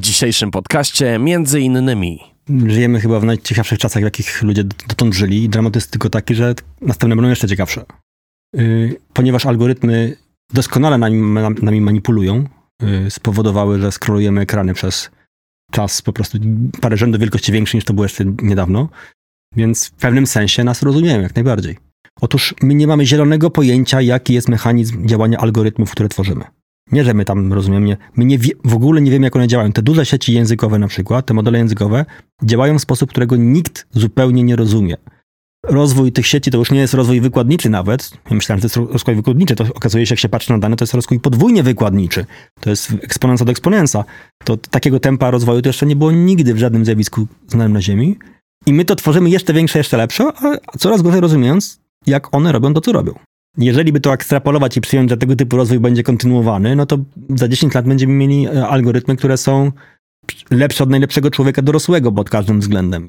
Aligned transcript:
W 0.00 0.02
dzisiejszym 0.02 0.50
podcaście 0.50 1.18
między 1.18 1.60
innymi 1.60 2.20
Żyjemy 2.66 3.00
chyba 3.00 3.20
w 3.20 3.24
najciekawszych 3.24 3.78
czasach, 3.78 4.02
w 4.02 4.04
jakich 4.04 4.42
ludzie 4.42 4.64
dotąd 4.88 5.14
żyli. 5.14 5.48
Dramat 5.48 5.74
jest 5.74 5.90
tylko 5.90 6.10
taki, 6.10 6.34
że 6.34 6.54
następne 6.80 7.16
będą 7.16 7.28
jeszcze 7.28 7.48
ciekawsze. 7.48 7.84
Yy, 8.54 8.96
ponieważ 9.12 9.46
algorytmy 9.46 10.16
doskonale 10.54 10.98
nami, 10.98 11.22
nami 11.62 11.80
manipulują, 11.80 12.44
yy, 12.82 13.10
spowodowały, 13.10 13.80
że 13.80 13.92
skrolujemy 13.92 14.40
ekrany 14.40 14.74
przez 14.74 15.10
czas 15.70 16.02
po 16.02 16.12
prostu 16.12 16.38
parę 16.80 16.96
rzędów 16.96 17.20
wielkości 17.20 17.52
większy 17.52 17.76
niż 17.76 17.84
to 17.84 17.94
było 17.94 18.04
jeszcze 18.04 18.24
niedawno. 18.42 18.88
Więc 19.56 19.86
w 19.86 19.92
pewnym 19.92 20.26
sensie 20.26 20.64
nas 20.64 20.82
rozumieją 20.82 21.20
jak 21.20 21.34
najbardziej. 21.34 21.78
Otóż 22.20 22.54
my 22.62 22.74
nie 22.74 22.86
mamy 22.86 23.06
zielonego 23.06 23.50
pojęcia, 23.50 24.00
jaki 24.00 24.34
jest 24.34 24.48
mechanizm 24.48 25.06
działania 25.06 25.38
algorytmów, 25.38 25.90
które 25.90 26.08
tworzymy. 26.08 26.44
Nie, 26.92 27.04
że 27.04 27.14
my 27.14 27.24
tam 27.24 27.52
rozumiemy, 27.52 27.96
my 28.16 28.24
nie 28.24 28.38
wie, 28.38 28.50
w 28.64 28.74
ogóle 28.74 29.00
nie 29.00 29.10
wiemy, 29.10 29.26
jak 29.26 29.36
one 29.36 29.48
działają. 29.48 29.72
Te 29.72 29.82
duże 29.82 30.06
sieci 30.06 30.32
językowe 30.32 30.78
na 30.78 30.88
przykład, 30.88 31.26
te 31.26 31.34
modele 31.34 31.58
językowe, 31.58 32.04
działają 32.44 32.78
w 32.78 32.82
sposób, 32.82 33.10
którego 33.10 33.36
nikt 33.36 33.86
zupełnie 33.90 34.42
nie 34.42 34.56
rozumie. 34.56 34.96
Rozwój 35.66 36.12
tych 36.12 36.26
sieci 36.26 36.50
to 36.50 36.58
już 36.58 36.70
nie 36.70 36.80
jest 36.80 36.94
rozwój 36.94 37.20
wykładniczy 37.20 37.70
nawet. 37.70 38.10
Ja 38.30 38.36
myślałem, 38.36 38.60
że 38.62 38.68
to 38.68 38.80
jest 38.80 38.92
rozwój 38.92 39.14
wykładniczy. 39.14 39.56
To 39.56 39.64
okazuje 39.74 40.06
się, 40.06 40.12
jak 40.12 40.20
się 40.20 40.28
patrzy 40.28 40.52
na 40.52 40.58
dane, 40.58 40.76
to 40.76 40.82
jest 40.82 40.94
rozwój 40.94 41.20
podwójnie 41.20 41.62
wykładniczy. 41.62 42.26
To 42.60 42.70
jest 42.70 42.92
eksponencja 43.02 43.46
do 43.46 43.52
eksponensa. 43.52 44.04
To 44.44 44.56
takiego 44.56 45.00
tempa 45.00 45.30
rozwoju 45.30 45.62
to 45.62 45.68
jeszcze 45.68 45.86
nie 45.86 45.96
było 45.96 46.10
nigdy 46.10 46.54
w 46.54 46.58
żadnym 46.58 46.84
zjawisku 46.84 47.26
znanym 47.48 47.72
na 47.72 47.82
Ziemi. 47.82 48.18
I 48.66 48.72
my 48.72 48.84
to 48.84 48.96
tworzymy 48.96 49.30
jeszcze 49.30 49.52
większe, 49.52 49.78
jeszcze 49.78 49.96
lepsze, 49.96 50.24
a 50.24 50.78
coraz 50.78 51.02
gorzej 51.02 51.20
rozumiejąc, 51.20 51.80
jak 52.06 52.34
one 52.34 52.52
robią 52.52 52.74
to, 52.74 52.80
co 52.80 52.92
robią. 52.92 53.14
Jeżeli 53.58 53.92
by 53.92 54.00
to 54.00 54.12
ekstrapolować 54.12 54.76
i 54.76 54.80
przyjąć, 54.80 55.10
że 55.10 55.16
tego 55.16 55.36
typu 55.36 55.56
rozwój 55.56 55.80
będzie 55.80 56.02
kontynuowany, 56.02 56.76
no 56.76 56.86
to 56.86 56.98
za 57.28 57.48
10 57.48 57.74
lat 57.74 57.88
będziemy 57.88 58.12
mieli 58.12 58.46
e, 58.46 58.68
algorytmy, 58.68 59.16
które 59.16 59.36
są 59.36 59.72
lepsze 60.50 60.84
od 60.84 60.90
najlepszego 60.90 61.30
człowieka 61.30 61.62
dorosłego 61.62 62.12
pod 62.12 62.30
każdym 62.30 62.60
względem. 62.60 63.08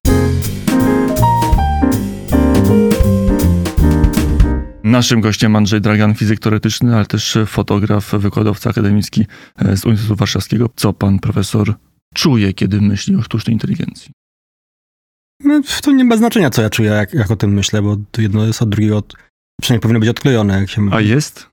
Naszym 4.83 5.21
gościem 5.21 5.55
Andrzej 5.55 5.81
Dragan, 5.81 6.15
fizyk 6.15 6.39
teoretyczny, 6.39 6.95
ale 6.95 7.05
też 7.05 7.37
fotograf, 7.47 8.11
wykładowca 8.11 8.69
akademicki 8.69 9.25
e, 9.57 9.77
z 9.77 9.85
Uniwersytetu 9.85 10.15
Warszawskiego. 10.15 10.69
Co 10.75 10.93
pan 10.93 11.19
profesor 11.19 11.73
czuje, 12.13 12.53
kiedy 12.53 12.81
myśli 12.81 13.15
o 13.15 13.21
sztucznej 13.21 13.53
inteligencji? 13.53 14.11
No, 15.43 15.61
to 15.81 15.91
nie 15.91 16.05
ma 16.05 16.17
znaczenia, 16.17 16.49
co 16.49 16.61
ja 16.61 16.69
czuję, 16.69 16.89
jak, 16.89 17.13
jak 17.13 17.31
o 17.31 17.35
tym 17.35 17.53
myślę, 17.53 17.81
bo 17.81 17.97
to 18.11 18.21
jedno 18.21 18.45
jest 18.45 18.61
od 18.61 18.69
drugiego, 18.69 18.97
od, 18.97 19.15
przynajmniej 19.61 19.81
powinno 19.81 19.99
być 19.99 20.09
odklejone. 20.09 20.59
Jak 20.59 20.69
się... 20.69 20.89
A 20.91 21.01
jest? 21.01 21.51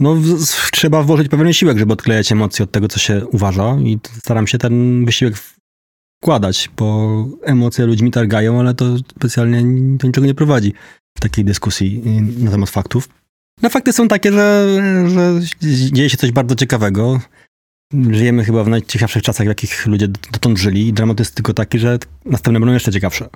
No, 0.00 0.14
w, 0.14 0.70
trzeba 0.70 1.02
włożyć 1.02 1.28
pewien 1.28 1.46
wysiłek, 1.46 1.78
żeby 1.78 1.92
odklejać 1.92 2.32
emocje 2.32 2.62
od 2.64 2.70
tego, 2.70 2.88
co 2.88 2.98
się 2.98 3.26
uważa 3.26 3.76
i 3.80 3.98
staram 4.18 4.46
się 4.46 4.58
ten 4.58 5.04
wysiłek 5.04 5.34
wkładać, 6.22 6.70
bo 6.76 7.28
emocje 7.42 7.86
ludźmi 7.86 8.10
targają, 8.10 8.60
ale 8.60 8.74
to 8.74 8.96
specjalnie 8.96 9.62
do 9.96 10.06
niczego 10.06 10.26
nie 10.26 10.34
prowadzi 10.34 10.72
w 11.18 11.20
takiej 11.20 11.44
dyskusji 11.44 12.02
na 12.38 12.50
temat 12.50 12.70
faktów. 12.70 13.08
No 13.62 13.70
fakty 13.70 13.92
są 13.92 14.08
takie, 14.08 14.32
że, 14.32 14.78
że 15.08 15.40
dzieje 15.92 16.10
się 16.10 16.16
coś 16.16 16.32
bardzo 16.32 16.54
ciekawego. 16.54 17.20
Żyjemy 18.10 18.44
chyba 18.44 18.64
w 18.64 18.68
najciekawszych 18.68 19.22
czasach, 19.22 19.46
w 19.46 19.48
jakich 19.48 19.86
ludzie 19.86 20.08
dotąd 20.08 20.58
żyli 20.58 20.88
i 20.88 20.92
dramat 20.92 21.18
jest 21.18 21.34
tylko 21.34 21.54
taki, 21.54 21.78
że 21.78 21.98
następne 22.24 22.60
będą 22.60 22.72
jeszcze 22.72 22.92
ciekawsze. 22.92 23.28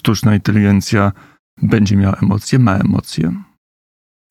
Sztuczna 0.00 0.34
inteligencja 0.34 1.12
będzie 1.62 1.96
miała 1.96 2.16
emocje, 2.22 2.58
ma 2.58 2.76
emocje. 2.76 3.32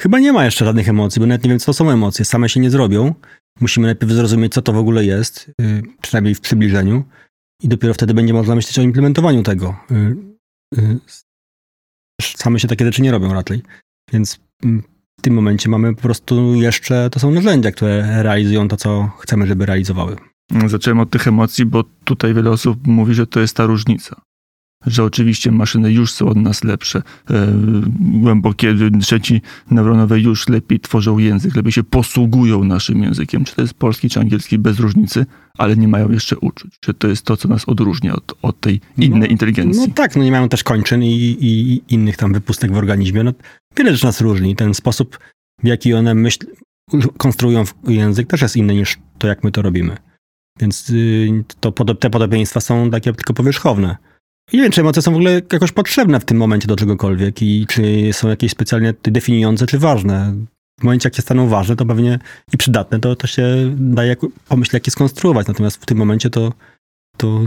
Chyba 0.01 0.19
nie 0.19 0.33
ma 0.33 0.45
jeszcze 0.45 0.65
żadnych 0.65 0.89
emocji, 0.89 1.19
bo 1.19 1.25
nawet 1.25 1.43
nie 1.43 1.49
wiem, 1.49 1.59
co 1.59 1.73
są 1.73 1.91
emocje. 1.91 2.25
Same 2.25 2.49
się 2.49 2.59
nie 2.59 2.69
zrobią. 2.69 3.15
Musimy 3.59 3.87
najpierw 3.87 4.11
zrozumieć, 4.11 4.53
co 4.53 4.61
to 4.61 4.73
w 4.73 4.77
ogóle 4.77 5.05
jest, 5.05 5.51
yy, 5.59 5.83
przynajmniej 6.01 6.35
w 6.35 6.41
przybliżeniu, 6.41 7.03
i 7.63 7.67
dopiero 7.67 7.93
wtedy 7.93 8.13
będzie 8.13 8.33
można 8.33 8.55
myśleć 8.55 8.79
o 8.79 8.81
implementowaniu 8.81 9.43
tego. 9.43 9.75
Yy, 9.89 10.15
yy, 10.77 10.99
same 12.21 12.59
się 12.59 12.67
takie 12.67 12.85
rzeczy 12.85 13.01
nie 13.01 13.11
robią 13.11 13.33
raczej. 13.33 13.61
Więc 14.13 14.39
mm, 14.63 14.83
w 15.19 15.21
tym 15.21 15.33
momencie 15.33 15.69
mamy 15.69 15.95
po 15.95 16.01
prostu 16.01 16.55
jeszcze, 16.55 17.09
to 17.09 17.19
są 17.19 17.31
narzędzia, 17.31 17.71
które 17.71 18.23
realizują 18.23 18.67
to, 18.67 18.77
co 18.77 19.11
chcemy, 19.19 19.47
żeby 19.47 19.65
realizowały. 19.65 20.15
Zacząłem 20.67 20.99
od 20.99 21.09
tych 21.09 21.27
emocji, 21.27 21.65
bo 21.65 21.83
tutaj 22.03 22.33
wiele 22.33 22.49
osób 22.49 22.87
mówi, 22.87 23.13
że 23.13 23.27
to 23.27 23.39
jest 23.39 23.55
ta 23.57 23.65
różnica 23.65 24.21
że 24.85 25.03
oczywiście 25.03 25.51
maszyny 25.51 25.91
już 25.91 26.11
są 26.11 26.27
od 26.27 26.37
nas 26.37 26.63
lepsze. 26.63 27.01
E, 27.29 27.47
głębokie 27.99 28.75
trzeci 29.01 29.41
neuronowe 29.71 30.19
już 30.19 30.49
lepiej 30.49 30.79
tworzą 30.79 31.17
język, 31.17 31.55
lepiej 31.55 31.71
się 31.71 31.83
posługują 31.83 32.63
naszym 32.63 33.03
językiem, 33.03 33.45
czy 33.45 33.55
to 33.55 33.61
jest 33.61 33.73
polski, 33.73 34.09
czy 34.09 34.19
angielski, 34.19 34.57
bez 34.57 34.79
różnicy, 34.79 35.25
ale 35.57 35.77
nie 35.77 35.87
mają 35.87 36.11
jeszcze 36.11 36.37
uczuć. 36.37 36.71
Że 36.85 36.93
to 36.93 37.07
jest 37.07 37.25
to, 37.25 37.37
co 37.37 37.47
nas 37.47 37.69
odróżnia 37.69 38.15
od, 38.15 38.33
od 38.41 38.59
tej 38.59 38.81
innej 38.97 39.19
no, 39.19 39.25
inteligencji. 39.25 39.87
No 39.87 39.93
tak, 39.93 40.15
no 40.15 40.23
nie 40.23 40.31
mają 40.31 40.49
też 40.49 40.63
kończyn 40.63 41.03
i, 41.03 41.37
i, 41.39 41.81
innych 41.93 42.17
tam 42.17 42.33
wypustek 42.33 42.71
w 42.71 42.77
organizmie. 42.77 43.23
No, 43.23 43.33
wiele 43.77 43.91
rzeczy 43.91 44.05
nas 44.05 44.21
różni. 44.21 44.55
Ten 44.55 44.73
sposób, 44.73 45.19
w 45.63 45.67
jaki 45.67 45.93
one 45.93 46.15
myśl, 46.15 46.45
konstruują 47.17 47.63
język, 47.87 48.27
też 48.27 48.41
jest 48.41 48.57
inny 48.57 48.75
niż 48.75 48.97
to, 49.17 49.27
jak 49.27 49.43
my 49.43 49.51
to 49.51 49.61
robimy. 49.61 49.97
Więc 50.59 50.89
y, 50.89 51.43
to, 51.59 51.71
te 51.71 52.09
podobieństwa 52.09 52.61
są 52.61 52.89
takie 52.89 53.13
tylko 53.13 53.33
powierzchowne. 53.33 53.97
Nie 54.53 54.61
wiem, 54.61 54.71
czy 54.71 54.81
emocje 54.81 55.01
są 55.01 55.11
w 55.11 55.15
ogóle 55.15 55.41
jakoś 55.53 55.71
potrzebne 55.71 56.19
w 56.19 56.25
tym 56.25 56.37
momencie 56.37 56.67
do 56.67 56.75
czegokolwiek 56.75 57.41
i 57.41 57.65
czy 57.69 58.09
są 58.11 58.29
jakieś 58.29 58.51
specjalnie 58.51 58.93
definiujące, 59.03 59.67
czy 59.67 59.79
ważne. 59.79 60.33
W 60.79 60.83
momencie, 60.83 61.07
jak 61.07 61.15
się 61.15 61.21
staną 61.21 61.47
ważne, 61.47 61.75
to 61.75 61.85
pewnie 61.85 62.19
i 62.53 62.57
przydatne, 62.57 62.99
to, 62.99 63.15
to 63.15 63.27
się 63.27 63.75
daje 63.77 64.15
pomyśleć, 64.47 64.73
jak 64.73 64.87
je 64.87 64.91
skonstruować. 64.91 65.47
Natomiast 65.47 65.81
w 65.81 65.85
tym 65.85 65.97
momencie 65.97 66.29
to, 66.29 66.53
to 67.17 67.41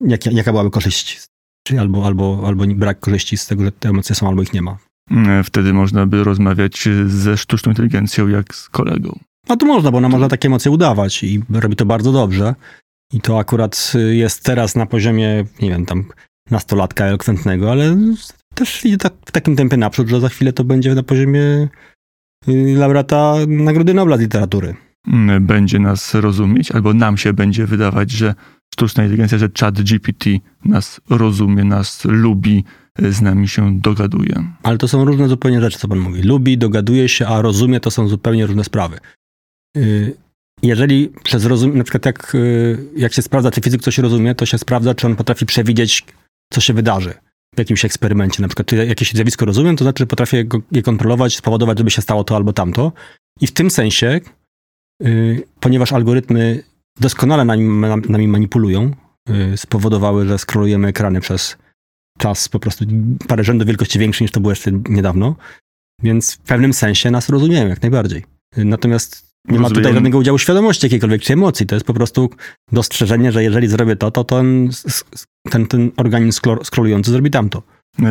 jak, 0.00 0.26
jaka 0.26 0.52
byłaby 0.52 0.70
korzyść? 0.70 1.26
Czy 1.66 1.80
albo, 1.80 2.06
albo, 2.06 2.42
albo 2.46 2.64
brak 2.66 3.00
korzyści 3.00 3.36
z 3.36 3.46
tego, 3.46 3.64
że 3.64 3.72
te 3.72 3.88
emocje 3.88 4.14
są, 4.14 4.28
albo 4.28 4.42
ich 4.42 4.52
nie 4.52 4.62
ma. 4.62 4.78
Mm, 5.10 5.44
wtedy 5.44 5.72
można 5.72 6.06
by 6.06 6.24
rozmawiać 6.24 6.88
ze 7.06 7.36
sztuczną 7.36 7.72
inteligencją 7.72 8.28
jak 8.28 8.54
z 8.54 8.68
kolegą. 8.68 9.18
No 9.48 9.56
to 9.56 9.66
można, 9.66 9.90
bo 9.90 9.98
ona 9.98 10.08
może 10.08 10.28
takie 10.28 10.48
emocje 10.48 10.70
udawać 10.70 11.22
i 11.22 11.42
robi 11.50 11.76
to 11.76 11.86
bardzo 11.86 12.12
dobrze. 12.12 12.54
I 13.12 13.20
to 13.20 13.38
akurat 13.38 13.92
jest 14.10 14.44
teraz 14.44 14.76
na 14.76 14.86
poziomie, 14.86 15.44
nie 15.62 15.70
wiem, 15.70 15.86
tam 15.86 16.04
nastolatka 16.50 17.04
elokwentnego, 17.04 17.70
ale 17.70 17.96
też 18.54 18.84
idzie 18.84 18.96
tak, 18.98 19.12
w 19.26 19.32
takim 19.32 19.56
tempie 19.56 19.76
naprzód, 19.76 20.08
że 20.08 20.20
za 20.20 20.28
chwilę 20.28 20.52
to 20.52 20.64
będzie 20.64 20.94
na 20.94 21.02
poziomie 21.02 21.68
y, 22.48 22.74
laureata 22.76 23.34
Nagrody 23.48 23.94
Nobla 23.94 24.16
z 24.16 24.20
literatury. 24.20 24.74
Mm, 25.06 25.46
będzie 25.46 25.78
nas 25.78 26.14
rozumieć, 26.14 26.72
albo 26.72 26.94
nam 26.94 27.16
się 27.16 27.32
będzie 27.32 27.66
wydawać, 27.66 28.10
że 28.10 28.34
sztuczna 28.74 29.02
inteligencja, 29.02 29.38
że 29.38 29.48
chat 29.60 29.82
GPT 29.82 30.30
nas 30.64 31.00
rozumie, 31.10 31.64
nas 31.64 32.04
lubi, 32.04 32.64
y, 33.02 33.12
z 33.12 33.20
nami 33.20 33.48
się 33.48 33.80
dogaduje. 33.80 34.44
Ale 34.62 34.78
to 34.78 34.88
są 34.88 35.04
różne 35.04 35.28
zupełnie 35.28 35.60
rzeczy, 35.60 35.78
co 35.78 35.88
pan 35.88 35.98
mówi. 35.98 36.22
Lubi, 36.22 36.58
dogaduje 36.58 37.08
się, 37.08 37.26
a 37.26 37.42
rozumie 37.42 37.80
to 37.80 37.90
są 37.90 38.08
zupełnie 38.08 38.46
różne 38.46 38.64
sprawy. 38.64 38.98
Y, 39.76 40.16
jeżeli 40.62 41.12
przez 41.22 41.44
rozum, 41.44 41.78
na 41.78 41.84
przykład 41.84 42.06
jak, 42.06 42.36
jak 42.96 43.12
się 43.12 43.22
sprawdza, 43.22 43.50
czy 43.50 43.60
fizyk 43.60 43.82
coś 43.82 43.98
rozumie, 43.98 44.34
to 44.34 44.46
się 44.46 44.58
sprawdza, 44.58 44.94
czy 44.94 45.06
on 45.06 45.16
potrafi 45.16 45.46
przewidzieć 45.46 46.04
co 46.52 46.60
się 46.60 46.74
wydarzy 46.74 47.14
w 47.54 47.58
jakimś 47.58 47.84
eksperymencie. 47.84 48.42
Na 48.42 48.48
przykład, 48.48 48.66
czy 48.66 48.76
jakieś 48.76 49.12
zjawisko 49.12 49.44
rozumiem, 49.44 49.76
to 49.76 49.84
znaczy, 49.84 50.06
potrafię 50.06 50.44
je 50.72 50.82
kontrolować, 50.82 51.36
spowodować, 51.36 51.78
żeby 51.78 51.90
się 51.90 52.02
stało 52.02 52.24
to 52.24 52.36
albo 52.36 52.52
tamto. 52.52 52.92
I 53.40 53.46
w 53.46 53.52
tym 53.52 53.70
sensie, 53.70 54.20
yy, 55.02 55.42
ponieważ 55.60 55.92
algorytmy 55.92 56.62
doskonale 57.00 57.44
nami, 57.44 57.68
nami 58.08 58.28
manipulują, 58.28 58.90
yy, 59.28 59.56
spowodowały, 59.56 60.26
że 60.26 60.38
skrolujemy 60.38 60.88
ekrany 60.88 61.20
przez 61.20 61.56
czas 62.18 62.48
po 62.48 62.60
prostu 62.60 62.84
parę 63.28 63.44
rzędów 63.44 63.66
wielkości 63.66 63.98
większy 63.98 64.24
niż 64.24 64.30
to 64.30 64.40
było 64.40 64.52
jeszcze 64.52 64.72
niedawno, 64.88 65.36
więc 66.02 66.34
w 66.34 66.38
pewnym 66.38 66.72
sensie 66.72 67.10
nas 67.10 67.28
rozumieją 67.28 67.68
jak 67.68 67.82
najbardziej. 67.82 68.24
Natomiast 68.56 69.29
nie 69.48 69.58
ma 69.60 69.68
tutaj 69.68 69.94
żadnego 69.94 70.18
udziału 70.18 70.38
świadomości 70.38 70.86
jakiejkolwiek 70.86 71.22
czy 71.22 71.32
emocji. 71.32 71.66
To 71.66 71.76
jest 71.76 71.86
po 71.86 71.94
prostu 71.94 72.30
dostrzeżenie, 72.72 73.32
że 73.32 73.42
jeżeli 73.42 73.68
zrobię 73.68 73.96
to, 73.96 74.10
to 74.10 74.24
ten, 74.24 74.70
ten, 75.50 75.66
ten 75.66 75.90
organizm 75.96 76.40
skrolujący 76.62 77.10
zrobi 77.10 77.30
tamto. 77.30 77.62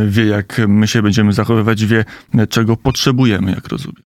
Wie, 0.07 0.25
jak 0.25 0.61
my 0.67 0.87
się 0.87 1.01
będziemy 1.01 1.33
zachowywać, 1.33 1.85
wie, 1.85 2.05
czego 2.49 2.77
potrzebujemy, 2.77 3.51
jak 3.51 3.67
rozumiem. 3.67 4.03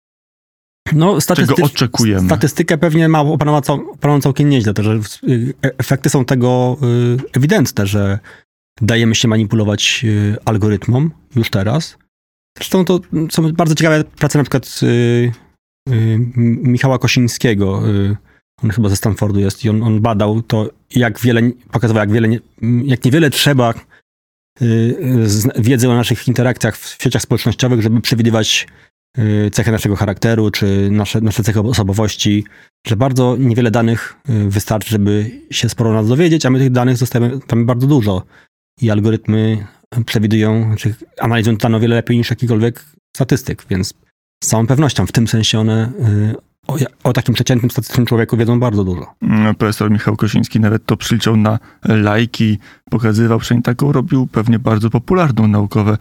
No, 0.94 1.18
czego 1.36 1.56
oczekujemy. 1.62 2.28
Statystykę 2.28 2.78
pewnie 2.78 3.10
ma 3.10 3.20
opanował 3.22 4.22
całkiem 4.22 4.50
nieźle, 4.50 4.74
to, 4.74 4.84
że 4.84 5.00
y, 5.30 5.54
efekty 5.62 6.10
są 6.10 6.26
tego 6.26 6.78
y, 6.84 7.38
ewidentne, 7.38 7.88
że 7.88 8.20
dajemy 8.82 9.16
się 9.16 9.28
manipulować 9.28 10.02
y, 10.04 10.38
algorytmom 10.46 11.12
już 11.36 11.50
teraz. 11.50 11.98
Zresztą 12.58 12.86
to 12.86 13.00
są 13.32 13.52
bardzo 13.52 13.76
ciekawe 13.76 14.04
prace 14.04 14.38
na 14.38 14.44
przykład 14.44 14.80
Michała 15.88 17.00
Kosińskiego. 17.00 17.90
Y, 17.90 18.16
on 18.64 18.70
chyba 18.70 18.90
ze 18.90 18.96
Stanfordu 18.96 19.40
jest 19.40 19.66
i 19.66 19.70
on, 19.70 19.84
on 19.84 20.02
badał 20.02 20.42
to, 20.42 20.70
jak 20.96 21.20
wiele, 21.20 21.42
pokazywał, 21.72 22.02
jak 22.02 22.12
wiele, 22.12 22.28
jak 22.86 23.06
niewiele 23.06 23.30
trzeba 23.30 23.74
y, 24.62 24.98
wiedzy 25.56 25.90
o 25.90 25.96
naszych 25.96 26.28
interakcjach 26.28 26.78
w 26.78 27.04
sieciach 27.04 27.22
społecznościowych, 27.22 27.82
żeby 27.82 28.02
przewidywać 28.02 28.68
y, 29.18 29.50
cechy 29.52 29.72
naszego 29.72 29.96
charakteru, 29.96 30.52
czy 30.52 30.90
nasze, 30.92 31.22
nasze 31.22 31.44
cechy 31.44 31.60
osobowości, 31.60 32.46
że 32.88 32.96
bardzo 32.96 33.38
niewiele 33.40 33.72
danych 33.72 34.16
y, 34.30 34.50
wystarczy, 34.50 34.90
żeby 34.90 35.32
się 35.52 35.70
sporo 35.70 35.94
nas 35.94 36.08
dowiedzieć, 36.08 36.46
a 36.46 36.50
my 36.50 36.60
tych 36.60 36.72
danych 36.72 36.98
zostawiamy 36.98 37.40
tam 37.48 37.66
bardzo 37.66 37.88
dużo. 37.88 38.24
I 38.82 38.92
algorytmy 38.92 39.68
przewidują, 40.06 40.76
czy 40.78 40.96
analizują 41.20 41.58
to 41.58 41.68
o 41.68 41.80
wiele 41.80 41.96
lepiej 41.96 42.18
niż 42.18 42.30
jakikolwiek 42.30 42.86
statystyk, 43.16 43.66
więc 43.70 43.94
z 44.44 44.48
całą 44.48 44.68
pewnością 44.68 45.06
w 45.06 45.12
tym 45.12 45.28
sensie 45.28 45.60
one 45.60 45.92
y, 46.00 46.36
o, 46.68 46.76
o 47.04 47.14
takim 47.14 47.34
przeciętnym 47.34 47.72
statystycznym 47.72 48.06
człowieku 48.06 48.38
wiedzą 48.38 48.60
bardzo 48.60 48.84
dużo. 48.84 49.16
Mm, 49.22 49.56
Profesor 49.56 49.92
Michał 49.92 50.16
Kosiński 50.16 50.60
nawet 50.60 50.86
to 50.86 50.98
przeliczał 50.98 51.38
na 51.38 51.60
lajki, 51.86 52.58
pokazywał, 52.90 53.40
przynajmniej 53.40 53.64
taką 53.64 53.92
robił 53.92 54.28
pewnie 54.28 54.60
bardzo 54.60 54.90
popularną 54.90 55.48
naukowe 55.48 55.98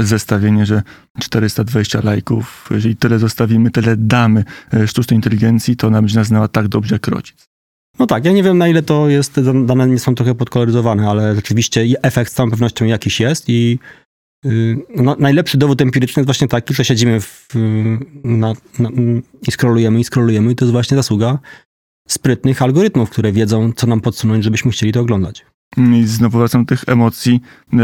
zestawienie, 0.00 0.66
że 0.66 0.82
420 1.18 2.00
lajków, 2.04 2.68
jeżeli 2.70 2.96
tyle 2.96 3.18
zostawimy, 3.18 3.70
tyle 3.70 3.96
damy 3.96 4.44
e, 4.74 4.88
sztucznej 4.88 5.18
inteligencji, 5.18 5.76
to 5.76 5.86
ona 5.86 6.02
będzie 6.02 6.18
nas 6.18 6.26
znała 6.26 6.48
tak 6.48 6.68
dobrze 6.68 6.94
jak 6.94 7.08
rodzic. 7.08 7.46
No 7.98 8.06
tak, 8.06 8.24
ja 8.24 8.32
nie 8.32 8.42
wiem 8.42 8.58
na 8.58 8.68
ile 8.68 8.82
to 8.82 9.08
jest, 9.08 9.40
dane 9.64 9.86
nie 9.86 9.98
są 9.98 10.14
trochę 10.14 10.34
podkoloryzowane, 10.34 11.10
ale 11.10 11.34
rzeczywiście 11.34 11.84
efekt 12.02 12.32
z 12.32 12.34
całą 12.34 12.50
pewnością 12.50 12.84
jakiś 12.84 13.20
jest 13.20 13.44
i 13.48 13.78
no, 14.96 15.16
najlepszy 15.18 15.58
dowód 15.58 15.82
empiryczny 15.82 16.20
jest 16.20 16.26
właśnie 16.26 16.48
taki, 16.48 16.74
że 16.74 16.84
siedzimy 16.84 17.20
w, 17.20 17.48
na, 18.24 18.52
na, 18.78 18.90
i 19.48 19.52
scrollujemy 19.52 20.00
i 20.00 20.04
scrollujemy 20.04 20.52
i 20.52 20.56
to 20.56 20.64
jest 20.64 20.72
właśnie 20.72 20.96
zasługa 20.96 21.38
sprytnych 22.08 22.62
algorytmów, 22.62 23.10
które 23.10 23.32
wiedzą, 23.32 23.72
co 23.76 23.86
nam 23.86 24.00
podsunąć, 24.00 24.44
żebyśmy 24.44 24.70
chcieli 24.70 24.92
to 24.92 25.00
oglądać. 25.00 25.46
I 25.76 26.06
znowu 26.06 26.38
wracam 26.38 26.64
do 26.64 26.68
tych 26.68 26.84
emocji, 26.86 27.40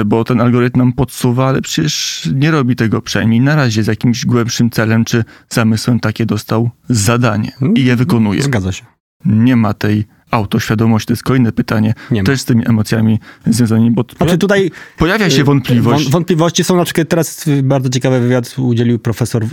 bo 0.06 0.24
ten 0.24 0.40
algorytm 0.40 0.78
nam 0.78 0.92
podsuwa, 0.92 1.48
ale 1.48 1.62
przecież 1.62 2.28
nie 2.34 2.50
robi 2.50 2.76
tego 2.76 3.02
przynajmniej 3.02 3.40
na 3.40 3.56
razie 3.56 3.82
z 3.82 3.86
jakimś 3.86 4.26
głębszym 4.26 4.70
celem 4.70 5.04
czy 5.04 5.24
zamysłem 5.48 6.00
takie 6.00 6.26
dostał 6.26 6.70
zadanie 6.88 7.52
i 7.74 7.84
je 7.84 7.96
wykonuje. 7.96 8.42
Zgadza 8.42 8.72
się. 8.72 8.84
Nie 9.24 9.56
ma 9.56 9.74
tej 9.74 10.04
autoświadomości. 10.32 11.06
To 11.06 11.12
jest 11.12 11.22
kolejne 11.22 11.52
pytanie, 11.52 11.94
Nie 12.10 12.24
też 12.24 12.40
z 12.40 12.44
tymi 12.44 12.68
emocjami 12.68 13.18
związanymi, 13.46 13.90
bo 13.90 14.04
Znaczy 14.16 14.38
tutaj 14.38 14.70
pojawia 14.98 15.30
się 15.30 15.40
y, 15.40 15.44
wątpliwość. 15.44 16.04
wąt- 16.04 16.12
Wątpliwości 16.12 16.64
są 16.64 16.76
na 16.76 16.84
przykład 16.84 17.08
teraz 17.08 17.44
bardzo 17.62 17.88
ciekawy 17.88 18.20
wywiad 18.20 18.58
udzielił 18.58 18.98
profesor 18.98 19.44
y, 19.44 19.48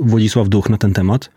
Władysław 0.00 0.48
Duch 0.48 0.70
na 0.70 0.78
ten 0.78 0.92
temat. 0.92 1.30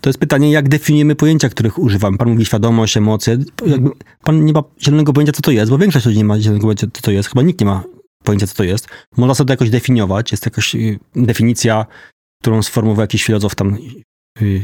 To 0.00 0.08
jest 0.08 0.18
pytanie, 0.18 0.50
jak 0.52 0.68
definiujemy 0.68 1.14
pojęcia, 1.14 1.48
których 1.48 1.78
używamy. 1.78 2.18
Pan 2.18 2.28
mówi 2.28 2.44
świadomość, 2.44 2.96
emocje. 2.96 3.38
Jakby 3.66 3.90
pan 4.24 4.44
nie 4.44 4.52
ma 4.52 4.62
zielonego 4.82 5.12
pojęcia, 5.12 5.32
co 5.32 5.42
to 5.42 5.50
jest, 5.50 5.70
bo 5.70 5.78
większość 5.78 6.06
ludzi 6.06 6.18
nie 6.18 6.24
ma 6.24 6.40
zielonego 6.40 6.62
pojęcia, 6.66 6.86
co 6.92 7.02
to 7.02 7.10
jest. 7.10 7.28
Chyba 7.28 7.42
nikt 7.42 7.60
nie 7.60 7.66
ma 7.66 7.82
pojęcia, 8.24 8.46
co 8.46 8.54
to 8.54 8.64
jest. 8.64 8.88
Można 9.16 9.34
sobie 9.34 9.46
to 9.48 9.52
jakoś 9.52 9.70
definiować. 9.70 10.32
Jest 10.32 10.44
jakaś 10.46 10.74
y, 10.74 10.98
definicja, 11.16 11.86
którą 12.42 12.62
sformułował 12.62 13.02
jakiś 13.02 13.24
filozof 13.24 13.54
tam 13.54 13.76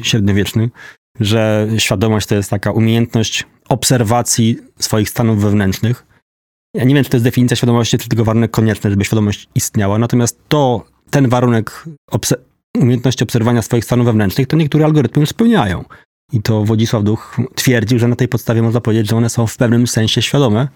średniowieczny, 0.02 0.70
że 1.20 1.68
świadomość 1.78 2.26
to 2.26 2.34
jest 2.34 2.50
taka 2.50 2.72
umiejętność 2.72 3.46
obserwacji 3.68 4.58
swoich 4.78 5.10
stanów 5.10 5.42
wewnętrznych. 5.42 6.06
Ja 6.74 6.84
nie 6.84 6.94
wiem, 6.94 7.04
czy 7.04 7.10
to 7.10 7.16
jest 7.16 7.24
definicja 7.24 7.56
świadomości, 7.56 7.98
czy 7.98 8.08
tylko 8.08 8.24
warunek 8.24 8.50
konieczny, 8.50 8.90
żeby 8.90 9.04
świadomość 9.04 9.48
istniała. 9.54 9.98
Natomiast 9.98 10.40
to, 10.48 10.84
ten 11.10 11.28
warunek 11.28 11.84
obse- 12.10 12.36
umiejętności 12.78 13.24
obserwowania 13.24 13.62
swoich 13.62 13.84
stanów 13.84 14.06
wewnętrznych, 14.06 14.46
to 14.46 14.56
niektóre 14.56 14.84
algorytmy 14.84 15.20
już 15.20 15.28
spełniają. 15.28 15.84
I 16.32 16.42
to 16.42 16.64
Władysław 16.64 17.04
Duch 17.04 17.36
twierdził, 17.54 17.98
że 17.98 18.08
na 18.08 18.16
tej 18.16 18.28
podstawie 18.28 18.62
można 18.62 18.80
powiedzieć, 18.80 19.08
że 19.08 19.16
one 19.16 19.28
są 19.28 19.46
w 19.46 19.56
pewnym 19.56 19.86
sensie 19.86 20.22
świadome. 20.22 20.68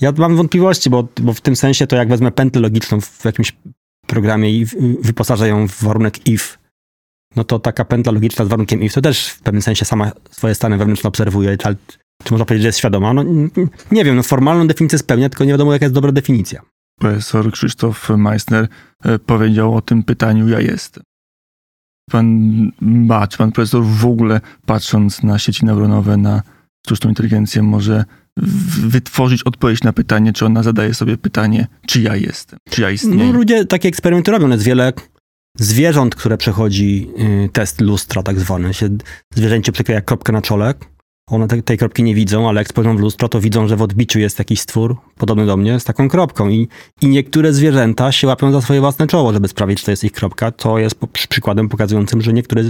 Ja 0.00 0.12
mam 0.18 0.36
wątpliwości, 0.36 0.90
bo, 0.90 1.08
bo 1.20 1.32
w 1.32 1.40
tym 1.40 1.56
sensie 1.56 1.86
to 1.86 1.96
jak 1.96 2.08
wezmę 2.08 2.30
pętlę 2.30 2.60
logiczną 2.60 3.00
w 3.00 3.24
jakimś 3.24 3.56
programie 4.06 4.50
i 4.50 4.66
wyposażę 5.00 5.48
ją 5.48 5.68
w 5.68 5.82
warunek 5.82 6.28
if, 6.28 6.58
no 7.36 7.44
to 7.44 7.58
taka 7.58 7.84
pętla 7.84 8.12
logiczna 8.12 8.44
z 8.44 8.48
warunkiem 8.48 8.82
if 8.82 8.94
to 8.94 9.00
też 9.00 9.28
w 9.28 9.40
pewnym 9.40 9.62
sensie 9.62 9.84
sama 9.84 10.10
swoje 10.30 10.54
stany 10.54 10.76
wewnętrzne 10.78 11.08
obserwuje. 11.08 11.56
Czy, 11.56 11.76
czy 12.24 12.32
można 12.32 12.44
powiedzieć, 12.44 12.62
że 12.62 12.68
jest 12.68 12.78
świadoma? 12.78 13.12
No 13.14 13.24
nie 13.92 14.04
wiem, 14.04 14.16
no 14.16 14.22
formalną 14.22 14.66
definicję 14.66 14.98
spełnia, 14.98 15.28
tylko 15.28 15.44
nie 15.44 15.50
wiadomo 15.52 15.72
jaka 15.72 15.84
jest 15.84 15.94
dobra 15.94 16.12
definicja. 16.12 16.62
Profesor 17.00 17.52
Krzysztof 17.52 18.08
Meissner 18.10 18.68
e, 19.04 19.18
powiedział 19.18 19.74
o 19.74 19.80
tym 19.80 20.02
pytaniu 20.02 20.48
ja 20.48 20.60
jestem. 20.60 21.02
Pan 22.10 22.50
ma, 22.80 23.26
czy 23.26 23.38
pan 23.38 23.52
profesor 23.52 23.84
w 23.84 24.06
ogóle 24.06 24.40
patrząc 24.66 25.22
na 25.22 25.38
sieci 25.38 25.64
neuronowe, 25.66 26.16
na 26.16 26.42
sztuczną 26.86 27.08
inteligencję 27.10 27.62
może 27.62 28.04
wytworzyć 28.82 29.42
odpowiedź 29.42 29.82
na 29.82 29.92
pytanie, 29.92 30.32
czy 30.32 30.46
ona 30.46 30.62
zadaje 30.62 30.94
sobie 30.94 31.16
pytanie, 31.16 31.66
czy 31.86 32.00
ja 32.02 32.16
jestem, 32.16 32.58
czy 32.70 32.80
ja 32.82 32.88
No, 32.88 32.92
istnieję. 32.94 33.32
ludzie 33.32 33.64
takie 33.64 33.88
eksperymenty 33.88 34.30
robią. 34.30 34.48
Jest 34.48 34.64
wiele 34.64 34.92
zwierząt, 35.58 36.14
które 36.14 36.38
przechodzi 36.38 37.10
y, 37.44 37.48
test 37.52 37.80
lustra 37.80 38.22
tak 38.22 38.40
zwany. 38.40 38.74
Się 38.74 38.88
zwierzęcie 39.34 39.72
przykleja 39.72 40.00
kropkę 40.00 40.32
na 40.32 40.42
czole. 40.42 40.74
One 41.30 41.48
te, 41.48 41.62
tej 41.62 41.78
kropki 41.78 42.02
nie 42.02 42.14
widzą, 42.14 42.48
ale 42.48 42.60
jak 42.60 42.68
spojrzą 42.68 42.96
w 42.96 43.00
lustro, 43.00 43.28
to 43.28 43.40
widzą, 43.40 43.68
że 43.68 43.76
w 43.76 43.82
odbiciu 43.82 44.18
jest 44.18 44.38
jakiś 44.38 44.60
stwór 44.60 44.96
podobny 45.16 45.46
do 45.46 45.56
mnie 45.56 45.80
z 45.80 45.84
taką 45.84 46.08
kropką. 46.08 46.48
I, 46.48 46.68
I 47.02 47.06
niektóre 47.08 47.52
zwierzęta 47.52 48.12
się 48.12 48.26
łapią 48.26 48.52
za 48.52 48.60
swoje 48.60 48.80
własne 48.80 49.06
czoło, 49.06 49.32
żeby 49.32 49.48
sprawdzić, 49.48 49.78
czy 49.78 49.84
to 49.84 49.90
jest 49.90 50.04
ich 50.04 50.12
kropka. 50.12 50.50
To 50.50 50.78
jest 50.78 50.94
po, 50.94 51.06
przy- 51.06 51.28
przykładem 51.28 51.68
pokazującym, 51.68 52.22
że 52.22 52.32
niektóre 52.32 52.62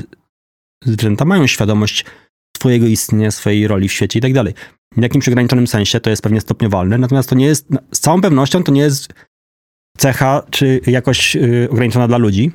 zwierzęta 0.84 1.24
mają 1.24 1.46
świadomość 1.46 2.04
swojego 2.56 2.86
istnienia, 2.86 3.30
swojej 3.30 3.68
roli 3.68 3.88
w 3.88 3.92
świecie 3.92 4.18
i 4.18 4.22
tak 4.22 4.32
dalej. 4.32 4.54
W 4.96 5.02
jakimś 5.02 5.28
ograniczonym 5.28 5.66
sensie 5.66 6.00
to 6.00 6.10
jest 6.10 6.22
pewnie 6.22 6.40
stopniowalne, 6.40 6.98
natomiast 6.98 7.28
to 7.28 7.34
nie 7.34 7.46
jest, 7.46 7.68
z 7.92 8.00
całą 8.00 8.20
pewnością 8.20 8.64
to 8.64 8.72
nie 8.72 8.80
jest 8.80 9.12
cecha 9.98 10.42
czy 10.50 10.80
jakoś 10.86 11.36
y, 11.36 11.68
ograniczona 11.70 12.08
dla 12.08 12.18
ludzi. 12.18 12.52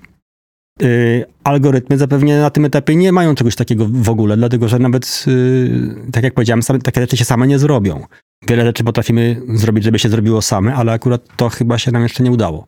Y, 0.82 1.26
algorytmy 1.44 1.98
zapewne 1.98 2.42
na 2.42 2.50
tym 2.50 2.66
etapie 2.66 2.96
nie 2.96 3.12
mają 3.12 3.36
czegoś 3.36 3.56
takiego 3.56 3.88
w 3.92 4.10
ogóle, 4.10 4.38
dlatego 4.38 4.68
że 4.68 4.80
nawet, 4.80 5.26
y, 5.28 5.96
tak 6.12 6.24
jak 6.24 6.34
powiedziałem, 6.34 6.64
same, 6.64 6.80
takie 6.80 7.02
rzeczy 7.02 7.18
się 7.18 7.26
same 7.26 7.48
nie 7.48 7.60
zrobią. 7.60 8.06
Wiele 8.48 8.66
rzeczy 8.66 8.84
potrafimy 8.84 9.42
zrobić, 9.54 9.84
żeby 9.84 10.00
się 10.00 10.10
zrobiło 10.10 10.42
same, 10.42 10.76
ale 10.76 10.92
akurat 10.92 11.22
to 11.36 11.50
chyba 11.50 11.78
się 11.78 11.92
nam 11.92 12.04
jeszcze 12.04 12.24
nie 12.24 12.32
udało. 12.32 12.68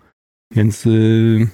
Więc 0.55 0.85
y, 0.85 1.47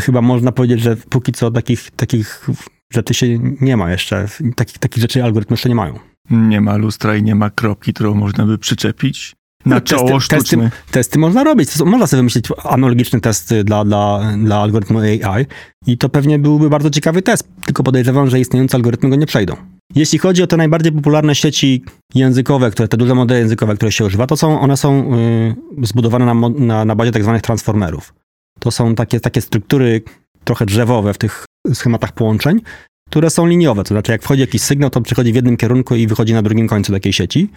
chyba 0.00 0.22
można 0.22 0.52
powiedzieć, 0.52 0.80
że 0.80 0.96
póki 0.96 1.32
co 1.32 1.50
takich, 1.50 1.90
takich 1.90 2.46
rzeczy 2.92 3.14
się 3.14 3.26
nie 3.60 3.76
ma 3.76 3.90
jeszcze. 3.90 4.26
Takich, 4.56 4.78
takich 4.78 5.02
rzeczy 5.02 5.24
algorytmy 5.24 5.54
jeszcze 5.54 5.68
nie 5.68 5.74
mają. 5.74 5.98
Nie 6.30 6.60
ma 6.60 6.76
lustra 6.76 7.16
i 7.16 7.22
nie 7.22 7.34
ma 7.34 7.50
kropki, 7.50 7.92
którą 7.92 8.14
można 8.14 8.46
by 8.46 8.58
przyczepić 8.58 9.36
na 9.66 9.74
No, 9.74 9.80
testy- 9.80 9.96
czoło 9.96 10.10
testy- 10.10 10.20
sztuczne. 10.20 10.70
Testy 10.90 11.18
można 11.18 11.44
robić. 11.44 11.68
Można 11.84 12.06
sobie 12.06 12.18
wymyślić 12.18 12.44
analogiczne 12.64 13.20
testy 13.20 13.64
dla, 13.64 13.84
dla, 13.84 14.32
dla 14.44 14.60
algorytmu 14.60 14.98
AI 14.98 15.46
i 15.86 15.98
to 15.98 16.08
pewnie 16.08 16.38
byłby 16.38 16.70
bardzo 16.70 16.90
ciekawy 16.90 17.22
test, 17.22 17.48
tylko 17.66 17.82
podejrzewam, 17.82 18.30
że 18.30 18.40
istniejące 18.40 18.76
algorytmy 18.76 19.10
go 19.10 19.16
nie 19.16 19.26
przejdą. 19.26 19.56
Jeśli 19.94 20.18
chodzi 20.18 20.42
o 20.42 20.46
te 20.46 20.56
najbardziej 20.56 20.92
popularne 20.92 21.34
sieci 21.34 21.84
językowe, 22.14 22.70
które, 22.70 22.88
te 22.88 22.96
duże 22.96 23.14
modele 23.14 23.40
językowe, 23.40 23.74
które 23.76 23.92
się 23.92 24.04
używa, 24.04 24.26
to 24.26 24.36
są, 24.36 24.60
one 24.60 24.76
są 24.76 25.14
y, 25.82 25.86
zbudowane 25.86 26.34
na, 26.34 26.34
na, 26.48 26.84
na 26.84 26.94
bazie 26.94 27.12
tak 27.12 27.22
zwanych 27.22 27.42
transformerów. 27.42 28.14
To 28.60 28.70
są 28.70 28.94
takie, 28.94 29.20
takie 29.20 29.40
struktury 29.40 30.02
trochę 30.44 30.66
drzewowe 30.66 31.14
w 31.14 31.18
tych 31.18 31.44
schematach 31.74 32.12
połączeń, 32.12 32.60
które 33.10 33.30
są 33.30 33.46
liniowe. 33.46 33.84
To 33.84 33.88
znaczy, 33.88 34.12
jak 34.12 34.22
wchodzi 34.22 34.40
jakiś 34.40 34.62
sygnał, 34.62 34.90
to 34.90 35.00
przychodzi 35.00 35.32
w 35.32 35.34
jednym 35.34 35.56
kierunku 35.56 35.94
i 35.94 36.06
wychodzi 36.06 36.34
na 36.34 36.42
drugim 36.42 36.68
końcu 36.68 36.92
takiej 36.92 37.12
sieci. 37.12 37.50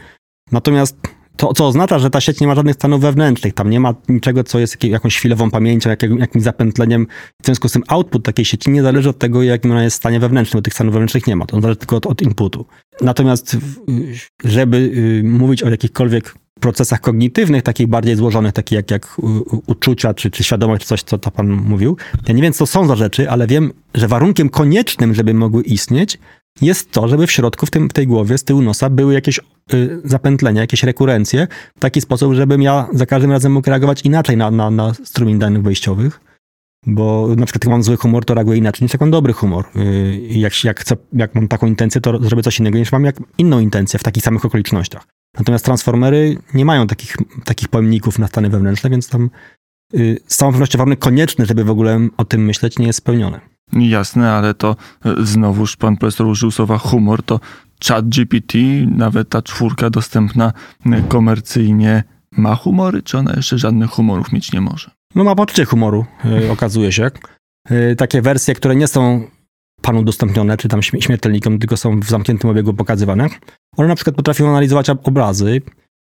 Natomiast 0.51 0.97
to, 1.37 1.53
co 1.53 1.67
oznacza, 1.67 1.99
że 1.99 2.09
ta 2.09 2.21
sieć 2.21 2.39
nie 2.39 2.47
ma 2.47 2.55
żadnych 2.55 2.75
stanów 2.75 3.01
wewnętrznych, 3.01 3.53
tam 3.53 3.69
nie 3.69 3.79
ma 3.79 3.93
niczego, 4.09 4.43
co 4.43 4.59
jest 4.59 4.83
jakąś 4.83 5.17
chwilową 5.17 5.51
pamięcią, 5.51 5.89
jakim, 5.89 6.17
jakimś 6.17 6.43
zapętleniem. 6.43 7.07
W 7.41 7.45
związku 7.45 7.69
z 7.69 7.71
tym 7.71 7.83
output 7.87 8.25
takiej 8.25 8.45
sieci 8.45 8.71
nie 8.71 8.81
zależy 8.81 9.09
od 9.09 9.19
tego, 9.19 9.43
jakim 9.43 9.71
ona 9.71 9.83
jest 9.83 9.95
w 9.95 9.97
stanie 9.97 10.19
wewnętrznym, 10.19 10.57
bo 10.57 10.61
tych 10.61 10.73
stanów 10.73 10.93
wewnętrznych 10.93 11.27
nie 11.27 11.35
ma. 11.35 11.45
To 11.45 11.61
zależy 11.61 11.77
tylko 11.77 11.95
od, 11.95 12.05
od 12.05 12.21
inputu. 12.21 12.65
Natomiast, 13.01 13.57
żeby 14.43 14.77
y, 14.77 15.23
mówić 15.23 15.63
o 15.63 15.69
jakichkolwiek 15.69 16.35
procesach 16.59 17.01
kognitywnych, 17.01 17.63
takich 17.63 17.87
bardziej 17.87 18.15
złożonych, 18.15 18.53
takich 18.53 18.75
jak, 18.75 18.91
jak 18.91 19.17
uczucia, 19.67 20.13
czy, 20.13 20.31
czy 20.31 20.43
świadomość, 20.43 20.81
czy 20.81 20.87
coś, 20.87 21.03
co 21.03 21.17
to 21.17 21.31
pan 21.31 21.47
mówił, 21.47 21.97
ja 22.27 22.33
nie 22.33 22.41
wiem, 22.41 22.53
co 22.53 22.65
są 22.65 22.87
za 22.87 22.95
rzeczy, 22.95 23.29
ale 23.29 23.47
wiem, 23.47 23.73
że 23.93 24.07
warunkiem 24.07 24.49
koniecznym, 24.49 25.13
żeby 25.13 25.33
mogły 25.33 25.63
istnieć, 25.63 26.17
jest 26.61 26.91
to, 26.91 27.07
żeby 27.07 27.27
w 27.27 27.31
środku, 27.31 27.65
w, 27.65 27.71
tym, 27.71 27.89
w 27.89 27.93
tej 27.93 28.07
głowie, 28.07 28.37
z 28.37 28.43
tyłu 28.43 28.61
nosa 28.61 28.89
były 28.89 29.13
jakieś 29.13 29.39
y, 29.73 30.01
zapętlenia, 30.03 30.61
jakieś 30.61 30.83
rekurencje, 30.83 31.47
w 31.77 31.79
taki 31.79 32.01
sposób, 32.01 32.33
żebym 32.33 32.61
ja 32.61 32.87
za 32.93 33.05
każdym 33.05 33.31
razem 33.31 33.51
mógł 33.51 33.69
reagować 33.69 34.01
inaczej 34.01 34.37
na, 34.37 34.51
na, 34.51 34.71
na 34.71 34.93
strumień 34.93 35.39
danych 35.39 35.61
wejściowych. 35.61 36.19
Bo 36.85 37.27
na 37.37 37.45
przykład 37.45 37.65
jak 37.65 37.71
mam 37.71 37.83
zły 37.83 37.97
humor, 37.97 38.25
to 38.25 38.33
reaguję 38.33 38.57
inaczej 38.57 38.85
niż 38.85 38.93
jak 38.93 39.01
mam 39.01 39.11
dobry 39.11 39.33
humor. 39.33 39.65
Y, 39.75 40.19
Jak, 40.29 40.63
jak, 40.63 40.79
chcę, 40.79 40.95
jak 41.13 41.35
mam 41.35 41.47
taką 41.47 41.67
intencję, 41.67 42.01
to 42.01 42.23
zrobię 42.23 42.43
coś 42.43 42.59
innego 42.59 42.77
niż 42.77 42.91
mam 42.91 43.05
jak 43.05 43.15
inną 43.37 43.59
intencję 43.59 43.99
w 43.99 44.03
takich 44.03 44.23
samych 44.23 44.45
okolicznościach. 44.45 45.07
Natomiast 45.37 45.65
transformery 45.65 46.37
nie 46.53 46.65
mają 46.65 46.87
takich, 46.87 47.15
takich 47.45 47.67
pojemników 47.67 48.19
na 48.19 48.27
stany 48.27 48.49
wewnętrzne, 48.49 48.89
więc 48.89 49.09
tam 49.09 49.29
y, 49.93 50.19
z 50.27 50.37
całą 50.37 50.51
pewnością 50.51 50.77
warunek 50.77 50.99
konieczny, 50.99 51.45
żeby 51.45 51.63
w 51.63 51.69
ogóle 51.69 52.07
o 52.17 52.25
tym 52.25 52.45
myśleć, 52.45 52.79
nie 52.79 52.87
jest 52.87 52.99
spełniony. 52.99 53.39
Jasne, 53.73 54.31
ale 54.31 54.53
to 54.53 54.75
e, 55.05 55.13
znowuż 55.25 55.75
pan 55.75 55.97
profesor 55.97 56.27
użył 56.27 56.51
słowa 56.51 56.77
humor, 56.77 57.23
to 57.23 57.39
chat 57.87 58.09
GPT, 58.09 58.57
nawet 58.87 59.29
ta 59.29 59.41
czwórka 59.41 59.89
dostępna 59.89 60.53
e, 60.85 61.01
komercyjnie 61.01 62.03
ma 62.31 62.55
humory, 62.55 63.03
czy 63.03 63.17
ona 63.17 63.33
jeszcze 63.35 63.57
żadnych 63.57 63.89
humorów 63.89 64.31
mieć 64.31 64.53
nie 64.53 64.61
może? 64.61 64.91
No 65.15 65.23
ma 65.23 65.35
poczucie 65.35 65.65
humoru, 65.65 66.05
y, 66.45 66.51
okazuje 66.51 66.91
się. 66.91 67.11
takie 67.97 68.21
wersje, 68.21 68.55
które 68.55 68.75
nie 68.75 68.87
są 68.87 69.27
panu 69.81 69.99
udostępnione, 69.99 70.57
czy 70.57 70.67
tam 70.67 70.79
śmie- 70.81 71.01
śmiertelnikom, 71.01 71.59
tylko 71.59 71.77
są 71.77 71.99
w 71.99 72.05
zamkniętym 72.09 72.49
obiegu 72.49 72.73
pokazywane. 72.73 73.27
One 73.77 73.87
na 73.87 73.95
przykład 73.95 74.15
potrafią 74.15 74.49
analizować 74.49 74.89
ob- 74.89 75.07
obrazy 75.07 75.61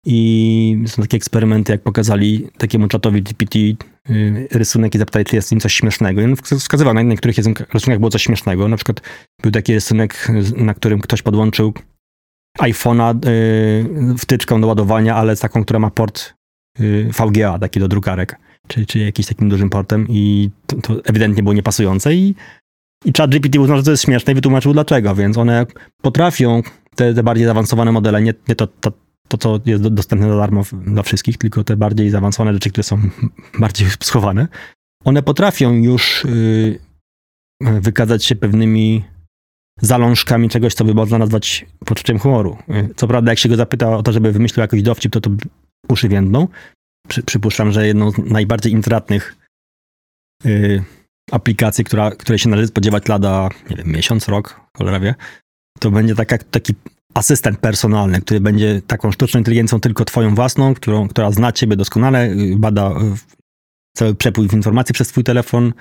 i 0.06 0.84
są 0.86 1.02
takie 1.02 1.16
eksperymenty, 1.16 1.72
jak 1.72 1.82
pokazali 1.82 2.48
takiemu 2.58 2.88
czatowi 2.88 3.22
GPT 3.22 3.58
y, 3.58 4.48
rysunek 4.50 4.94
i 4.94 4.98
zapytali, 4.98 5.24
czy 5.24 5.36
jest 5.36 5.48
w 5.48 5.50
nim 5.52 5.60
coś 5.60 5.74
śmiesznego. 5.74 6.20
I 6.20 6.24
on 6.24 6.34
wsk- 6.34 6.58
wskazywał, 6.58 6.94
na 6.94 7.02
niektórych 7.02 7.36
rysunkach 7.72 7.98
było 7.98 8.10
coś 8.10 8.22
śmiesznego. 8.22 8.68
Na 8.68 8.76
przykład 8.76 9.00
był 9.42 9.52
taki 9.52 9.74
rysunek, 9.74 10.28
na 10.56 10.74
którym 10.74 11.00
ktoś 11.00 11.22
podłączył 11.22 11.74
iPhone'a 12.58 13.26
y, 14.14 14.18
wtyczką 14.18 14.60
do 14.60 14.66
ładowania, 14.66 15.16
ale 15.16 15.36
taką, 15.36 15.64
która 15.64 15.78
ma 15.78 15.90
port 15.90 16.34
y, 16.80 17.10
VGA, 17.12 17.58
taki 17.58 17.80
do 17.80 17.88
drukarek, 17.88 18.36
czy, 18.68 18.86
czy 18.86 18.98
jakimś 18.98 19.28
takim 19.28 19.48
dużym 19.48 19.70
portem 19.70 20.06
i 20.08 20.50
to, 20.66 20.76
to 20.76 21.04
ewidentnie 21.04 21.42
było 21.42 21.52
niepasujące 21.52 22.14
i, 22.14 22.34
i 23.04 23.12
chat 23.18 23.30
GPT 23.30 23.60
uznał, 23.60 23.76
że 23.76 23.82
to 23.82 23.90
jest 23.90 24.02
śmieszne 24.02 24.32
i 24.32 24.36
wytłumaczył 24.36 24.72
dlaczego, 24.72 25.14
więc 25.14 25.38
one 25.38 25.66
potrafią 26.02 26.62
te, 26.94 27.14
te 27.14 27.22
bardziej 27.22 27.46
zaawansowane 27.46 27.92
modele, 27.92 28.22
nie, 28.22 28.34
nie 28.48 28.54
to, 28.54 28.66
to, 28.66 28.92
to, 29.30 29.38
co 29.38 29.60
jest 29.66 29.82
do- 29.82 29.90
dostępne 29.90 30.28
za 30.28 30.36
darmo 30.36 30.62
dla 30.86 31.02
wszystkich, 31.02 31.38
tylko 31.38 31.64
te 31.64 31.76
bardziej 31.76 32.10
zaawansowane 32.10 32.52
rzeczy, 32.52 32.70
które 32.70 32.82
są 32.82 33.00
bardziej 33.58 33.88
schowane, 34.02 34.48
one 35.04 35.22
potrafią 35.22 35.72
już 35.72 36.24
y, 36.24 36.78
wykazać 37.62 38.24
się 38.24 38.36
pewnymi 38.36 39.04
zalążkami 39.80 40.48
czegoś, 40.48 40.74
co 40.74 40.84
by 40.84 40.94
można 40.94 41.18
nazwać 41.18 41.66
poczuciem 41.86 42.18
humoru. 42.18 42.58
Y, 42.70 42.94
Co 42.96 43.08
prawda, 43.08 43.32
jak 43.32 43.38
się 43.38 43.48
go 43.48 43.56
zapyta 43.56 43.96
o 43.96 44.02
to, 44.02 44.12
żeby 44.12 44.32
wymyślił 44.32 44.60
jakiś 44.60 44.82
dowcip, 44.82 45.12
to 45.12 45.20
to 45.20 45.30
uszy 45.88 46.08
więdną. 46.08 46.48
Przy, 47.08 47.22
przypuszczam, 47.22 47.72
że 47.72 47.86
jedną 47.86 48.10
z 48.10 48.18
najbardziej 48.18 48.72
intratnych 48.72 49.36
y, 50.46 50.84
aplikacji, 51.30 51.84
która, 51.84 52.10
której 52.10 52.38
się 52.38 52.48
należy 52.48 52.68
spodziewać 52.68 53.08
lada, 53.08 53.48
nie 53.70 53.76
wiem, 53.76 53.86
miesiąc, 53.88 54.28
rok, 54.28 54.60
cholera 54.76 55.00
wie, 55.00 55.14
to 55.80 55.90
będzie 55.90 56.14
taka, 56.14 56.38
taki 56.38 56.74
asystent 57.14 57.58
personalny, 57.58 58.20
który 58.20 58.40
będzie 58.40 58.82
taką 58.86 59.12
sztuczną 59.12 59.38
inteligencją 59.38 59.80
tylko 59.80 60.04
twoją 60.04 60.34
własną, 60.34 60.74
którą, 60.74 61.08
która 61.08 61.30
zna 61.30 61.52
ciebie 61.52 61.76
doskonale, 61.76 62.30
y, 62.30 62.56
bada 62.56 62.90
y, 62.90 62.94
cały 63.96 64.14
przepływ 64.14 64.52
informacji 64.52 64.92
przez 64.92 65.08
twój 65.08 65.24
telefon, 65.24 65.72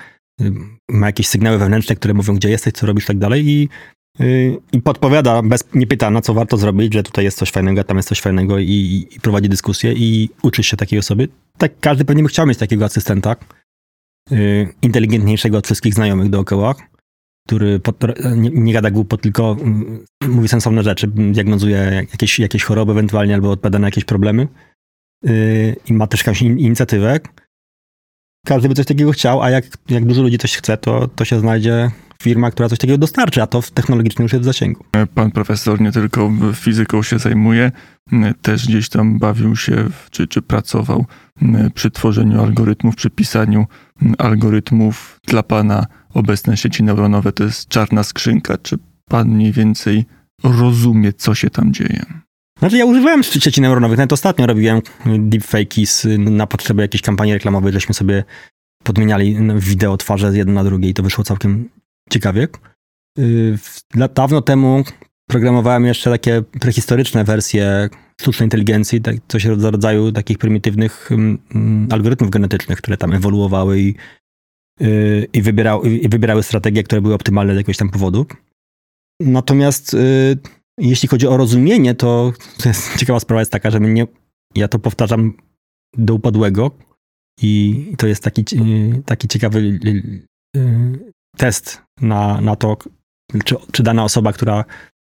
y, 0.41 0.51
ma 0.89 1.07
jakieś 1.07 1.27
sygnały 1.27 1.57
wewnętrzne, 1.57 1.95
które 1.95 2.13
mówią, 2.13 2.35
gdzie 2.35 2.49
jesteś, 2.49 2.73
co 2.73 2.87
robisz, 2.87 3.05
tak 3.05 3.17
dalej 3.17 3.47
i, 3.47 3.69
i 4.71 4.81
podpowiada, 4.81 5.41
bez, 5.41 5.63
nie 5.73 5.87
pyta, 5.87 6.09
na 6.09 6.21
co 6.21 6.33
warto 6.33 6.57
zrobić, 6.57 6.93
że 6.93 7.03
tutaj 7.03 7.25
jest 7.25 7.37
coś 7.37 7.51
fajnego, 7.51 7.81
a 7.81 7.83
tam 7.83 7.97
jest 7.97 8.09
coś 8.09 8.21
fajnego 8.21 8.59
i, 8.59 9.07
i, 9.15 9.19
prowadzi 9.19 9.49
dyskusję 9.49 9.93
i 9.93 10.29
uczy 10.41 10.63
się 10.63 10.77
takiej 10.77 10.99
osoby. 10.99 11.27
Tak 11.57 11.71
każdy 11.79 12.05
pewnie 12.05 12.23
by 12.23 12.29
chciał 12.29 12.47
mieć 12.47 12.57
takiego 12.57 12.85
asystenta, 12.85 13.35
inteligentniejszego 14.81 15.57
od 15.57 15.65
wszystkich 15.65 15.93
znajomych 15.93 16.29
dookoła, 16.29 16.75
który 17.49 17.79
pod, 17.79 18.03
nie, 18.35 18.49
nie 18.49 18.73
gada 18.73 18.91
głupot, 18.91 19.21
tylko 19.21 19.57
mm, 19.61 20.05
mówi 20.27 20.47
sensowne 20.47 20.83
rzeczy, 20.83 21.07
diagnozuje 21.07 22.07
jakieś, 22.11 22.39
jakieś 22.39 22.63
choroby 22.63 22.91
ewentualnie 22.91 23.33
albo 23.33 23.51
odpowiada 23.51 23.79
na 23.79 23.87
jakieś 23.87 24.05
problemy 24.05 24.47
yy, 25.23 25.75
i 25.85 25.93
ma 25.93 26.07
też 26.07 26.19
jakąś 26.19 26.41
in, 26.41 26.59
inicjatywę. 26.59 27.19
Każdy 28.45 28.69
by 28.69 28.75
coś 28.75 28.85
takiego 28.85 29.11
chciał, 29.11 29.41
a 29.41 29.49
jak, 29.49 29.65
jak 29.89 30.05
dużo 30.05 30.21
ludzi 30.21 30.37
coś 30.37 30.57
chce, 30.57 30.77
to, 30.77 31.07
to 31.07 31.25
się 31.25 31.39
znajdzie 31.39 31.91
firma, 32.21 32.51
która 32.51 32.69
coś 32.69 32.79
takiego 32.79 32.97
dostarczy, 32.97 33.41
a 33.41 33.47
to 33.47 33.61
technologicznie 33.73 34.23
już 34.23 34.33
jest 34.33 34.43
w 34.43 34.45
zasięgu. 34.45 34.85
Pan 35.15 35.31
profesor 35.31 35.81
nie 35.81 35.91
tylko 35.91 36.31
fizyką 36.55 37.03
się 37.03 37.19
zajmuje, 37.19 37.71
też 38.41 38.67
gdzieś 38.67 38.89
tam 38.89 39.19
bawił 39.19 39.55
się, 39.55 39.85
czy, 40.11 40.27
czy 40.27 40.41
pracował 40.41 41.05
przy 41.73 41.91
tworzeniu 41.91 42.41
algorytmów, 42.41 42.95
przy 42.95 43.09
pisaniu 43.09 43.65
algorytmów. 44.17 45.19
Dla 45.27 45.43
pana 45.43 45.85
obecne 46.13 46.57
sieci 46.57 46.83
neuronowe 46.83 47.31
to 47.31 47.43
jest 47.43 47.67
czarna 47.67 48.03
skrzynka. 48.03 48.57
Czy 48.57 48.77
pan 49.09 49.29
mniej 49.29 49.51
więcej 49.51 50.05
rozumie, 50.43 51.13
co 51.13 51.35
się 51.35 51.49
tam 51.49 51.73
dzieje? 51.73 52.05
Znaczy 52.59 52.77
ja 52.77 52.85
używałem 52.85 53.23
sieci 53.23 53.61
neuronowych, 53.61 53.97
nawet 53.97 54.13
ostatnio 54.13 54.45
robiłem 54.47 54.81
deepfake'i 55.05 56.19
na 56.19 56.47
potrzeby 56.47 56.81
jakiejś 56.81 57.01
kampanii 57.01 57.33
reklamowej, 57.33 57.73
żeśmy 57.73 57.93
sobie 57.95 58.23
podmieniali 58.83 59.37
wideo 59.55 59.97
twarze 59.97 60.31
z 60.31 60.35
jedno 60.35 60.53
na 60.53 60.63
drugie 60.63 60.89
i 60.89 60.93
to 60.93 61.03
wyszło 61.03 61.23
całkiem 61.23 61.69
ciekawie. 62.09 62.47
W- 63.57 63.79
lat- 63.95 64.13
Dawno 64.13 64.41
temu 64.41 64.83
programowałem 65.29 65.85
jeszcze 65.85 66.09
takie 66.09 66.41
prehistoryczne 66.59 67.23
wersje 67.23 67.89
sztucznej 68.21 68.45
inteligencji, 68.45 69.01
tak, 69.01 69.15
coś 69.27 69.43
z 69.43 69.63
rodzaju 69.63 70.11
takich 70.11 70.37
prymitywnych 70.37 71.11
mm, 71.11 71.37
mm, 71.55 71.87
algorytmów 71.91 72.29
genetycznych, 72.29 72.77
które 72.77 72.97
tam 72.97 73.13
ewoluowały 73.13 73.79
i, 73.79 73.95
yy, 74.79 75.27
i, 75.33 75.41
wybierały, 75.41 75.89
i 75.89 76.09
wybierały 76.09 76.43
strategie, 76.43 76.83
które 76.83 77.01
były 77.01 77.13
optymalne 77.13 77.53
z 77.53 77.57
jakiegoś 77.57 77.77
tam 77.77 77.89
powodu. 77.89 78.25
Natomiast 79.21 79.93
yy, 79.93 80.37
jeśli 80.79 81.09
chodzi 81.09 81.27
o 81.27 81.37
rozumienie, 81.37 81.95
to, 81.95 82.33
to 82.57 82.69
jest, 82.69 82.95
ciekawa 82.99 83.19
sprawa 83.19 83.41
jest 83.41 83.51
taka, 83.51 83.71
że 83.71 83.79
my 83.79 83.93
nie, 83.93 84.07
ja 84.55 84.67
to 84.67 84.79
powtarzam 84.79 85.33
do 85.97 86.13
upadłego 86.13 86.71
i 87.41 87.93
to 87.97 88.07
jest 88.07 88.23
taki, 88.23 88.45
ci- 88.45 88.59
taki 89.05 89.27
ciekawy 89.27 89.59
y, 89.59 90.23
y, 90.57 91.13
test 91.37 91.81
na, 92.01 92.41
na 92.41 92.55
to, 92.55 92.77
czy, 93.45 93.55
czy 93.71 93.83
dana 93.83 94.03
osoba, 94.03 94.33
która 94.33 94.65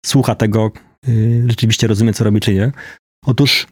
słucha 0.05 0.35
tego, 0.35 0.71
y, 1.07 1.45
rzeczywiście 1.47 1.88
rozumie, 1.88 2.13
co 2.13 2.23
robi, 2.23 2.39
czy 2.39 2.53
nie. 2.53 2.71
Otóż 3.25 3.67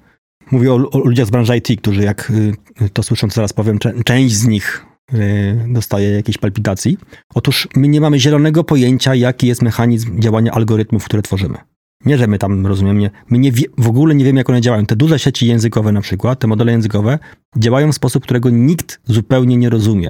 mówię 0.52 0.74
o, 0.74 0.76
o 0.76 1.00
ludziach 1.00 1.28
z 1.28 1.30
branży 1.30 1.58
IT, 1.58 1.82
którzy 1.82 2.02
jak 2.02 2.32
y, 2.82 2.90
to 2.90 3.04
słyszą, 3.04 3.30
zaraz 3.30 3.54
powiem, 3.54 3.80
część 4.06 4.36
z 4.36 4.48
nich 4.48 4.86
y, 4.86 4.87
dostaje 5.68 6.12
jakiejś 6.12 6.38
palpitacji. 6.38 6.98
Otóż 7.36 7.68
my 7.76 7.88
nie 7.88 8.02
mamy 8.02 8.20
zielonego 8.20 8.64
pojęcia, 8.64 9.16
jaki 9.16 9.48
jest 9.48 9.62
mechanizm 9.62 10.20
działania 10.20 10.52
algorytmów, 10.52 11.06
które 11.06 11.22
tworzymy. 11.22 11.58
Nie, 12.06 12.18
że 12.18 12.28
my 12.28 12.38
tam 12.38 12.68
rozumiemy, 12.68 13.00
nie. 13.00 13.12
my 13.30 13.38
nie 13.38 13.52
wie, 13.52 13.64
w 13.78 13.88
ogóle 13.88 14.16
nie 14.16 14.26
wiemy, 14.26 14.40
jak 14.40 14.50
one 14.50 14.62
działają. 14.62 14.86
Te 14.86 14.96
duże 14.96 15.20
sieci 15.20 15.48
językowe 15.48 15.92
na 15.92 16.02
przykład, 16.02 16.40
te 16.40 16.48
modele 16.48 16.72
językowe, 16.72 17.20
działają 17.58 17.92
w 17.92 17.96
sposób, 17.96 18.24
którego 18.24 18.50
nikt 18.50 19.00
zupełnie 19.04 19.58
nie 19.58 19.70
rozumie. 19.70 20.10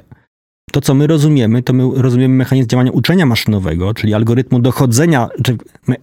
To, 0.72 0.80
co 0.80 0.94
my 0.94 1.06
rozumiemy, 1.06 1.62
to 1.62 1.72
my 1.72 1.90
rozumiemy 1.94 2.34
mechanizm 2.34 2.68
działania 2.68 2.90
uczenia 2.90 3.26
maszynowego, 3.26 3.94
czyli 3.94 4.14
algorytmu 4.14 4.60
dochodzenia, 4.60 5.28
czy 5.42 5.56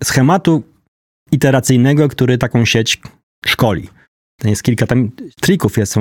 schematu 0.03 0.63
iteracyjnego, 1.31 2.09
który 2.09 2.37
taką 2.37 2.65
sieć 2.65 3.01
szkoli. 3.45 3.89
Jest 4.43 4.63
kilka 4.63 4.87
tam 4.87 5.11
trików. 5.41 5.77
Jest, 5.77 5.93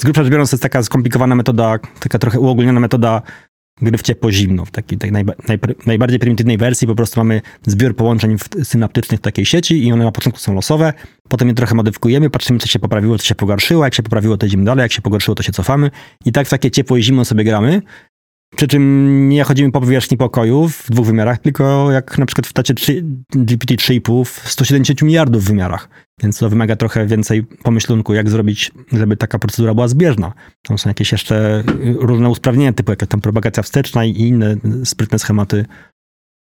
z 0.00 0.04
grubsza 0.04 0.22
rzecz 0.22 0.32
biorąc, 0.32 0.50
to 0.50 0.54
jest 0.54 0.62
taka 0.62 0.82
skomplikowana 0.82 1.34
metoda, 1.34 1.78
taka 2.00 2.18
trochę 2.18 2.40
uogólniona 2.40 2.80
metoda 2.80 3.22
gry 3.82 3.98
w 3.98 4.02
ciepło-zimno, 4.02 4.64
w 4.64 4.70
takiej 4.70 4.98
tak 4.98 5.10
najba, 5.10 5.32
najpr- 5.32 5.86
najbardziej 5.86 6.18
prymitywnej 6.18 6.58
wersji. 6.58 6.86
Po 6.86 6.94
prostu 6.94 7.20
mamy 7.20 7.40
zbiór 7.66 7.96
połączeń 7.96 8.36
synaptycznych 8.62 9.20
w 9.20 9.22
takiej 9.22 9.46
sieci 9.46 9.86
i 9.86 9.92
one 9.92 10.04
na 10.04 10.12
początku 10.12 10.40
są 10.40 10.54
losowe, 10.54 10.92
potem 11.28 11.48
je 11.48 11.54
trochę 11.54 11.74
modyfikujemy, 11.74 12.30
patrzymy, 12.30 12.58
co 12.58 12.66
się 12.66 12.78
poprawiło, 12.78 13.18
co 13.18 13.24
się 13.24 13.34
pogorszyło, 13.34 13.84
jak 13.84 13.94
się 13.94 14.02
poprawiło, 14.02 14.36
to 14.36 14.46
idziemy 14.46 14.64
dalej, 14.64 14.82
jak 14.82 14.92
się 14.92 15.02
pogorszyło, 15.02 15.34
to 15.34 15.42
się 15.42 15.52
cofamy 15.52 15.90
i 16.24 16.32
tak 16.32 16.46
w 16.46 16.50
takie 16.50 16.70
ciepło 16.70 16.96
i 16.96 17.02
zimno 17.02 17.24
sobie 17.24 17.44
gramy. 17.44 17.82
Przy 18.56 18.68
czym 18.68 19.28
nie 19.28 19.44
chodzimy 19.44 19.72
po 19.72 19.80
powierzchni 19.80 20.16
pokoju 20.16 20.68
w 20.68 20.90
dwóch 20.90 21.06
wymiarach, 21.06 21.38
tylko 21.38 21.92
jak 21.92 22.18
na 22.18 22.26
przykład 22.26 22.46
w 22.46 22.52
tacie 22.52 22.74
3, 22.74 23.04
GPT 23.34 23.74
3,5 23.74 24.24
w 24.24 24.48
170 24.48 25.02
miliardów 25.02 25.44
wymiarach. 25.44 25.88
Więc 26.22 26.38
to 26.38 26.48
wymaga 26.48 26.76
trochę 26.76 27.06
więcej 27.06 27.42
pomyślunku, 27.42 28.14
jak 28.14 28.30
zrobić, 28.30 28.72
żeby 28.92 29.16
taka 29.16 29.38
procedura 29.38 29.74
była 29.74 29.88
zbieżna. 29.88 30.32
Tam 30.62 30.78
są 30.78 30.90
jakieś 30.90 31.12
jeszcze 31.12 31.64
y, 31.84 31.96
różne 31.98 32.28
usprawnienia, 32.28 32.72
typu 32.72 32.92
jakaś 32.92 33.08
tam 33.08 33.20
propagacja 33.20 33.62
wsteczna 33.62 34.04
i 34.04 34.20
inne 34.20 34.56
sprytne 34.84 35.18
schematy 35.18 35.66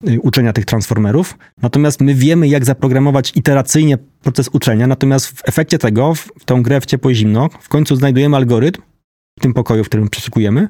y, 0.09 0.21
uczenia 0.21 0.53
tych 0.53 0.65
transformerów. 0.65 1.37
Natomiast 1.61 2.01
my 2.01 2.15
wiemy, 2.15 2.47
jak 2.47 2.65
zaprogramować 2.65 3.31
iteracyjnie 3.35 3.97
proces 3.97 4.49
uczenia, 4.53 4.87
natomiast 4.87 5.27
w 5.27 5.49
efekcie 5.49 5.77
tego, 5.77 6.15
w 6.15 6.45
tą 6.45 6.63
grę 6.63 6.81
w 6.81 6.85
ciepło 6.85 7.11
i 7.11 7.15
zimno, 7.15 7.49
w 7.59 7.69
końcu 7.69 7.95
znajdujemy 7.95 8.37
algorytm 8.37 8.81
w 9.39 9.41
tym 9.41 9.53
pokoju, 9.53 9.83
w 9.83 9.87
którym 9.87 10.09
przeszukujemy 10.09 10.69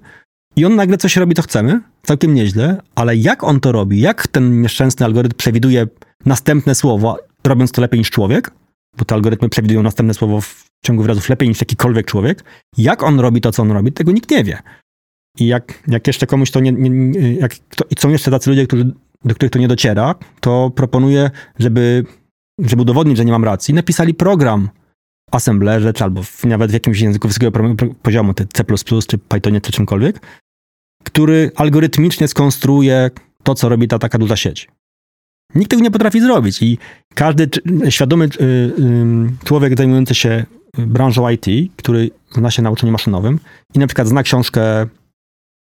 i 0.55 0.65
on 0.65 0.75
nagle 0.75 0.97
coś 0.97 1.17
robi, 1.17 1.35
to 1.35 1.41
chcemy, 1.41 1.81
całkiem 2.03 2.33
nieźle, 2.33 2.81
ale 2.95 3.15
jak 3.15 3.43
on 3.43 3.59
to 3.59 3.71
robi, 3.71 3.99
jak 3.99 4.27
ten 4.27 4.61
nieszczęsny 4.61 5.05
algorytm 5.05 5.37
przewiduje 5.37 5.87
następne 6.25 6.75
słowo, 6.75 7.19
robiąc 7.47 7.71
to 7.71 7.81
lepiej 7.81 7.99
niż 7.99 8.09
człowiek, 8.09 8.51
bo 8.97 9.05
te 9.05 9.15
algorytmy 9.15 9.49
przewidują 9.49 9.83
następne 9.83 10.13
słowo 10.13 10.41
w 10.41 10.65
ciągu 10.85 11.03
wyrazów 11.03 11.29
lepiej 11.29 11.49
niż 11.49 11.59
jakikolwiek 11.59 12.05
człowiek, 12.05 12.43
jak 12.77 13.03
on 13.03 13.19
robi 13.19 13.41
to, 13.41 13.51
co 13.51 13.61
on 13.61 13.71
robi, 13.71 13.91
tego 13.91 14.11
nikt 14.11 14.31
nie 14.31 14.43
wie. 14.43 14.59
I 15.39 15.47
jak, 15.47 15.83
jak 15.87 16.07
jeszcze 16.07 16.27
komuś 16.27 16.51
to 16.51 16.59
nie, 16.59 16.71
nie 16.71 17.33
jak 17.33 17.55
to, 17.55 17.85
i 17.89 17.95
są 17.99 18.09
jeszcze 18.09 18.31
tacy 18.31 18.49
ludzie, 18.49 18.67
którzy, 18.67 18.91
do 19.25 19.35
których 19.35 19.51
to 19.51 19.59
nie 19.59 19.67
dociera, 19.67 20.15
to 20.39 20.71
proponuję, 20.75 21.31
żeby, 21.59 22.05
żeby 22.59 22.81
udowodnić, 22.81 23.17
że 23.17 23.25
nie 23.25 23.31
mam 23.31 23.43
racji, 23.43 23.73
napisali 23.73 24.13
program 24.13 24.69
w 25.31 25.35
Assemblerze, 25.35 25.93
czy 25.93 26.03
albo 26.03 26.23
w, 26.23 26.43
nawet 26.43 26.71
w 26.71 26.73
jakimś 26.73 26.99
języku 26.99 27.27
wysokiego 27.27 27.75
poziomu, 28.01 28.33
ty 28.33 28.47
C++, 28.53 28.63
czy 29.07 29.17
Pythonie, 29.17 29.61
czy 29.61 29.71
czymkolwiek, 29.71 30.19
który 31.05 31.51
algorytmicznie 31.55 32.27
skonstruuje 32.27 33.11
to, 33.43 33.55
co 33.55 33.69
robi 33.69 33.87
ta 33.87 33.99
taka 33.99 34.17
duża 34.17 34.35
sieć. 34.35 34.67
Nikt 35.55 35.71
tego 35.71 35.83
nie 35.83 35.91
potrafi 35.91 36.21
zrobić 36.21 36.61
i 36.61 36.77
każdy 37.15 37.49
świadomy 37.89 38.25
y, 38.25 38.43
y, 38.43 38.71
człowiek 39.45 39.77
zajmujący 39.77 40.15
się 40.15 40.45
branżą 40.77 41.29
IT, 41.29 41.45
który 41.75 42.09
zna 42.31 42.51
się 42.51 42.61
na 42.61 42.71
uczeniu 42.71 42.91
maszynowym 42.91 43.39
i 43.75 43.79
na 43.79 43.87
przykład 43.87 44.07
zna 44.07 44.23
książkę 44.23 44.87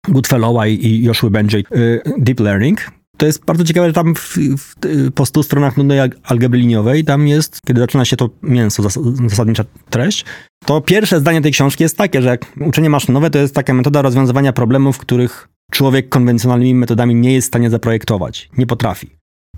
Goodfellowa 0.08 0.68
i, 0.68 0.86
i 0.86 1.04
Joshua 1.04 1.30
Benji 1.30 1.66
y, 1.75 2.02
Deep 2.18 2.40
Learning. 2.40 2.92
To 3.24 3.27
jest 3.27 3.46
bardzo 3.46 3.63
ciekawe, 3.63 3.88
że 3.88 3.94
tam 3.94 4.15
w, 4.15 4.38
w, 4.58 4.75
po 5.15 5.25
100 5.25 5.44
stronach 5.44 5.77
nudnej 5.77 6.00
al- 6.00 6.12
algebry 6.24 6.60
liniowej, 6.60 7.03
tam 7.03 7.27
jest, 7.27 7.60
kiedy 7.68 7.80
zaczyna 7.82 8.06
się 8.06 8.18
to 8.18 8.30
mięso, 8.42 8.84
zas- 8.84 9.30
zasadnicza 9.30 9.63
treść, 9.89 10.25
to 10.65 10.82
pierwsze 10.82 11.20
zdanie 11.20 11.42
tej 11.42 11.51
książki 11.51 11.84
jest 11.84 11.98
takie, 11.98 12.22
że 12.22 12.30
jak 12.30 12.46
uczenie 12.62 12.89
maszynowe 12.89 13.30
to 13.30 13.38
jest 13.39 13.56
taka 13.56 13.74
metoda 13.74 14.01
rozwiązywania 14.01 14.53
problemów, 14.53 14.98
których 14.98 15.48
człowiek 15.72 16.10
konwencjonalnymi 16.10 16.75
metodami 16.75 17.15
nie 17.15 17.34
jest 17.34 17.48
w 17.48 17.51
stanie 17.51 17.70
zaprojektować, 17.70 18.50
nie 18.58 18.68
potrafi. 18.68 19.10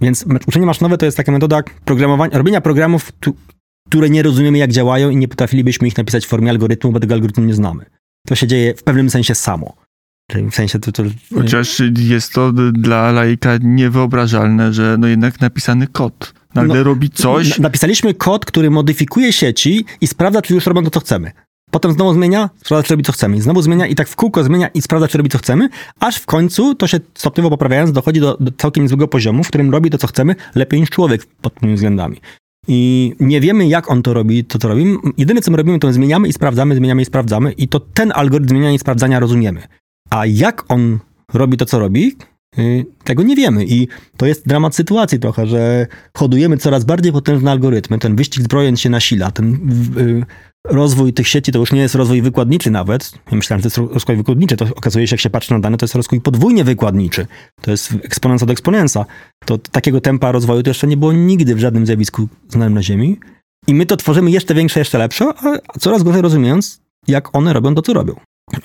Więc 0.02 0.26
uczenie 0.48 0.66
maszynowe 0.66 0.98
to 0.98 1.06
jest 1.06 1.18
taka 1.18 1.32
metoda 1.32 1.64
programowania, 1.86 2.38
robienia 2.38 2.62
programów, 2.62 3.12
tu- 3.20 3.36
które 3.90 4.10
nie 4.10 4.24
rozumiemy 4.24 4.58
jak 4.58 4.72
działają 4.72 5.10
i 5.10 5.18
nie 5.18 5.28
potrafilibyśmy 5.28 5.88
ich 5.88 5.98
napisać 5.98 6.26
w 6.26 6.30
formie 6.30 6.50
algorytmu, 6.50 6.92
bo 6.92 7.00
tego 7.00 7.14
algorytmu 7.14 7.44
nie 7.44 7.54
znamy. 7.54 7.86
To 8.28 8.36
się 8.36 8.48
dzieje 8.48 8.74
w 8.74 8.84
pewnym 8.84 9.10
sensie 9.10 9.36
samo. 9.36 9.74
W 10.34 10.56
sensie 10.56 10.80
to, 10.80 10.92
to 10.92 11.04
Chociaż 11.36 11.82
jest 11.98 12.34
to 12.34 12.52
dla 12.72 13.12
laika 13.12 13.58
niewyobrażalne, 13.62 14.74
że 14.74 14.98
no 15.00 15.08
jednak 15.08 15.42
napisany 15.42 15.88
kod 15.88 16.34
nagle 16.56 16.76
No, 16.78 16.84
robi 16.84 17.10
coś. 17.10 17.50
Na- 17.50 17.64
Napisaliśmy 17.64 18.14
kod, 18.14 18.46
który 18.46 18.72
modyfikuje 18.72 19.34
sieci 19.34 19.86
i 20.02 20.08
sprawdza, 20.08 20.42
czy 20.42 20.54
już 20.54 20.66
robią 20.66 20.84
to, 20.84 20.90
co 20.90 21.00
chcemy. 21.00 21.32
Potem 21.72 21.92
znowu 21.92 22.14
zmienia, 22.14 22.50
sprawdza, 22.56 22.84
czy 22.88 22.94
robi, 22.94 23.04
co 23.04 23.12
chcemy. 23.12 23.38
I 23.38 23.42
znowu 23.42 23.62
zmienia 23.62 23.88
i 23.88 23.96
tak 23.96 24.08
w 24.08 24.16
kółko 24.16 24.44
zmienia 24.44 24.68
i 24.68 24.82
sprawdza, 24.82 25.08
czy 25.08 25.18
robi, 25.18 25.30
co 25.30 25.38
chcemy, 25.38 25.70
aż 26.00 26.18
w 26.18 26.26
końcu 26.26 26.76
to 26.76 26.88
się 26.88 27.00
stopniowo 27.14 27.50
poprawiając 27.50 27.92
dochodzi 27.92 28.20
do, 28.20 28.38
do 28.40 28.52
całkiem 28.58 28.84
niezłego 28.84 29.08
poziomu, 29.08 29.44
w 29.44 29.48
którym 29.48 29.72
robi 29.72 29.90
to, 29.90 29.98
co 29.98 30.08
chcemy, 30.08 30.36
lepiej 30.56 30.80
niż 30.80 30.90
człowiek 30.90 31.26
pod 31.42 31.60
tymi 31.60 31.76
względami. 31.76 32.18
I 32.68 33.14
nie 33.20 33.42
wiemy, 33.42 33.68
jak 33.68 33.92
on 33.92 34.02
to 34.04 34.14
robi, 34.14 34.44
to 34.46 34.60
co 34.60 34.68
robi. 34.68 34.96
Jedyne, 35.18 35.42
co 35.42 35.52
my 35.52 35.58
robimy, 35.58 35.80
to 35.80 35.94
zmieniamy 35.94 36.28
i 36.28 36.34
sprawdzamy, 36.34 36.76
zmieniamy 36.76 37.02
i 37.02 37.06
sprawdzamy 37.06 37.52
i 37.52 37.68
to 37.68 37.80
ten 37.80 38.12
algorytm 38.16 38.50
zmieniania 38.50 38.76
i 38.76 38.80
sprawdzania 38.80 39.20
rozumiemy. 39.20 39.62
A 40.16 40.26
jak 40.26 40.66
on 40.72 41.00
robi 41.34 41.58
to, 41.58 41.66
co 41.66 41.80
robi, 41.80 42.16
y, 42.60 42.86
tego 43.04 43.24
nie 43.24 43.36
wiemy. 43.36 43.66
I 43.66 43.88
to 44.18 44.26
jest 44.26 44.48
dramat 44.48 44.76
sytuacji 44.76 45.20
trochę, 45.20 45.48
że 45.48 45.88
hodujemy 46.18 46.58
coraz 46.58 46.84
bardziej 46.84 47.12
potężne 47.12 47.52
algorytmy. 47.52 48.00
Ten 48.00 48.16
wyścig 48.16 48.44
zbrojeń 48.44 48.78
się 48.78 48.90
nasila. 48.90 49.32
Ten 49.32 49.54
y, 49.98 50.26
rozwój 50.66 51.14
tych 51.14 51.28
sieci 51.28 51.52
to 51.52 51.60
już 51.60 51.72
nie 51.72 51.82
jest 51.82 51.96
rozwój 51.96 52.22
wykładniczy 52.22 52.72
nawet. 52.72 53.12
Ja 53.32 53.38
myślałem, 53.38 53.60
że 53.60 53.64
to 53.64 53.68
jest 53.68 53.78
ro- 53.78 53.94
rozwój 53.94 54.16
wykładniczy. 54.16 54.58
To 54.58 54.66
okazuje 54.76 55.08
się, 55.08 55.14
jak 55.14 55.22
się 55.22 55.30
patrzy 55.30 55.54
na 55.54 55.60
dane, 55.60 55.78
to 55.78 55.84
jest 55.84 55.96
rozwój 55.96 56.22
podwójnie 56.22 56.64
wykładniczy. 56.64 57.28
To 57.62 57.72
jest 57.72 57.94
eksponencja 58.04 58.48
do 58.48 58.54
eksponensa. 58.54 59.06
To 59.46 59.58
takiego 59.58 60.02
tempa 60.02 60.32
rozwoju 60.32 60.64
to 60.64 60.70
jeszcze 60.70 60.88
nie 60.88 60.98
było 60.98 61.14
nigdy 61.14 61.56
w 61.56 61.60
żadnym 61.60 61.86
zjawisku 61.86 62.28
znanym 62.50 62.74
na 62.74 62.84
Ziemi. 62.84 63.20
I 63.68 63.74
my 63.74 63.86
to 63.86 63.98
tworzymy 63.98 64.32
jeszcze 64.32 64.54
większe, 64.54 64.80
jeszcze 64.80 64.98
lepsze, 64.98 65.26
a 65.26 65.80
coraz 65.80 66.04
gorzej 66.04 66.22
rozumiejąc, 66.22 66.82
jak 67.08 67.36
one 67.36 67.54
robią 67.54 67.76
to, 67.76 67.82
co 67.82 67.94
robią. 67.94 68.16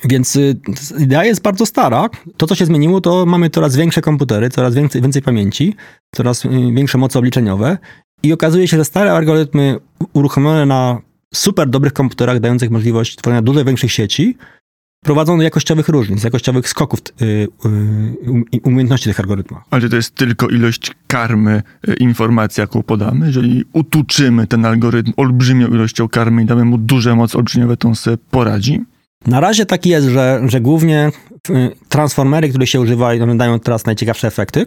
Więc 0.04 0.36
y, 0.36 0.56
idea 0.98 1.24
jest 1.24 1.42
bardzo 1.42 1.66
stara. 1.66 2.08
To, 2.36 2.46
co 2.46 2.54
się 2.54 2.66
zmieniło, 2.66 3.00
to 3.00 3.26
mamy 3.26 3.50
coraz 3.50 3.76
większe 3.76 4.00
komputery, 4.00 4.50
coraz 4.50 4.74
więcej, 4.74 5.02
więcej 5.02 5.22
pamięci, 5.22 5.74
coraz 6.14 6.44
y, 6.44 6.48
większe 6.48 6.98
moce 6.98 7.18
obliczeniowe 7.18 7.78
i 8.22 8.32
okazuje 8.32 8.68
się, 8.68 8.76
że 8.76 8.84
stare 8.84 9.12
algorytmy 9.12 9.76
uruchomione 10.12 10.66
na 10.66 10.98
super 11.34 11.68
dobrych 11.68 11.92
komputerach, 11.92 12.40
dających 12.40 12.70
możliwość 12.70 13.16
tworzenia 13.16 13.42
dużo 13.42 13.64
większych 13.64 13.92
sieci, 13.92 14.36
prowadzą 15.04 15.36
do 15.36 15.42
jakościowych 15.42 15.88
różnic, 15.88 16.24
jakościowych 16.24 16.68
skoków 16.68 17.00
y, 17.00 17.24
y, 17.24 17.48
um- 18.30 18.44
umiejętności 18.62 19.08
tych 19.08 19.20
algorytmów. 19.20 19.60
Ale 19.70 19.88
to 19.88 19.96
jest 19.96 20.14
tylko 20.14 20.48
ilość 20.48 20.92
karmy, 21.06 21.62
informacji, 22.00 22.60
jaką 22.60 22.82
podamy. 22.82 23.26
Jeżeli 23.26 23.64
utuczymy 23.72 24.46
ten 24.46 24.64
algorytm 24.64 25.12
olbrzymią 25.16 25.68
ilością 25.68 26.08
karmy 26.08 26.42
i 26.42 26.46
damy 26.46 26.64
mu 26.64 26.78
duże 26.78 27.16
moce 27.16 27.38
olbrzymiowe, 27.38 27.76
to 27.76 27.88
on 27.88 27.94
sobie 27.94 28.18
poradzi. 28.30 28.84
Na 29.26 29.40
razie 29.40 29.66
tak 29.66 29.86
jest, 29.86 30.06
że, 30.06 30.42
że 30.46 30.60
głównie 30.60 31.10
y, 31.50 31.70
transformery, 31.88 32.48
które 32.48 32.66
się 32.66 32.80
używa 32.80 33.14
i 33.14 33.20
one 33.20 33.36
dają 33.36 33.60
teraz 33.60 33.86
najciekawsze 33.86 34.28
efekty, 34.28 34.66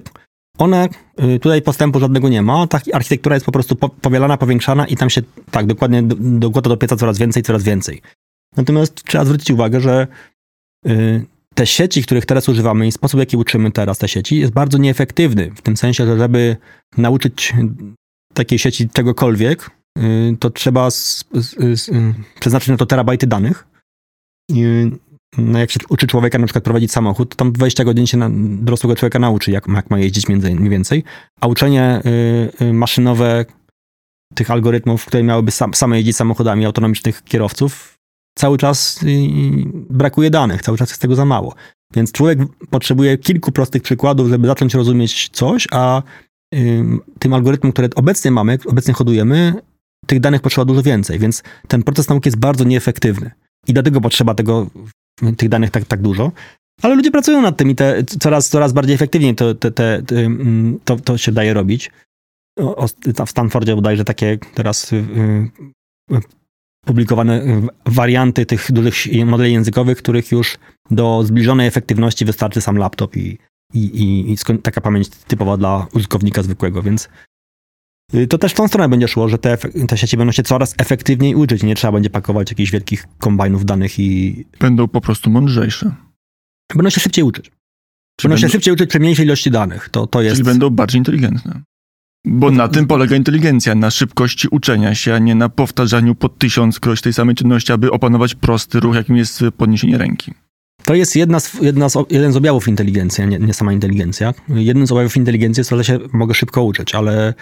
one, 0.58 0.90
y, 1.36 1.40
tutaj 1.40 1.62
postępu 1.62 2.00
żadnego 2.00 2.30
nie 2.30 2.42
ma, 2.42 2.68
ta 2.68 2.80
architektura 2.94 3.36
jest 3.36 3.46
po 3.46 3.52
prostu 3.52 3.76
po, 3.76 3.90
powielana, 3.90 4.38
powiększana 4.38 4.88
i 4.88 4.98
tam 4.98 5.10
się 5.10 5.22
tak 5.52 5.66
dokładnie 5.66 6.04
do, 6.04 6.16
dokłada 6.20 6.70
do 6.70 6.78
pieca 6.78 6.96
coraz 6.96 7.18
więcej, 7.18 7.44
coraz 7.44 7.64
więcej. 7.64 8.02
Natomiast 8.58 9.04
trzeba 9.04 9.26
zwrócić 9.26 9.52
uwagę, 9.52 9.82
że 9.82 10.08
y, 10.88 11.26
te 11.56 11.68
sieci, 11.68 12.04
których 12.04 12.26
teraz 12.26 12.50
używamy 12.50 12.88
i 12.88 12.92
sposób, 12.92 13.20
jaki 13.20 13.38
uczymy 13.38 13.72
teraz 13.72 13.98
te 13.98 14.08
sieci 14.08 14.40
jest 14.40 14.54
bardzo 14.54 14.78
nieefektywny, 14.78 15.52
w 15.56 15.62
tym 15.62 15.78
sensie, 15.78 16.06
że 16.06 16.18
żeby 16.18 16.58
nauczyć 16.98 17.54
takiej 18.34 18.60
sieci 18.60 18.90
czegokolwiek, 18.90 19.70
to 20.40 20.50
trzeba 20.50 20.90
przeznaczyć 22.40 22.70
na 22.70 22.78
to 22.78 22.86
terabajty 22.86 23.28
danych, 23.28 23.68
no 25.38 25.60
jak 25.60 25.72
się 25.72 25.80
uczy 25.90 26.08
człowieka 26.08 26.38
na 26.38 26.46
przykład 26.46 26.64
prowadzić 26.64 26.92
samochód, 26.92 27.30
to 27.30 27.36
tam 27.36 27.52
20 27.52 27.84
godzin 27.84 28.08
się 28.08 28.18
na, 28.18 28.30
dorosłego 28.34 28.96
człowieka 28.96 29.20
nauczy, 29.20 29.52
jak, 29.52 29.68
jak 29.68 29.90
ma 29.90 30.00
jeździć 30.00 30.28
między, 30.30 30.56
mniej 30.56 30.70
więcej. 30.70 31.04
A 31.42 31.48
uczenie 31.48 32.02
y, 32.62 32.66
y, 32.66 32.74
maszynowe 32.74 33.46
tych 34.36 34.52
algorytmów, 34.52 35.06
które 35.06 35.24
miałyby 35.24 35.52
sam, 35.52 35.74
same 35.74 35.98
jeździć 35.98 36.16
samochodami 36.16 36.66
autonomicznych 36.66 37.24
kierowców, 37.24 37.98
cały 38.38 38.58
czas 38.58 39.04
y, 39.04 39.08
brakuje 39.90 40.30
danych, 40.30 40.62
cały 40.62 40.78
czas 40.78 40.90
jest 40.90 41.02
tego 41.02 41.16
za 41.16 41.26
mało. 41.26 41.56
Więc 41.96 42.12
człowiek 42.12 42.40
potrzebuje 42.70 43.18
kilku 43.18 43.52
prostych 43.52 43.82
przykładów, 43.84 44.30
żeby 44.30 44.48
zacząć 44.48 44.74
rozumieć 44.74 45.30
coś, 45.30 45.68
a 45.72 46.02
y, 46.56 46.84
tym 47.20 47.34
algorytmom, 47.34 47.72
które 47.72 47.90
obecnie 47.96 48.32
mamy, 48.32 48.58
obecnie 48.66 48.94
hodujemy, 48.94 49.54
tych 50.08 50.20
danych 50.20 50.42
potrzeba 50.42 50.66
dużo 50.66 50.84
więcej, 50.84 51.20
więc 51.20 51.44
ten 51.68 51.84
proces 51.84 52.10
nauki 52.10 52.28
jest 52.28 52.40
bardzo 52.40 52.64
nieefektywny. 52.64 53.32
I 53.68 53.74
dlatego 53.74 54.02
potrzeba 54.02 54.36
tego, 54.36 54.70
tych 55.38 55.50
danych 55.50 55.72
tak, 55.72 55.86
tak 55.86 56.02
dużo. 56.02 56.32
Ale 56.82 56.96
ludzie 56.96 57.12
pracują 57.12 57.42
nad 57.42 57.58
tym 57.58 57.70
i 57.70 57.76
te, 57.76 58.04
coraz, 58.04 58.50
coraz 58.50 58.74
bardziej 58.74 58.96
efektywnie 58.96 59.36
to, 59.36 59.56
te, 59.56 59.72
te, 59.72 60.02
mm, 60.12 60.80
to, 60.86 60.96
to 60.96 61.18
się 61.18 61.32
daje 61.32 61.54
robić. 61.54 61.92
O, 62.60 62.88
w 63.26 63.30
Stanfordzie 63.30 63.76
bodajże 63.76 64.06
takie 64.06 64.38
teraz 64.54 64.94
y, 64.94 64.96
y, 64.96 66.22
publikowane 66.86 67.44
y, 67.44 67.68
warianty 67.86 68.46
tych 68.46 68.72
dużych 68.72 69.26
modeli 69.26 69.54
językowych, 69.54 69.98
których 69.98 70.32
już 70.32 70.58
do 70.92 71.24
zbliżonej 71.24 71.68
efektywności 71.68 72.26
wystarczy 72.26 72.62
sam 72.62 72.78
laptop 72.78 73.18
i, 73.18 73.38
i, 73.74 73.80
i, 73.80 74.34
i 74.34 74.58
taka 74.64 74.82
pamięć 74.82 75.10
typowa 75.10 75.58
dla 75.58 75.88
użytkownika 75.94 76.44
zwykłego, 76.44 76.82
więc 76.82 77.10
to 78.30 78.38
też 78.38 78.52
w 78.52 78.56
tą 78.56 78.68
stronę 78.68 78.90
będzie 78.90 79.08
szło, 79.08 79.30
że 79.30 79.38
te, 79.38 79.58
te 79.88 79.98
sieci 79.98 80.18
będą 80.18 80.32
się 80.32 80.44
coraz 80.44 80.76
efektywniej 80.78 81.36
uczyć. 81.36 81.64
Nie 81.64 81.76
trzeba 81.76 81.92
będzie 81.92 82.10
pakować 82.10 82.52
jakichś 82.52 82.72
wielkich 82.72 83.06
kombajnów 83.20 83.66
danych 83.66 84.00
i 84.00 84.46
Będą 84.60 84.88
po 84.88 85.02
prostu 85.02 85.30
mądrzejsze. 85.30 85.96
będą 86.76 86.90
się 86.90 87.02
szybciej 87.02 87.24
uczyć. 87.24 87.46
Czyli 87.46 88.30
Będą 88.30 88.38
się 88.38 88.42
będą, 88.42 88.52
szybciej 88.52 88.74
uczyć 88.74 88.90
przy 88.90 89.00
mniejszej 89.00 89.26
ilości 89.26 89.52
danych. 89.52 89.90
To, 89.90 90.08
to 90.08 90.22
jest... 90.22 90.36
czyli 90.36 90.46
będą 90.46 90.70
bardziej 90.70 91.00
inteligentne. 91.00 91.62
Bo 92.26 92.52
na 92.52 92.68
tym 92.68 92.88
polega 92.88 93.16
inteligencja, 93.16 93.76
na 93.76 93.92
szybkości 93.92 94.48
uczenia 94.52 94.96
się, 94.96 95.14
a 95.14 95.20
nie 95.20 95.36
na 95.36 95.50
powtarzaniu 95.50 96.16
po 96.16 96.30
tysiąckroć 96.30 97.02
tej 97.02 97.14
samej 97.14 97.36
czynności, 97.36 97.72
aby 97.74 97.92
opanować 97.92 98.36
prosty 98.36 98.80
ruch, 98.80 98.96
jakim 98.96 99.16
jest 99.18 99.44
podniesienie 99.58 99.98
ręki. 99.98 100.34
To 100.86 100.96
jest 100.96 101.16
jedna 101.16 101.40
z, 101.40 101.54
jedna 101.62 101.90
z, 101.90 101.98
jeden 102.10 102.32
z 102.32 102.36
objawów 102.36 102.68
inteligencji, 102.68 103.24
a 103.24 103.28
nie, 103.28 103.40
nie 103.40 103.54
sama 103.54 103.74
inteligencja. 103.74 104.34
Jednym 104.50 104.88
z 104.88 104.92
objawów 104.92 105.18
inteligencji 105.18 105.62
jest 105.62 105.70
to, 105.70 105.78
że 105.78 105.84
się 105.84 106.00
mogę 106.14 106.34
szybko 106.34 106.64
uczyć, 106.64 106.96
ale 106.96 107.34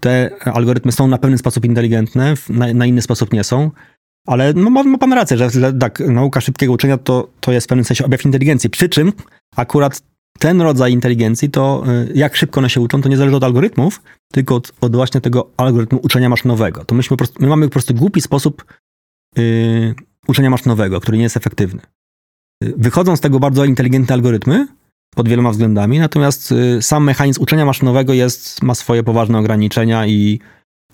te 0.00 0.30
algorytmy 0.44 0.92
są 0.92 1.08
na 1.08 1.18
pewien 1.18 1.38
sposób 1.38 1.64
inteligentne, 1.64 2.34
na, 2.48 2.74
na 2.74 2.86
inny 2.86 3.02
sposób 3.02 3.32
nie 3.32 3.44
są. 3.44 3.70
Ale 4.26 4.52
no, 4.52 4.70
ma, 4.70 4.82
ma 4.82 4.98
pan 4.98 5.12
rację, 5.12 5.36
że, 5.36 5.72
tak, 5.72 6.00
nauka 6.00 6.40
szybkiego 6.40 6.72
uczenia 6.72 6.98
to, 6.98 7.28
to 7.40 7.52
jest 7.52 7.66
w 7.66 7.68
pewnym 7.68 7.84
sensie 7.84 8.04
objaw 8.04 8.24
inteligencji. 8.24 8.70
Przy 8.70 8.88
czym 8.88 9.12
akurat 9.56 10.02
ten 10.38 10.60
rodzaj 10.60 10.92
inteligencji, 10.92 11.50
to 11.50 11.84
y, 12.08 12.12
jak 12.14 12.36
szybko 12.36 12.58
one 12.58 12.70
się 12.70 12.80
uczą, 12.80 13.02
to 13.02 13.08
nie 13.08 13.16
zależy 13.16 13.36
od 13.36 13.44
algorytmów, 13.44 14.02
tylko 14.32 14.54
od, 14.54 14.72
od 14.80 14.96
właśnie 14.96 15.20
tego 15.20 15.50
algorytmu 15.56 16.00
uczenia 16.02 16.28
maszynowego. 16.28 16.84
To 16.84 16.94
myśmy 16.94 17.16
prostu, 17.16 17.42
my 17.42 17.48
mamy 17.48 17.66
po 17.66 17.72
prostu 17.72 17.94
głupi 17.94 18.20
sposób 18.20 18.64
y, 19.38 19.94
uczenia 20.28 20.50
maszynowego, 20.50 21.00
który 21.00 21.18
nie 21.18 21.22
jest 21.22 21.36
efektywny. 21.36 21.82
Y, 22.64 22.74
Wychodzą 22.76 23.16
z 23.16 23.20
tego 23.20 23.40
bardzo 23.40 23.64
inteligentne 23.64 24.14
algorytmy 24.14 24.66
pod 25.20 25.28
wieloma 25.28 25.50
względami, 25.50 25.98
natomiast 25.98 26.52
y, 26.52 26.82
sam 26.82 27.04
mechanizm 27.04 27.42
uczenia 27.42 27.64
maszynowego 27.64 28.12
jest, 28.12 28.62
ma 28.62 28.74
swoje 28.74 29.02
poważne 29.02 29.38
ograniczenia 29.38 30.06
i 30.06 30.40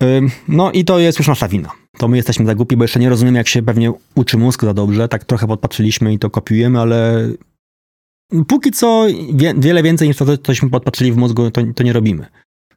y, 0.03 0.23
no 0.49 0.73
i 0.73 0.85
to 0.85 0.99
jest 0.99 1.19
już 1.19 1.29
nasza 1.29 1.49
wina. 1.49 1.71
To 1.99 2.09
my 2.09 2.17
jesteśmy 2.17 2.47
za 2.47 2.55
głupi, 2.55 2.77
bo 2.77 2.85
jeszcze 2.85 3.01
nie 3.01 3.09
rozumiemy, 3.09 3.39
jak 3.39 3.49
się 3.49 3.63
pewnie 3.63 3.93
uczy 4.15 4.39
mózg 4.39 4.65
za 4.65 4.75
dobrze. 4.75 5.09
Tak 5.09 5.25
trochę 5.25 5.47
podpatrzyliśmy 5.47 6.13
i 6.13 6.19
to 6.19 6.31
kopiujemy, 6.31 6.81
ale 6.81 7.29
póki 8.49 8.71
co 8.71 9.07
wie, 9.35 9.55
wiele 9.59 9.83
więcej 9.83 10.09
niż 10.09 10.17
to, 10.17 10.27
co- 10.27 10.39
cośmy 10.39 10.71
podpatrzyli 10.71 11.13
w 11.13 11.17
mózgu, 11.17 11.51
to, 11.51 11.63
to 11.75 11.83
nie 11.83 11.93
robimy. 11.93 12.27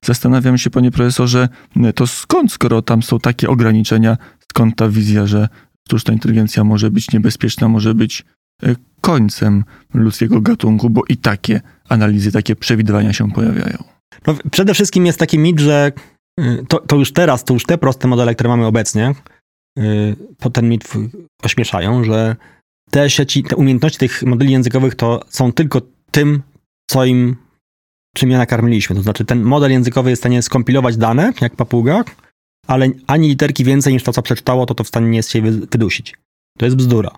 Zastanawiam 0.05 0.57
się, 0.57 0.69
panie 0.69 0.91
profesorze, 0.91 1.49
to 1.95 2.07
skąd, 2.07 2.51
skoro 2.51 2.81
tam 2.81 3.03
są 3.03 3.19
takie 3.19 3.49
ograniczenia, 3.49 4.17
skąd 4.51 4.75
ta 4.75 4.89
wizja, 4.89 5.27
że 5.27 5.47
sztuczna 5.87 6.13
inteligencja 6.13 6.63
może 6.63 6.91
być 6.91 7.11
niebezpieczna, 7.11 7.67
może 7.67 7.93
być 7.93 8.25
końcem 9.01 9.63
ludzkiego 9.93 10.41
gatunku, 10.41 10.89
bo 10.89 11.01
i 11.09 11.17
takie 11.17 11.61
analizy, 11.89 12.31
takie 12.31 12.55
przewidywania 12.55 13.13
się 13.13 13.31
pojawiają. 13.31 13.83
No, 14.27 14.35
przede 14.51 14.73
wszystkim 14.73 15.05
jest 15.05 15.19
taki 15.19 15.39
mit, 15.39 15.59
że 15.59 15.91
y, 16.39 16.65
to, 16.67 16.79
to 16.79 16.95
już 16.95 17.13
teraz, 17.13 17.43
to 17.43 17.53
już 17.53 17.63
te 17.63 17.77
proste 17.77 18.07
modele, 18.07 18.35
które 18.35 18.49
mamy 18.49 18.65
obecnie, 18.65 19.13
y, 19.79 20.15
to 20.39 20.49
ten 20.49 20.69
mit 20.69 20.93
ośmieszają, 21.43 22.03
że 22.03 22.35
te 22.91 23.09
sieci, 23.09 23.43
te 23.43 23.55
umiejętności 23.55 23.99
tych 23.99 24.23
modeli 24.23 24.51
językowych 24.51 24.95
to 24.95 25.21
są 25.29 25.51
tylko 25.51 25.81
tym, 26.11 26.43
co 26.89 27.05
im, 27.05 27.35
czym 28.15 28.31
je 28.31 28.37
nakarmiliśmy. 28.37 28.95
To 28.95 29.01
znaczy 29.01 29.25
ten 29.25 29.41
model 29.41 29.71
językowy 29.71 30.09
jest 30.09 30.21
w 30.21 30.23
stanie 30.23 30.41
skompilować 30.41 30.97
dane, 30.97 31.33
jak 31.41 31.55
papuga, 31.55 32.03
ale 32.67 32.89
ani 33.07 33.27
literki 33.27 33.63
więcej 33.63 33.93
niż 33.93 34.03
to, 34.03 34.13
co 34.13 34.21
przeczytało, 34.21 34.65
to 34.65 34.75
to 34.75 34.83
w 34.83 34.87
stanie 34.87 35.07
nie 35.09 35.17
jest 35.17 35.31
się 35.31 35.41
wy- 35.41 35.67
wydusić. 35.67 36.15
To 36.57 36.65
jest 36.65 36.77
bzdura. 36.77 37.11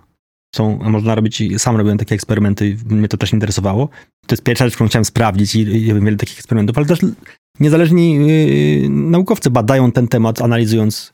Są, 0.55 0.79
można 0.89 1.15
robić, 1.15 1.43
sam 1.57 1.77
robiłem 1.77 1.97
takie 1.97 2.15
eksperymenty, 2.15 2.77
mnie 2.85 3.07
to 3.07 3.17
też 3.17 3.33
interesowało. 3.33 3.89
To 4.27 4.35
jest 4.35 4.43
pierwsza 4.43 4.65
rzecz, 4.65 4.73
którą 4.73 4.87
chciałem 4.89 5.05
sprawdzić 5.05 5.55
i, 5.55 5.65
robiłem 5.65 6.05
wiele 6.05 6.17
takich 6.17 6.37
eksperymentów, 6.37 6.77
ale 6.77 6.87
też 6.87 6.99
niezależni 7.59 8.13
yy, 8.15 8.89
naukowcy 8.89 9.49
badają 9.49 9.91
ten 9.91 10.07
temat, 10.07 10.41
analizując 10.41 11.13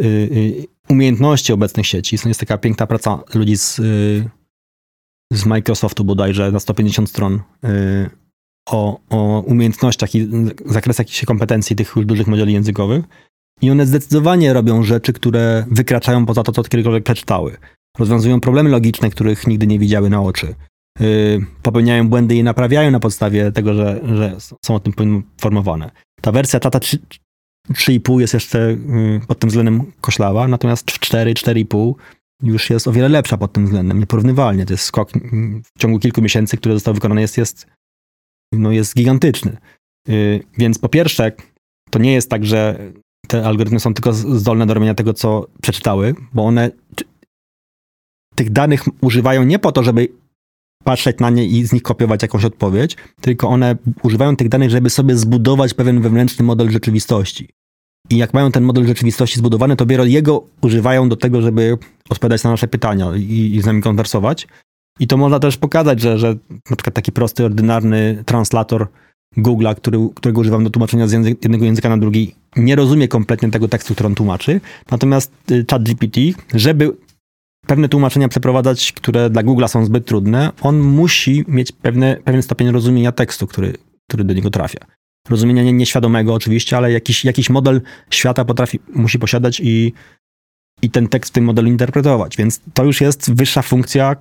yy, 0.00 0.66
umiejętności 0.88 1.52
obecnych 1.52 1.86
sieci. 1.86 2.16
Jest 2.24 2.40
taka 2.40 2.58
piękna 2.58 2.86
praca 2.86 3.18
ludzi 3.34 3.56
z, 3.56 3.78
yy, 3.78 4.30
z 5.32 5.46
Microsoftu 5.46 6.04
bodajże 6.04 6.52
na 6.52 6.60
150 6.60 7.10
stron 7.10 7.40
yy, 7.62 8.10
o, 8.68 9.00
o 9.10 9.40
umiejętnościach 9.40 10.14
i 10.14 10.28
zakresach 10.66 11.06
jakichś 11.06 11.24
kompetencji 11.24 11.76
tych 11.76 11.94
dużych 12.06 12.26
modeli 12.26 12.52
językowych. 12.52 13.04
I 13.62 13.70
one 13.70 13.86
zdecydowanie 13.86 14.52
robią 14.52 14.82
rzeczy, 14.82 15.12
które 15.12 15.64
wykraczają 15.70 16.26
poza 16.26 16.42
to, 16.42 16.52
co 16.52 16.62
kiedykolwiek 16.62 17.04
przeczytały. 17.04 17.56
Rozwiązują 17.98 18.40
problemy 18.40 18.70
logiczne, 18.70 19.10
których 19.10 19.46
nigdy 19.46 19.66
nie 19.66 19.78
widziały 19.78 20.10
na 20.10 20.22
oczy. 20.22 20.54
Yy, 21.00 21.46
popełniają 21.62 22.08
błędy 22.08 22.34
i 22.34 22.42
naprawiają 22.42 22.90
na 22.90 23.00
podstawie 23.00 23.52
tego, 23.52 23.74
że, 23.74 24.00
że 24.16 24.36
są 24.64 24.74
o 24.74 24.80
tym 24.80 24.92
poinformowane. 24.92 25.90
Ta 26.20 26.32
wersja 26.32 26.60
Tata 26.60 26.78
3,5 26.78 28.20
jest 28.20 28.34
jeszcze 28.34 28.58
yy, 28.58 29.20
pod 29.28 29.38
tym 29.38 29.48
względem 29.48 29.92
koślawa, 30.00 30.48
natomiast 30.48 30.86
4, 30.86 31.34
4,5 31.34 31.94
już 32.42 32.70
jest 32.70 32.88
o 32.88 32.92
wiele 32.92 33.08
lepsza 33.08 33.36
pod 33.36 33.52
tym 33.52 33.64
względem, 33.64 33.98
nieporównywalnie. 34.00 34.66
To 34.66 34.72
jest 34.72 34.84
skok 34.84 35.14
yy, 35.14 35.22
w 35.76 35.78
ciągu 35.78 35.98
kilku 35.98 36.22
miesięcy, 36.22 36.56
który 36.56 36.74
został 36.74 36.94
wykonany, 36.94 37.20
jest, 37.20 37.38
jest, 37.38 37.66
no 38.52 38.72
jest 38.72 38.94
gigantyczny. 38.94 39.56
Więc 40.58 40.78
po 40.78 40.88
pierwsze, 40.88 41.32
to 41.90 41.98
nie 41.98 42.12
jest 42.12 42.30
tak, 42.30 42.46
że 42.46 42.92
te 43.28 43.46
algorytmy 43.46 43.80
są 43.80 43.94
tylko 43.94 44.12
zdolne 44.12 44.66
do 44.66 44.74
robienia 44.74 44.94
tego, 44.94 45.14
co 45.14 45.46
przeczytały, 45.62 46.14
bo 46.32 46.44
one 46.44 46.70
tych 48.42 48.52
danych 48.52 48.84
używają 49.00 49.44
nie 49.44 49.58
po 49.58 49.72
to, 49.72 49.82
żeby 49.82 50.08
patrzeć 50.84 51.18
na 51.18 51.30
nie 51.30 51.46
i 51.46 51.66
z 51.66 51.72
nich 51.72 51.82
kopiować 51.82 52.22
jakąś 52.22 52.44
odpowiedź, 52.44 52.96
tylko 53.20 53.48
one 53.48 53.76
używają 54.02 54.36
tych 54.36 54.48
danych, 54.48 54.70
żeby 54.70 54.90
sobie 54.90 55.16
zbudować 55.16 55.74
pewien 55.74 56.00
wewnętrzny 56.00 56.44
model 56.44 56.70
rzeczywistości. 56.70 57.48
I 58.10 58.16
jak 58.16 58.34
mają 58.34 58.52
ten 58.52 58.64
model 58.64 58.86
rzeczywistości 58.86 59.38
zbudowany, 59.38 59.76
to 59.76 59.84
dopiero 59.84 60.04
jego 60.04 60.44
używają 60.60 61.08
do 61.08 61.16
tego, 61.16 61.42
żeby 61.42 61.78
odpowiadać 62.10 62.44
na 62.44 62.50
nasze 62.50 62.68
pytania 62.68 63.06
i, 63.16 63.54
i 63.54 63.62
z 63.62 63.66
nami 63.66 63.82
konwersować. 63.82 64.48
I 65.00 65.06
to 65.06 65.16
można 65.16 65.38
też 65.38 65.56
pokazać, 65.56 66.00
że, 66.00 66.18
że 66.18 66.36
na 66.70 66.76
przykład 66.76 66.94
taki 66.94 67.12
prosty, 67.12 67.44
ordynarny 67.44 68.22
translator 68.26 68.86
Google'a, 69.36 69.74
który, 69.74 69.98
którego 70.14 70.40
używam 70.40 70.64
do 70.64 70.70
tłumaczenia 70.70 71.06
z 71.06 71.12
język, 71.12 71.38
jednego 71.42 71.64
języka 71.64 71.88
na 71.88 71.98
drugi, 71.98 72.34
nie 72.56 72.76
rozumie 72.76 73.08
kompletnie 73.08 73.50
tego 73.50 73.68
tekstu, 73.68 73.94
który 73.94 74.06
on 74.06 74.14
tłumaczy. 74.14 74.60
Natomiast 74.90 75.32
y, 75.50 75.64
ChatGPT, 75.70 76.16
żeby 76.54 76.92
pewne 77.66 77.88
tłumaczenia 77.88 78.28
przeprowadzać, 78.28 78.92
które 78.92 79.30
dla 79.30 79.42
Google'a 79.42 79.68
są 79.68 79.84
zbyt 79.84 80.06
trudne, 80.06 80.52
on 80.60 80.80
musi 80.80 81.44
mieć 81.48 81.72
pewne, 81.72 82.16
pewien 82.24 82.42
stopień 82.42 82.70
rozumienia 82.70 83.12
tekstu, 83.12 83.46
który, 83.46 83.72
który 84.10 84.24
do 84.24 84.34
niego 84.34 84.50
trafia. 84.50 84.80
Rozumienia 85.28 85.62
nie, 85.62 85.72
nieświadomego 85.72 86.34
oczywiście, 86.34 86.76
ale 86.76 86.92
jakiś, 86.92 87.24
jakiś 87.24 87.50
model 87.50 87.80
świata 88.10 88.44
potrafi, 88.44 88.80
musi 88.94 89.18
posiadać 89.18 89.60
i, 89.60 89.92
i 90.82 90.90
ten 90.90 91.08
tekst 91.08 91.30
w 91.30 91.34
tym 91.34 91.44
modelu 91.44 91.68
interpretować. 91.68 92.36
Więc 92.36 92.60
to 92.74 92.84
już 92.84 93.00
jest 93.00 93.34
wyższa 93.34 93.62
funkcja 93.62 94.16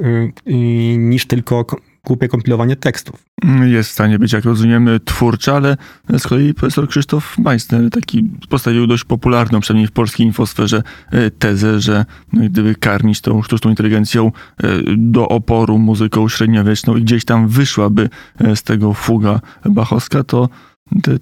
yy, 0.00 0.32
yy, 0.46 0.96
niż 0.96 1.26
tylko 1.26 1.66
głupie 2.06 2.28
kompilowanie 2.28 2.76
tekstów. 2.76 3.24
Jest 3.64 3.90
w 3.90 3.92
stanie 3.92 4.18
być, 4.18 4.32
jak 4.32 4.44
rozumiemy, 4.44 5.00
twórczy, 5.00 5.52
ale 5.52 5.76
z 6.18 6.22
kolei 6.22 6.54
profesor 6.54 6.88
Krzysztof 6.88 7.38
Meissner 7.38 7.90
taki 7.90 8.30
postawił 8.48 8.86
dość 8.86 9.04
popularną, 9.04 9.60
przynajmniej 9.60 9.86
w 9.86 9.92
polskiej 9.92 10.26
infosferze, 10.26 10.82
e, 11.10 11.30
tezę, 11.30 11.80
że 11.80 12.04
no, 12.32 12.42
gdyby 12.44 12.74
karmić 12.74 13.20
tą 13.20 13.42
sztuczną 13.42 13.70
inteligencją 13.70 14.26
e, 14.62 14.68
do 14.96 15.28
oporu 15.28 15.78
muzyką 15.78 16.28
średniowieczną 16.28 16.96
i 16.96 17.02
gdzieś 17.02 17.24
tam 17.24 17.48
wyszłaby 17.48 18.08
e, 18.38 18.56
z 18.56 18.62
tego 18.62 18.94
fuga 18.94 19.40
bachowska, 19.64 20.24
to 20.24 20.48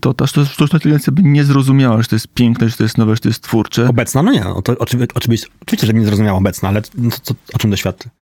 to 0.00 0.14
ta 0.14 0.26
sztuczna 0.26 0.76
inteligencja 0.76 1.12
by 1.12 1.22
nie 1.22 1.44
zrozumiała, 1.44 2.02
że 2.02 2.08
to 2.08 2.16
jest 2.16 2.28
piękne, 2.28 2.68
że 2.68 2.76
to 2.76 2.82
jest 2.82 2.98
nowe, 2.98 3.14
że 3.14 3.20
to 3.20 3.28
jest 3.28 3.42
twórcze. 3.42 3.88
Obecna? 3.88 4.22
No 4.22 4.32
nie, 4.32 4.40
no 4.40 4.62
to 4.62 4.78
oczywiście, 4.78 5.14
oczywiście, 5.14 5.48
oczywiście 5.62 5.86
że 5.86 5.92
nie 5.92 6.04
zrozumiała 6.04 6.38
obecna, 6.38 6.68
ale 6.68 6.82
to, 6.82 6.90
to, 7.24 7.34
o 7.54 7.58
czym 7.58 7.70
doświadczy? 7.70 8.02
świadczy, 8.02 8.19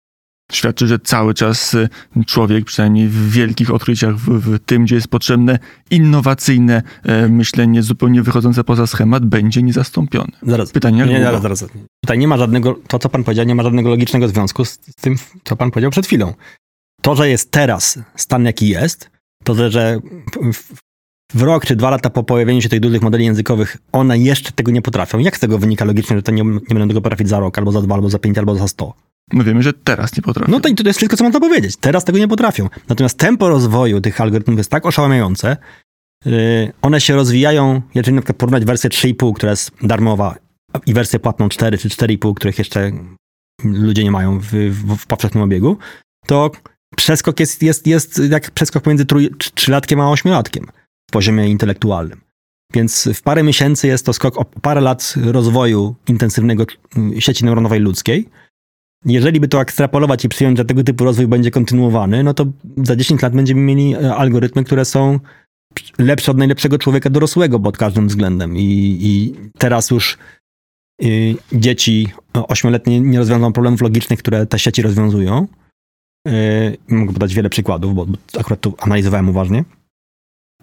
że 0.78 1.00
cały 1.00 1.34
czas 1.34 1.74
y, 1.74 1.90
człowiek, 2.26 2.66
przynajmniej 2.66 3.08
w 3.08 3.32
wielkich 3.32 3.72
odkryciach, 3.72 4.16
w, 4.16 4.40
w 4.40 4.60
tym, 4.60 4.84
gdzie 4.84 4.96
jest 4.96 5.08
potrzebne 5.08 5.60
innowacyjne 5.90 6.82
e, 7.04 7.28
myślenie, 7.28 7.84
zupełnie 7.84 8.24
wychodzące 8.24 8.64
poza 8.64 8.88
schemat, 8.88 9.26
będzie 9.26 9.64
niezastąpiony. 9.64 10.32
Zaraz. 10.44 10.72
Pytanie 10.72 11.06
nie, 11.06 11.24
zaraz, 11.24 11.42
zaraz. 11.42 11.66
Tutaj 12.04 12.18
nie 12.18 12.28
ma 12.28 12.38
żadnego, 12.38 12.80
to 12.88 13.00
co 13.00 13.10
pan 13.10 13.24
powiedział, 13.24 13.46
nie 13.46 13.56
ma 13.56 13.64
żadnego 13.64 13.90
logicznego 13.90 14.28
związku 14.28 14.66
z 14.66 14.78
tym, 14.78 15.16
co 15.44 15.56
pan 15.56 15.72
powiedział 15.72 15.92
przed 15.92 16.06
chwilą. 16.06 16.34
To, 17.02 17.16
że 17.16 17.30
jest 17.30 17.52
teraz 17.52 18.00
stan 18.16 18.46
jaki 18.46 18.70
jest, 18.70 19.10
to, 19.44 19.70
że 19.70 20.00
w, 20.54 20.74
w 21.34 21.42
rok 21.42 21.66
czy 21.66 21.76
dwa 21.76 21.90
lata 21.90 22.10
po 22.10 22.24
pojawieniu 22.24 22.62
się 22.62 22.70
tych 22.70 22.80
dużych 22.80 23.02
modeli 23.02 23.26
językowych 23.26 23.78
one 23.92 24.20
jeszcze 24.20 24.52
tego 24.52 24.72
nie 24.72 24.82
potrafią. 24.82 25.20
Jak 25.20 25.38
z 25.38 25.40
tego 25.40 25.58
wynika 25.58 25.86
logicznie, 25.86 26.16
że 26.16 26.24
to 26.24 26.32
nie, 26.32 26.44
nie 26.44 26.60
będą 26.70 26.88
tego 26.88 27.02
potrafić 27.02 27.30
za 27.30 27.40
rok, 27.40 27.58
albo 27.58 27.72
za 27.72 27.82
dwa, 27.82 27.96
albo 27.96 28.10
za 28.10 28.20
pięć, 28.20 28.38
albo 28.38 28.56
za 28.56 28.68
sto? 28.68 28.94
My 29.34 29.44
wiemy, 29.44 29.64
że 29.64 29.74
teraz 29.74 30.18
nie 30.18 30.22
potrafią. 30.22 30.52
No 30.52 30.60
to, 30.60 30.70
to 30.76 30.84
jest 30.86 30.98
wszystko, 30.98 31.18
co 31.18 31.24
można 31.24 31.40
powiedzieć. 31.40 31.76
Teraz 31.78 32.06
tego 32.06 32.18
nie 32.18 32.28
potrafią. 32.28 32.70
Natomiast 32.90 33.18
tempo 33.18 33.50
rozwoju 33.50 34.02
tych 34.02 34.22
algorytmów 34.22 34.58
jest 34.58 34.72
tak 34.72 34.86
oszałamiające, 34.86 35.58
yy, 36.26 36.72
one 36.82 37.02
się 37.02 37.16
rozwijają, 37.16 37.82
jeżeli 37.96 38.16
na 38.16 38.22
przykład 38.22 38.38
porównać 38.38 38.66
wersję 38.66 38.90
3,5, 38.90 39.34
która 39.34 39.50
jest 39.50 39.72
darmowa, 39.82 40.36
i 40.86 40.94
wersję 40.94 41.20
płatną 41.20 41.50
4 41.50 41.78
czy 41.78 41.90
4,5, 41.90 42.34
których 42.34 42.58
jeszcze 42.58 42.92
ludzie 43.64 44.04
nie 44.04 44.12
mają 44.12 44.40
w, 44.40 44.46
w, 44.46 44.98
w 44.98 45.08
powszechnym 45.08 45.44
obiegu, 45.44 45.78
to 46.26 46.52
przeskok 46.96 47.40
jest, 47.40 47.64
jest, 47.64 47.88
jest 47.88 48.22
jak 48.30 48.52
przeskok 48.52 48.84
pomiędzy 48.84 49.06
trzylatkiem 49.56 50.00
a 50.00 50.12
ośmiolatkiem 50.12 50.68
w 51.10 51.12
poziomie 51.12 51.50
intelektualnym. 51.50 52.22
Więc 52.74 53.10
w 53.14 53.22
parę 53.22 53.44
miesięcy 53.44 53.88
jest 53.88 54.06
to 54.06 54.14
skok 54.14 54.38
o 54.38 54.46
parę 54.46 54.82
lat 54.82 55.14
rozwoju 55.24 55.96
intensywnego 56.08 56.66
sieci 57.20 57.46
neuronowej 57.46 57.80
ludzkiej, 57.80 58.30
jeżeli 59.06 59.40
by 59.40 59.48
to 59.48 59.62
ekstrapolować 59.62 60.26
i 60.26 60.30
przyjąć, 60.30 60.58
że 60.58 60.66
tego 60.66 60.84
typu 60.84 61.04
rozwój 61.04 61.28
będzie 61.28 61.52
kontynuowany, 61.52 62.24
no 62.24 62.34
to 62.34 62.46
za 62.78 62.96
10 62.96 63.22
lat 63.22 63.36
będziemy 63.36 63.62
mieli 63.62 63.96
e, 63.96 64.16
algorytmy, 64.16 64.64
które 64.64 64.86
są 64.86 65.20
lepsze 65.98 66.32
od 66.32 66.38
najlepszego 66.38 66.78
człowieka 66.78 67.10
dorosłego 67.10 67.60
pod 67.60 67.78
każdym 67.78 68.08
względem. 68.08 68.58
I, 68.58 68.98
i 69.02 69.34
teraz 69.58 69.92
już 69.92 70.18
y, 71.04 71.36
dzieci 71.54 72.08
ośmioletnie 72.34 73.00
nie 73.00 73.20
rozwiążą 73.20 73.54
problemów 73.54 73.82
logicznych, 73.82 74.20
które 74.20 74.46
te 74.46 74.60
sieci 74.60 74.82
rozwiązują. 74.82 75.48
Y, 76.28 76.78
mogę 76.90 77.14
podać 77.14 77.34
wiele 77.34 77.50
przykładów, 77.50 77.96
bo, 77.96 78.06
akurat 78.40 78.62
tu 78.62 78.74
analizowałem 78.80 79.30
uważnie. 79.30 79.66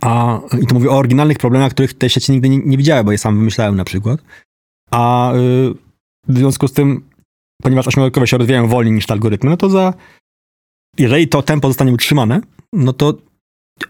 A, 0.01 0.41
I 0.63 0.67
to 0.67 0.75
mówię 0.75 0.91
o 0.91 0.99
oryginalnych 0.99 1.39
problemach, 1.39 1.73
których 1.73 1.95
te 1.95 2.11
sieci 2.11 2.33
nigdy 2.33 2.49
nie, 2.49 2.59
nie 2.59 2.77
widziały, 2.77 3.05
bo 3.05 3.13
je 3.13 3.19
sam 3.19 3.39
wymyślałem 3.39 3.77
na 3.77 3.85
przykład. 3.85 4.21
A 4.91 5.33
y, 5.35 5.75
w 6.29 6.39
związku 6.39 6.69
z 6.69 6.73
tym 6.73 7.08
ponieważ 7.63 7.89
ośmiolatkowe 7.89 8.27
się 8.27 8.39
rozwijają 8.39 8.69
wolniej 8.69 8.95
niż 8.95 9.07
te 9.07 9.15
algorytmy, 9.15 9.51
no 9.51 9.57
to 9.57 9.71
za, 9.71 9.95
jeżeli 10.99 11.29
to 11.29 11.43
tempo 11.43 11.69
zostanie 11.69 11.93
utrzymane, 11.93 12.41
no 12.73 12.93
to 12.93 13.15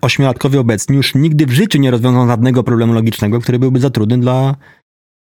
ośmiolatkowie 0.00 0.61
obecni 0.61 0.96
już 0.96 1.14
nigdy 1.14 1.46
w 1.46 1.50
życiu 1.50 1.78
nie 1.78 1.90
rozwiążą 1.90 2.26
żadnego 2.26 2.62
problemu 2.62 2.92
logicznego, 2.92 3.40
który 3.40 3.59
byłby 3.59 3.81
za 3.81 3.90
trudny 3.90 4.18
dla 4.18 4.57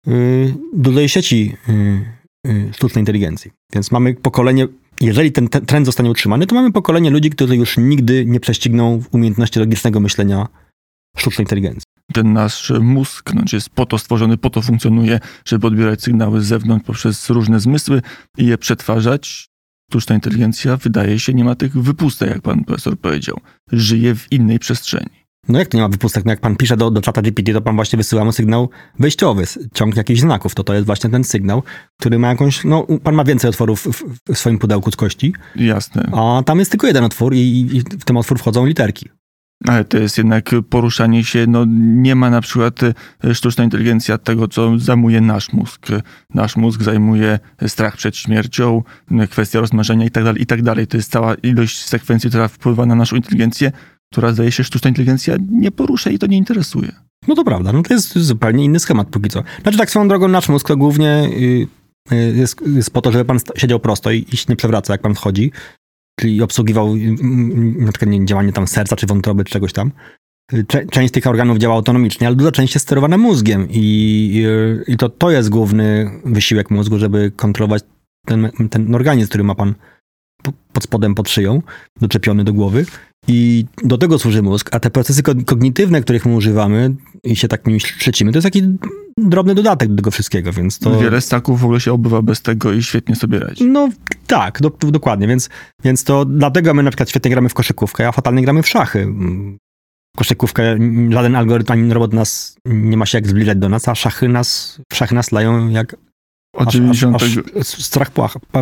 y, 0.07 0.53
dużej 0.73 1.09
sieci 1.09 1.55
y, 1.69 2.51
y, 2.51 2.73
sztucznej 2.73 3.01
inteligencji. 3.01 3.51
Więc 3.73 3.91
mamy 3.91 4.13
pokolenie, 4.13 4.67
jeżeli 5.01 5.31
ten 5.31 5.49
trend 5.49 5.85
zostanie 5.85 6.09
utrzymany, 6.09 6.47
to 6.47 6.55
mamy 6.55 6.71
pokolenie 6.71 7.09
ludzi, 7.09 7.29
którzy 7.29 7.55
już 7.55 7.77
nigdy 7.77 8.25
nie 8.25 8.39
prześcigną 8.39 9.01
umiejętności 9.11 9.59
logicznego 9.59 9.99
myślenia 9.99 10.47
sztucznej 11.17 11.43
inteligencji 11.43 11.89
ten 12.13 12.33
nasz 12.33 12.73
mózg 12.81 13.33
no, 13.33 13.41
jest 13.53 13.69
po 13.69 13.85
to 13.85 13.97
stworzony, 13.97 14.37
po 14.37 14.49
to 14.49 14.61
funkcjonuje, 14.61 15.19
żeby 15.45 15.67
odbierać 15.67 16.01
sygnały 16.01 16.41
z 16.41 16.45
zewnątrz 16.45 16.85
poprzez 16.85 17.29
różne 17.29 17.59
zmysły 17.59 18.01
i 18.37 18.45
je 18.45 18.57
przetwarzać. 18.57 19.49
Sztuczna 19.91 20.15
inteligencja, 20.15 20.77
wydaje 20.77 21.19
się, 21.19 21.33
nie 21.33 21.43
ma 21.43 21.55
tych 21.55 21.73
wypustek, 21.73 22.29
jak 22.29 22.41
pan 22.41 22.63
profesor 22.63 22.97
powiedział. 22.97 23.39
Żyje 23.71 24.15
w 24.15 24.31
innej 24.31 24.59
przestrzeni. 24.59 25.19
No 25.47 25.59
jak 25.59 25.67
to 25.67 25.77
nie 25.77 25.83
ma 25.83 25.89
wypustek? 25.89 26.25
No 26.25 26.31
jak 26.31 26.39
pan 26.39 26.55
pisze 26.55 26.77
do, 26.77 26.91
do 26.91 27.01
czata 27.01 27.21
GPT, 27.21 27.53
to 27.53 27.61
pan 27.61 27.75
właśnie 27.75 27.97
wysyła 27.97 28.25
mu 28.25 28.31
sygnał 28.31 28.69
wejściowy, 28.99 29.43
ciąg 29.73 29.95
jakichś 29.95 30.19
znaków. 30.19 30.55
To 30.55 30.63
to 30.63 30.73
jest 30.73 30.85
właśnie 30.85 31.09
ten 31.09 31.23
sygnał, 31.23 31.63
który 31.99 32.19
ma 32.19 32.27
jakąś, 32.27 32.63
no 32.63 32.87
pan 33.03 33.15
ma 33.15 33.23
więcej 33.23 33.49
otworów 33.49 33.83
w, 33.83 34.33
w 34.33 34.37
swoim 34.37 34.59
pudełku 34.59 34.91
z 34.91 34.95
kości. 34.95 35.33
Jasne. 35.55 36.09
A 36.13 36.43
tam 36.43 36.59
jest 36.59 36.71
tylko 36.71 36.87
jeden 36.87 37.03
otwór 37.03 37.33
i, 37.33 37.69
i 37.73 37.81
w 37.81 38.05
ten 38.05 38.17
otwór 38.17 38.39
wchodzą 38.39 38.65
literki. 38.65 39.09
Ale 39.67 39.85
to 39.85 39.97
jest 39.97 40.17
jednak 40.17 40.49
poruszanie 40.69 41.23
się, 41.23 41.45
no 41.47 41.65
nie 41.79 42.15
ma 42.15 42.29
na 42.29 42.41
przykład 42.41 42.79
e, 43.23 43.35
sztuczna 43.35 43.63
inteligencja 43.63 44.17
tego, 44.17 44.47
co 44.47 44.79
zajmuje 44.79 45.21
nasz 45.21 45.53
mózg. 45.53 45.87
Nasz 46.33 46.55
mózg 46.55 46.81
zajmuje 46.81 47.39
strach 47.67 47.97
przed 47.97 48.17
śmiercią, 48.17 48.83
kwestia 49.29 49.59
rozmnażenia 49.59 50.05
i 50.05 50.11
tak 50.11 50.23
dalej, 50.23 50.43
i 50.43 50.45
tak. 50.45 50.59
To 50.89 50.97
jest 50.97 51.11
cała 51.11 51.35
ilość 51.35 51.85
sekwencji, 51.85 52.29
która 52.29 52.47
wpływa 52.47 52.85
na 52.85 52.95
naszą 52.95 53.15
inteligencję, 53.15 53.71
która 54.11 54.33
zdaje 54.33 54.51
się 54.51 54.63
sztuczna 54.63 54.89
inteligencja 54.89 55.35
nie 55.51 55.71
porusza 55.71 56.09
i 56.09 56.19
to 56.19 56.27
nie 56.27 56.37
interesuje. 56.37 56.91
No 57.27 57.35
to 57.35 57.43
prawda, 57.43 57.73
no 57.73 57.83
to 57.83 57.93
jest 57.93 58.19
zupełnie 58.19 58.65
inny 58.65 58.79
schemat 58.79 59.07
póki 59.07 59.29
co. 59.29 59.43
Znaczy 59.61 59.77
tak 59.77 59.89
swoją 59.89 60.07
drogą 60.07 60.27
nasz 60.27 60.49
mózg 60.49 60.67
to 60.67 60.77
głównie 60.77 61.29
y, 61.31 61.67
y, 62.11 62.33
jest, 62.35 62.61
jest 62.75 62.91
po 62.91 63.01
to, 63.01 63.11
żeby 63.11 63.25
pan 63.25 63.37
siedział 63.57 63.79
prosto 63.79 64.11
i, 64.11 64.25
i 64.31 64.37
się 64.37 64.45
nie 64.49 64.55
przewraca, 64.55 64.93
jak 64.93 65.01
pan 65.01 65.15
wchodzi, 65.15 65.51
czyli 66.19 66.41
obsługiwał 66.41 66.95
y, 66.95 66.99
y, 66.99 67.15
na 67.85 67.91
przykład 67.91 68.25
działanie 68.25 68.53
tam 68.53 68.67
serca, 68.67 68.95
czy 68.95 69.07
wątroby, 69.07 69.43
czy 69.43 69.53
czegoś 69.53 69.73
tam. 69.73 69.91
Część 70.91 71.13
tych 71.13 71.27
organów 71.27 71.57
działa 71.57 71.75
autonomicznie, 71.75 72.27
ale 72.27 72.35
duża 72.35 72.51
część 72.51 72.73
jest 72.73 72.85
sterowana 72.85 73.17
mózgiem 73.17 73.67
i, 73.69 74.45
i 74.87 74.97
to, 74.97 75.09
to 75.09 75.31
jest 75.31 75.49
główny 75.49 76.11
wysiłek 76.25 76.71
mózgu, 76.71 76.97
żeby 76.97 77.31
kontrolować 77.35 77.83
ten, 78.25 78.51
ten 78.69 78.95
organizm, 78.95 79.29
który 79.29 79.43
ma 79.43 79.55
pan 79.55 79.75
pod 80.73 80.83
spodem, 80.83 81.15
pod 81.15 81.29
szyją, 81.29 81.61
doczepiony 82.01 82.43
do 82.43 82.53
głowy. 82.53 82.85
I 83.27 83.65
do 83.83 83.97
tego 83.97 84.19
służy 84.19 84.41
mózg, 84.41 84.69
a 84.71 84.79
te 84.79 84.89
procesy 84.89 85.23
ko- 85.23 85.35
kognitywne, 85.45 86.01
których 86.01 86.25
my 86.25 86.35
używamy 86.35 86.95
i 87.23 87.35
się 87.35 87.47
tak 87.47 87.67
nimi 87.67 87.79
szczycimy, 87.79 88.31
to 88.31 88.37
jest 88.37 88.45
taki 88.45 88.63
drobny 89.17 89.55
dodatek 89.55 89.89
do 89.89 89.95
tego 89.95 90.11
wszystkiego, 90.11 90.53
więc 90.53 90.79
to... 90.79 90.99
Wiele 90.99 91.21
staków 91.21 91.59
w 91.59 91.63
ogóle 91.63 91.79
się 91.79 91.93
obywa 91.93 92.21
bez 92.21 92.41
tego 92.41 92.73
i 92.73 92.83
świetnie 92.83 93.15
sobie 93.15 93.39
radzi. 93.39 93.65
No 93.65 93.89
tak, 94.27 94.61
do, 94.61 94.69
dokładnie, 94.69 95.27
więc, 95.27 95.49
więc 95.83 96.03
to 96.03 96.25
dlatego 96.25 96.73
my 96.73 96.83
na 96.83 96.89
przykład 96.91 97.09
świetnie 97.09 97.31
gramy 97.31 97.49
w 97.49 97.53
koszykówkę, 97.53 98.07
a 98.07 98.11
fatalnie 98.11 98.41
gramy 98.41 98.63
w 98.63 98.69
szachy. 98.69 99.07
Koszykówkę, 100.17 100.77
żaden 101.09 101.35
algorytm 101.35 101.71
ani 101.71 101.93
robot 101.93 102.13
nas 102.13 102.55
nie 102.65 102.97
ma 102.97 103.05
się 103.05 103.17
jak 103.17 103.27
zbliżać 103.27 103.57
do 103.57 103.69
nas, 103.69 103.87
a 103.87 103.95
szachy 103.95 104.27
nas, 104.27 104.81
szachy 104.93 105.15
nas 105.15 105.31
lają 105.31 105.69
jak 105.69 105.95
Od, 106.53 106.67
aż, 106.67 106.73
90, 106.73 107.15
aż, 107.15 107.37
aż 107.59 107.67
strach 107.67 108.11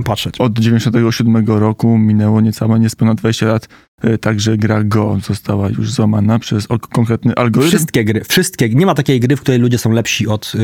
patrzeć. 0.06 0.42
od 0.42 0.60
97 0.60 1.48
roku 1.48 1.98
minęło 1.98 2.42
niecałe, 2.42 2.80
niespełna 2.80 3.16
20 3.16 3.46
lat, 3.46 3.68
e, 4.02 4.18
także 4.18 4.58
gra 4.58 4.84
Go 4.84 5.18
została 5.24 5.70
już 5.70 5.92
złamana 5.92 6.40
przez 6.40 6.68
konkretny 6.92 7.36
algorytm. 7.36 7.70
Wszystkie 7.70 8.06
gry, 8.06 8.24
wszystkie, 8.24 8.70
nie 8.70 8.86
ma 8.86 8.96
takiej 8.96 9.20
gry, 9.20 9.36
w 9.36 9.42
której 9.42 9.60
ludzie 9.60 9.78
są 9.78 9.92
lepsi 9.92 10.28
od, 10.28 10.54
y, 10.56 10.60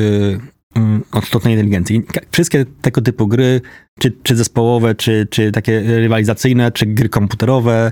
y, 0.78 0.82
od 1.12 1.26
sztucznej 1.26 1.54
inteligencji. 1.54 2.02
Wszystkie 2.32 2.66
tego 2.82 3.02
typu 3.02 3.28
gry, 3.28 3.62
czy, 4.00 4.12
czy 4.24 4.36
zespołowe, 4.36 4.96
czy, 4.96 5.28
czy 5.30 5.52
takie 5.52 5.82
rywalizacyjne, 5.82 6.72
czy 6.72 6.86
gry 6.86 7.10
komputerowe, 7.10 7.92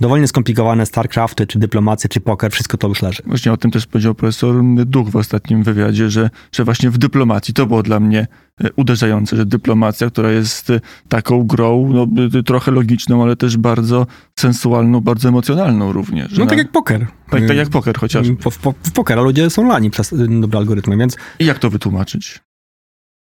dowolnie 0.00 0.28
skomplikowane 0.28 0.86
StarCrafty, 0.86 1.46
czy 1.46 1.58
dyplomacje, 1.58 2.08
czy 2.08 2.20
poker, 2.20 2.52
wszystko 2.52 2.76
to 2.76 2.88
już 2.88 3.02
leży. 3.02 3.22
Właśnie 3.26 3.52
o 3.52 3.56
tym 3.56 3.70
też 3.70 3.86
powiedział 3.86 4.14
profesor 4.14 4.64
Duch 4.86 5.08
w 5.08 5.16
ostatnim 5.16 5.62
wywiadzie, 5.62 6.10
że, 6.10 6.30
że 6.52 6.64
właśnie 6.64 6.90
w 6.90 6.98
dyplomacji 6.98 7.54
to 7.54 7.66
było 7.66 7.82
dla 7.82 8.00
mnie 8.00 8.26
e, 8.64 8.72
uderzające, 8.76 9.36
że 9.36 9.46
dyplomacja, 9.46 10.10
która 10.10 10.30
jest 10.30 10.70
e, 10.70 10.80
taką 11.08 11.44
grą, 11.44 11.90
no, 11.92 12.06
y, 12.38 12.42
trochę 12.42 12.70
logiczną, 12.70 13.22
ale 13.22 13.36
też 13.36 13.56
bardzo 13.56 14.06
sensualną, 14.38 15.00
bardzo 15.00 15.28
emocjonalną 15.28 15.92
również. 15.92 16.38
No 16.38 16.44
na- 16.44 16.50
tak 16.50 16.58
jak 16.58 16.72
poker. 16.72 17.06
tak, 17.30 17.46
tak 17.48 17.56
jak 17.56 17.68
poker 17.68 17.98
chociaż. 17.98 18.26
Po, 18.42 18.50
w, 18.50 18.58
w 18.82 18.92
pokera 18.92 19.22
ludzie 19.22 19.50
są 19.50 19.68
lani 19.68 19.90
przez 19.90 20.12
y, 20.12 20.40
dobre 20.40 20.58
algorytmy, 20.58 20.96
więc 20.96 21.16
I 21.38 21.44
jak 21.44 21.58
to 21.58 21.70
wytłumaczyć? 21.70 22.43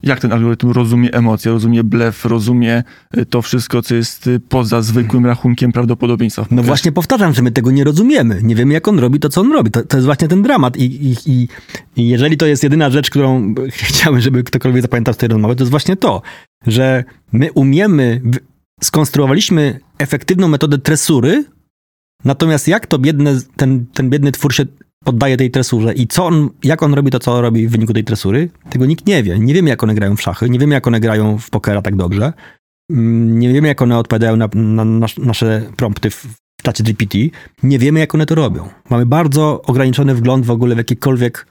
Jak 0.03 0.21
ten 0.21 0.33
algorytm 0.33 0.71
rozumie 0.71 1.13
emocje, 1.13 1.53
rozumie 1.53 1.85
blef, 1.85 2.25
rozumie 2.25 2.85
y, 3.17 3.27
to 3.27 3.43
wszystko, 3.43 3.83
co 3.83 3.95
jest 3.95 4.27
y, 4.27 4.41
poza 4.41 4.83
zwykłym 4.83 5.27
rachunkiem 5.27 5.73
prawdopodobieństwa. 5.73 6.47
No 6.51 6.63
właśnie 6.63 6.93
powtarzam, 6.93 7.35
że 7.35 7.43
my 7.43 7.53
tego 7.53 7.71
nie 7.71 7.85
rozumiemy. 7.85 8.41
Nie 8.43 8.55
wiemy, 8.55 8.75
jak 8.75 8.89
on 8.89 8.99
robi 8.99 9.21
to, 9.21 9.29
co 9.29 9.41
on 9.41 9.53
robi. 9.53 9.71
To, 9.71 9.83
to 9.83 9.97
jest 9.97 10.05
właśnie 10.05 10.29
ten 10.29 10.43
dramat. 10.43 10.77
I, 10.77 10.85
i, 10.85 11.17
i, 11.27 11.49
I 11.97 12.09
jeżeli 12.09 12.37
to 12.37 12.47
jest 12.47 12.63
jedyna 12.63 12.91
rzecz, 12.91 13.11
którą 13.11 13.55
chciałbym, 13.73 14.21
żeby 14.21 14.45
ktokolwiek 14.45 14.83
zapamiętał 14.83 15.15
z 15.15 15.17
tej 15.17 15.29
rozmowy, 15.29 15.57
to 15.57 15.63
jest 15.63 15.71
właśnie 15.71 15.97
to, 15.97 16.23
że 16.67 17.05
my 17.33 17.53
umiemy, 17.53 18.21
skonstruowaliśmy 18.83 19.81
efektywną 19.99 20.49
metodę 20.49 20.79
tresury, 20.79 21.45
natomiast 22.25 22.69
jak 22.69 22.87
to 22.87 22.99
biedne, 22.99 23.39
ten, 23.57 23.87
ten 23.95 24.11
biedny 24.11 24.33
twór 24.33 24.55
się 24.55 24.65
poddaje 25.07 25.37
tej 25.37 25.51
tresurze 25.51 25.93
i 25.95 26.07
co 26.07 26.27
on, 26.27 26.51
jak 26.65 26.83
on 26.83 26.95
robi 26.95 27.11
to, 27.11 27.19
co 27.19 27.41
robi 27.41 27.69
w 27.69 27.71
wyniku 27.71 27.93
tej 27.93 28.05
tresury, 28.05 28.51
tego 28.71 28.87
nikt 28.87 29.07
nie 29.07 29.23
wie. 29.23 29.39
Nie 29.39 29.55
wiemy, 29.55 29.71
jak 29.71 29.83
one 29.83 29.95
grają 29.95 30.17
w 30.17 30.23
szachy, 30.23 30.51
nie 30.51 30.59
wiemy, 30.59 30.75
jak 30.75 30.87
one 30.87 31.01
grają 31.01 31.39
w 31.39 31.51
pokera 31.51 31.83
tak 31.83 31.97
dobrze. 31.97 32.33
Mm, 32.91 33.39
Nie 33.39 33.53
wiemy, 33.53 33.69
jak 33.69 33.83
one 33.83 33.99
odpowiadają 33.99 34.37
na, 34.37 34.49
na 34.55 34.85
nasz, 34.85 35.17
nasze 35.19 35.63
prompty 35.77 36.11
w 36.11 36.27
w 36.61 36.63
czacie 36.63 36.85
GPT. 36.85 37.19
Nie 37.63 37.79
wiemy, 37.79 38.01
jak 38.01 38.15
one 38.15 38.27
to 38.27 38.35
robią. 38.35 38.69
Mamy 38.91 39.07
bardzo 39.07 39.63
ograniczony 39.63 40.15
wgląd 40.15 40.47
w 40.47 40.51
ogóle 40.51 40.75
w 40.75 40.79
jakiekolwiek, 40.79 41.47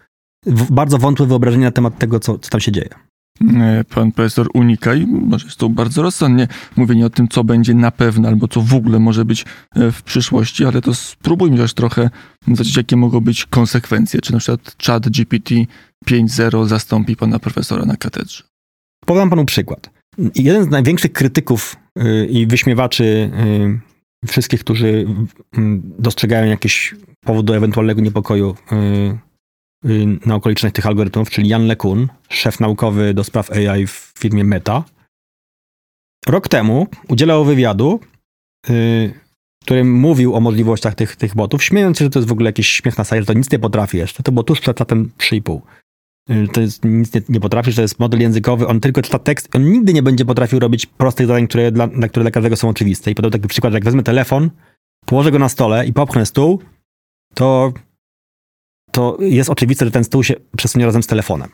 w, 0.45 0.71
bardzo 0.71 0.97
wątłe 0.97 1.25
wyobrażenie 1.25 1.63
na 1.63 1.71
temat 1.71 1.97
tego, 1.97 2.19
co, 2.19 2.39
co 2.39 2.49
tam 2.49 2.59
się 2.61 2.71
dzieje. 2.71 2.89
E, 3.41 3.83
Pan 3.83 4.11
profesor 4.11 4.47
unika 4.53 4.95
i 4.95 5.05
może 5.05 5.45
jest 5.45 5.57
to 5.57 5.69
bardzo 5.69 6.01
rozsądnie 6.01 6.47
mówienie 6.75 7.05
o 7.05 7.09
tym, 7.09 7.27
co 7.27 7.43
będzie 7.43 7.73
na 7.73 7.91
pewno, 7.91 8.27
albo 8.27 8.47
co 8.47 8.61
w 8.61 8.73
ogóle 8.73 8.99
może 8.99 9.25
być 9.25 9.45
e, 9.75 9.91
w 9.91 10.03
przyszłości, 10.03 10.65
ale 10.65 10.81
to 10.81 10.95
spróbujmy 10.95 11.57
też 11.57 11.73
trochę 11.73 12.09
zobaczyć, 12.47 12.77
jakie 12.77 12.95
mogą 12.95 13.21
być 13.21 13.45
konsekwencje. 13.45 14.21
Czy 14.21 14.33
na 14.33 14.39
przykład 14.39 14.75
chat 14.85 15.09
GPT 15.09 15.55
5.0 16.05 16.67
zastąpi 16.67 17.15
pana 17.15 17.39
profesora 17.39 17.85
na 17.85 17.97
katedrze? 17.97 18.43
Podam 19.05 19.29
panu 19.29 19.45
przykład. 19.45 19.89
Jeden 20.35 20.63
z 20.63 20.67
największych 20.67 21.11
krytyków 21.11 21.75
y, 21.99 22.25
i 22.25 22.47
wyśmiewaczy 22.47 23.03
y, 24.23 24.27
wszystkich, 24.27 24.59
którzy 24.59 24.87
y, 24.87 25.05
dostrzegają 25.99 26.49
jakiś 26.49 26.95
powód 27.25 27.45
do 27.45 27.57
ewentualnego 27.57 28.01
niepokoju 28.01 28.55
y, 28.71 29.17
na 30.25 30.35
okoliczność 30.35 30.75
tych 30.75 30.85
algorytmów, 30.85 31.29
czyli 31.29 31.49
Jan 31.49 31.67
LeCun, 31.67 32.07
szef 32.29 32.59
naukowy 32.59 33.13
do 33.13 33.23
spraw 33.23 33.51
AI 33.51 33.87
w 33.87 34.13
firmie 34.19 34.43
Meta, 34.43 34.83
rok 36.27 36.47
temu 36.47 36.87
udzielał 37.07 37.45
wywiadu, 37.45 37.99
y, 38.69 39.13
w 39.61 39.65
którym 39.65 39.93
mówił 39.93 40.35
o 40.35 40.39
możliwościach 40.39 40.95
tych, 40.95 41.15
tych 41.15 41.35
botów, 41.35 41.63
śmiejąc 41.63 41.97
się, 41.97 42.05
że 42.05 42.09
to 42.09 42.19
jest 42.19 42.29
w 42.29 42.31
ogóle 42.31 42.49
jakiś 42.49 42.67
śmiech 42.67 42.97
na 42.97 43.03
sali, 43.03 43.21
że 43.21 43.25
to 43.25 43.33
nic 43.33 43.51
nie 43.51 43.59
potrafi 43.59 43.97
jeszcze. 43.97 44.23
To 44.23 44.31
było 44.31 44.43
tuż 44.43 44.59
przed 44.59 44.77
czatem 44.77 45.11
3,5. 45.17 45.61
Y, 46.29 46.47
To 46.53 46.61
jest, 46.61 46.85
nic 46.85 47.13
nie, 47.13 47.21
nie 47.29 47.39
potrafi, 47.39 47.71
że 47.71 47.75
to 47.75 47.81
jest 47.81 47.99
model 47.99 48.21
językowy, 48.21 48.67
on 48.67 48.79
tylko 48.79 49.01
czyta 49.01 49.19
tekst, 49.19 49.55
on 49.55 49.71
nigdy 49.71 49.93
nie 49.93 50.03
będzie 50.03 50.25
potrafił 50.25 50.59
robić 50.59 50.85
prostych 50.85 51.27
zadań, 51.27 51.47
które 51.47 51.71
dla, 51.71 51.87
dla, 51.87 52.07
które 52.07 52.23
dla 52.23 52.31
każdego 52.31 52.55
są 52.55 52.69
oczywiste. 52.69 53.11
I 53.11 53.15
podał 53.15 53.31
taki 53.31 53.47
przykład, 53.47 53.73
jak 53.73 53.83
wezmę 53.83 54.03
telefon, 54.03 54.49
położę 55.05 55.31
go 55.31 55.39
na 55.39 55.49
stole 55.49 55.85
i 55.87 55.93
popchnę 55.93 56.25
stół, 56.25 56.61
to, 57.33 57.73
to 58.95 59.17
jest 59.19 59.49
oczywiste, 59.49 59.85
że 59.85 59.91
ten 59.91 60.03
stół 60.03 60.23
się 60.23 60.33
przesunie 60.57 60.85
razem 60.85 61.03
z 61.03 61.07
telefonem. 61.07 61.49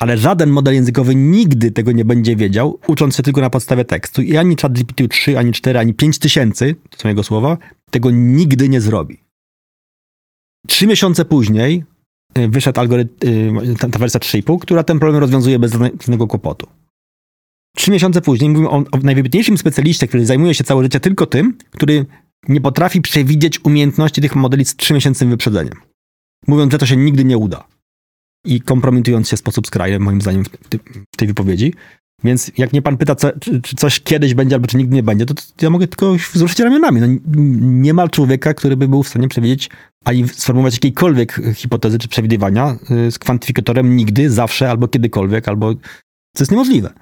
Ale 0.00 0.18
żaden 0.18 0.50
model 0.50 0.74
językowy 0.74 1.14
nigdy 1.14 1.70
tego 1.70 1.92
nie 1.92 2.04
będzie 2.04 2.36
wiedział, 2.36 2.78
ucząc 2.86 3.16
się 3.16 3.22
tylko 3.22 3.40
na 3.40 3.50
podstawie 3.50 3.84
tekstu. 3.84 4.22
I 4.22 4.36
ani 4.36 4.56
ChatGPT 4.62 5.08
3, 5.10 5.38
ani 5.38 5.52
4, 5.52 5.78
ani 5.78 5.94
5000, 5.94 6.74
to 6.74 6.98
są 6.98 7.08
jego 7.08 7.22
słowa, 7.22 7.58
tego 7.90 8.10
nigdy 8.10 8.68
nie 8.68 8.80
zrobi. 8.80 9.20
Trzy 10.66 10.86
miesiące 10.86 11.24
później 11.24 11.84
y, 12.38 12.48
wyszedł 12.48 12.80
algorytm, 12.80 13.58
y, 13.58 13.76
ta, 13.76 13.98
wersja 13.98 14.20
3,5, 14.20 14.58
która 14.58 14.82
ten 14.82 14.98
problem 14.98 15.20
rozwiązuje 15.20 15.58
bez 15.58 15.72
żadne- 15.72 15.90
żadnego 16.00 16.26
kłopotu. 16.26 16.66
Trzy 17.76 17.90
miesiące 17.90 18.20
później 18.20 18.50
mówimy 18.50 18.70
o, 18.70 18.84
najwybitniejszym 19.02 19.58
specjaliście, 19.58 20.08
który 20.08 20.26
zajmuje 20.26 20.54
się 20.54 20.64
całe 20.64 20.82
życie 20.82 21.00
tylko 21.00 21.26
tym, 21.26 21.58
który 21.70 22.06
nie 22.48 22.60
potrafi 22.60 23.00
przewidzieć 23.00 23.64
umiejętności 23.64 24.20
tych 24.20 24.36
modeli 24.36 24.64
z 24.64 24.76
trzymiesięcznym 24.76 25.30
wyprzedzeniem. 25.30 25.87
Mówiąc, 26.46 26.72
że 26.72 26.78
to 26.78 26.86
się 26.86 26.96
nigdy 26.96 27.24
nie 27.24 27.38
uda. 27.38 27.64
I 28.44 28.60
kompromitując 28.60 29.28
się 29.28 29.36
w 29.36 29.40
sposób 29.40 29.66
skrajny, 29.66 29.98
moim 29.98 30.20
zdaniem, 30.20 30.44
w, 30.44 30.68
ty, 30.68 30.78
w 31.14 31.16
tej 31.16 31.28
wypowiedzi. 31.28 31.74
Więc 32.24 32.50
jak 32.58 32.72
mnie 32.72 32.82
pan 32.82 32.96
pyta, 32.96 33.14
co, 33.14 33.32
czy, 33.40 33.62
czy 33.62 33.76
coś 33.76 34.00
kiedyś 34.00 34.34
będzie, 34.34 34.56
albo 34.56 34.66
czy 34.66 34.76
nigdy 34.76 34.94
nie 34.94 35.02
będzie, 35.02 35.26
to, 35.26 35.34
to 35.34 35.42
ja 35.62 35.70
mogę 35.70 35.86
tylko 35.86 36.14
wzruszyć 36.14 36.58
ramionami. 36.58 37.00
No, 37.00 37.06
n- 37.06 37.82
nie 37.82 37.94
ma 37.94 38.08
człowieka, 38.08 38.54
który 38.54 38.76
by 38.76 38.88
był 38.88 39.02
w 39.02 39.08
stanie 39.08 39.28
przewidzieć, 39.28 39.70
ani 40.04 40.28
sformułować 40.28 40.74
jakiejkolwiek 40.74 41.40
hipotezy 41.54 41.98
czy 41.98 42.08
przewidywania 42.08 42.76
y, 42.90 43.10
z 43.10 43.18
kwantyfikatorem 43.18 43.96
nigdy, 43.96 44.30
zawsze, 44.30 44.70
albo 44.70 44.88
kiedykolwiek, 44.88 45.48
albo 45.48 45.74
co 46.36 46.42
jest 46.44 46.50
niemożliwe. 46.50 46.92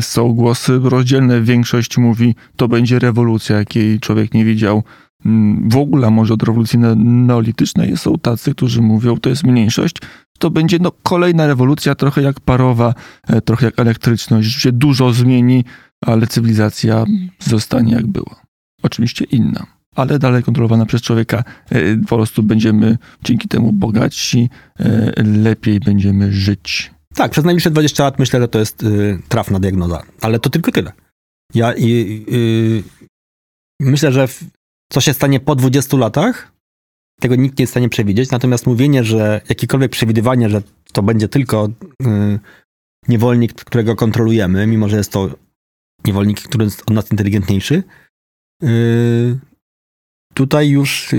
Są 0.00 0.32
głosy 0.32 0.80
rozdzielne. 0.82 1.42
Większość 1.42 1.98
mówi, 1.98 2.34
to 2.56 2.68
będzie 2.68 2.98
rewolucja, 2.98 3.58
jakiej 3.58 4.00
człowiek 4.00 4.34
nie 4.34 4.44
widział 4.44 4.82
w 5.68 5.76
ogóle, 5.76 6.10
może 6.10 6.34
od 6.34 6.42
rewolucji 6.42 6.78
ne- 6.78 6.94
neolitycznej. 6.96 7.96
Są 7.96 8.18
tacy, 8.18 8.54
którzy 8.54 8.82
mówią, 8.82 9.16
to 9.16 9.28
jest 9.30 9.44
mniejszość, 9.44 9.96
to 10.38 10.50
będzie 10.50 10.78
no, 10.78 10.92
kolejna 11.02 11.46
rewolucja, 11.46 11.94
trochę 11.94 12.22
jak 12.22 12.40
parowa, 12.40 12.94
e, 13.28 13.40
trochę 13.40 13.66
jak 13.66 13.78
elektryczność, 13.78 14.48
że 14.48 14.60
się 14.60 14.72
dużo 14.72 15.12
zmieni, 15.12 15.64
ale 16.06 16.26
cywilizacja 16.26 17.04
zostanie 17.40 17.92
jak 17.92 18.06
była. 18.06 18.40
Oczywiście 18.82 19.24
inna, 19.24 19.66
ale 19.96 20.18
dalej 20.18 20.42
kontrolowana 20.42 20.86
przez 20.86 21.02
człowieka. 21.02 21.44
E, 21.70 21.96
Po 21.96 22.16
prostu 22.16 22.42
będziemy 22.42 22.98
dzięki 23.24 23.48
temu 23.48 23.72
bogatsi, 23.72 24.50
e, 24.78 25.12
lepiej 25.22 25.80
będziemy 25.80 26.32
żyć. 26.32 26.90
Tak, 27.14 27.30
przez 27.32 27.44
najbliższe 27.44 27.70
20 27.70 28.04
lat 28.04 28.18
myślę, 28.18 28.40
że 28.40 28.48
to 28.48 28.58
jest 28.58 28.82
y, 28.82 29.18
trafna 29.28 29.60
diagnoza, 29.60 30.02
ale 30.20 30.38
to 30.38 30.50
tylko 30.50 30.72
tyle. 30.72 30.92
Ja 31.54 31.72
y, 31.72 31.76
y, 32.32 32.82
myślę, 33.80 34.12
że 34.12 34.28
w, 34.28 34.44
co 34.92 35.00
się 35.00 35.12
stanie 35.12 35.40
po 35.40 35.56
20 35.56 35.96
latach, 35.96 36.52
tego 37.20 37.36
nikt 37.36 37.58
nie 37.58 37.62
jest 37.62 37.70
w 37.70 37.74
stanie 37.74 37.88
przewidzieć, 37.88 38.30
natomiast 38.30 38.66
mówienie, 38.66 39.04
że 39.04 39.40
jakiekolwiek 39.48 39.90
przewidywanie, 39.90 40.48
że 40.48 40.62
to 40.92 41.02
będzie 41.02 41.28
tylko 41.28 41.68
y, 42.02 42.38
niewolnik, 43.08 43.54
którego 43.64 43.96
kontrolujemy, 43.96 44.66
mimo 44.66 44.88
że 44.88 44.96
jest 44.96 45.12
to 45.12 45.30
niewolnik, 46.04 46.40
który 46.40 46.64
jest 46.64 46.82
od 46.82 46.90
nas 46.90 47.10
inteligentniejszy, 47.10 47.82
y, 48.64 49.38
tutaj 50.34 50.70
już 50.70 51.12
y, 51.12 51.16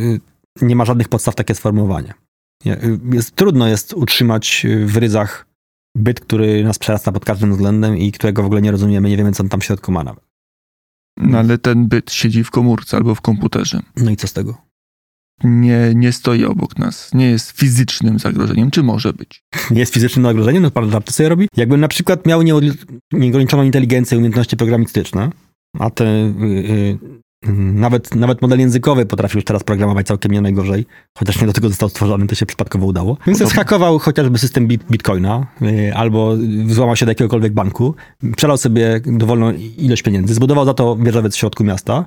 y, 0.00 0.20
nie 0.62 0.76
ma 0.76 0.84
żadnych 0.84 1.08
podstaw 1.08 1.34
takie 1.34 1.54
sformułowanie. 1.54 2.14
Nie, 2.64 2.84
y, 2.84 2.98
Jest, 3.12 3.36
trudno 3.36 3.68
jest 3.68 3.92
utrzymać 3.92 4.64
y, 4.64 4.86
w 4.86 4.96
ryzach 4.96 5.46
byt, 5.96 6.20
który 6.20 6.64
nas 6.64 6.78
przerasta 6.78 7.12
pod 7.12 7.24
każdym 7.24 7.52
względem 7.52 7.96
i 7.98 8.12
którego 8.12 8.42
w 8.42 8.46
ogóle 8.46 8.62
nie 8.62 8.70
rozumiemy, 8.70 9.08
nie 9.08 9.16
wiemy, 9.16 9.32
co 9.32 9.42
on 9.42 9.48
tam 9.48 9.60
w 9.60 9.64
środku 9.64 9.92
ma 9.92 10.04
nawet. 10.04 10.23
No 11.16 11.38
ale 11.38 11.58
ten 11.58 11.88
byt 11.88 12.12
siedzi 12.12 12.44
w 12.44 12.50
komórce 12.50 12.96
albo 12.96 13.14
w 13.14 13.20
komputerze. 13.20 13.82
No 13.96 14.10
i 14.10 14.16
co 14.16 14.26
z 14.26 14.32
tego? 14.32 14.64
Nie, 15.44 15.92
nie 15.94 16.12
stoi 16.12 16.44
obok 16.44 16.78
nas. 16.78 17.14
Nie 17.14 17.30
jest 17.30 17.50
fizycznym 17.50 18.18
zagrożeniem. 18.18 18.70
Czy 18.70 18.82
może 18.82 19.12
być? 19.12 19.44
Nie 19.70 19.80
jest 19.80 19.94
fizycznym 19.94 20.24
zagrożeniem, 20.24 20.62
no 20.62 20.70
pan 20.70 20.90
żarty 20.90 21.12
sobie 21.12 21.28
robi. 21.28 21.48
Jakby 21.56 21.76
na 21.76 21.88
przykład 21.88 22.26
miał 22.26 22.42
nieograniczoną 23.12 23.62
inteligencję 23.62 24.16
i 24.16 24.18
umiejętności 24.18 24.56
programistyczne, 24.56 25.30
a 25.78 25.90
te 25.90 26.04
y, 26.04 26.34
y, 26.42 26.98
nawet, 27.74 28.14
nawet 28.14 28.42
model 28.42 28.58
językowy 28.58 29.06
potrafi 29.06 29.38
już 29.38 29.44
teraz 29.44 29.64
programować 29.64 30.06
całkiem 30.06 30.32
nie 30.32 30.40
najgorzej, 30.40 30.86
chociaż 31.18 31.40
nie 31.40 31.46
do 31.46 31.52
tego 31.52 31.68
został 31.68 31.88
stworzony, 31.88 32.26
to 32.26 32.34
się 32.34 32.46
przypadkowo 32.46 32.86
udało. 32.86 33.16
Więc 33.26 33.38
zhakował 33.38 33.98
chociażby 33.98 34.38
system 34.38 34.66
bit, 34.66 34.84
bitcoina 34.90 35.46
y, 35.62 35.94
albo 35.94 36.36
złamał 36.66 36.96
się 36.96 37.06
do 37.06 37.10
jakiegokolwiek 37.10 37.52
banku, 37.52 37.94
przelał 38.36 38.56
sobie 38.56 39.00
dowolną 39.06 39.52
ilość 39.78 40.02
pieniędzy, 40.02 40.34
zbudował 40.34 40.64
za 40.64 40.74
to 40.74 40.96
wieżowiec 40.96 41.34
w 41.34 41.38
środku 41.38 41.64
miasta, 41.64 42.04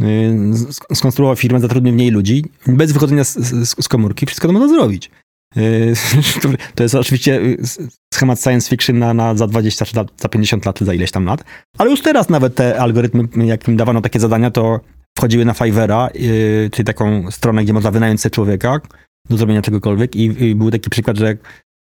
y, 0.00 0.04
sk- 0.52 0.94
skonstruował 0.94 1.36
firmę, 1.36 1.60
zatrudnił 1.60 1.94
mniej 1.94 2.10
ludzi, 2.10 2.44
bez 2.66 2.92
wychodzenia 2.92 3.24
z, 3.24 3.34
z, 3.38 3.84
z 3.84 3.88
komórki, 3.88 4.26
wszystko 4.26 4.48
to 4.48 4.52
można 4.52 4.68
zrobić. 4.68 5.10
Y, 5.56 5.94
To 6.74 6.82
jest 6.82 6.94
oczywiście 6.94 7.40
y, 7.40 7.58
schemat 8.14 8.40
science 8.40 8.70
fiction 8.70 8.98
na, 8.98 9.14
na 9.14 9.34
za 9.34 9.46
20 9.46 9.84
czy 9.84 9.94
za- 9.94 10.04
za 10.16 10.28
50 10.28 10.66
lat, 10.66 10.80
za 10.80 10.94
ileś 10.94 11.10
tam 11.10 11.24
lat. 11.24 11.44
Ale 11.78 11.90
już 11.90 12.02
teraz 12.02 12.28
nawet 12.28 12.54
te 12.54 12.80
algorytmy, 12.80 13.46
jak 13.46 13.68
im 13.68 13.76
dawano 13.76 14.00
takie 14.00 14.20
zadania, 14.20 14.50
to 14.50 14.80
wchodziły 15.18 15.44
na 15.44 15.54
Fivera, 15.54 16.08
yy, 16.14 16.70
czyli 16.72 16.86
taką 16.86 17.30
stronę, 17.30 17.64
gdzie 17.64 17.72
można 17.72 17.90
wynająć 17.90 18.20
sobie 18.20 18.30
człowieka 18.30 18.80
do 19.30 19.36
zrobienia 19.36 19.62
czegokolwiek 19.62 20.16
i, 20.16 20.44
i 20.44 20.54
był 20.54 20.70
taki 20.70 20.90
przykład, 20.90 21.16
że 21.16 21.36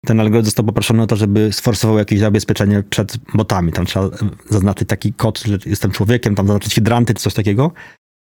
ten 0.06 0.20
algorytm 0.20 0.46
został 0.46 0.66
poproszony 0.66 1.04
o 1.04 1.08
to, 1.08 1.16
żeby 1.16 1.54
sforsował 1.54 1.98
jakieś 1.98 2.20
zabezpieczenie 2.20 2.84
przed 2.90 3.18
botami. 3.34 3.72
Tam 3.72 3.86
trzeba 3.86 4.10
zaznaczyć 4.50 4.90
taki 4.90 5.14
kod, 5.14 5.40
że 5.40 5.58
jestem 5.66 5.92
człowiekiem, 5.92 6.36
tam 6.36 6.48
zaznaczyć 6.48 6.76
hydranty 6.76 7.14
czy 7.14 7.24
coś 7.24 7.34
takiego. 7.34 7.72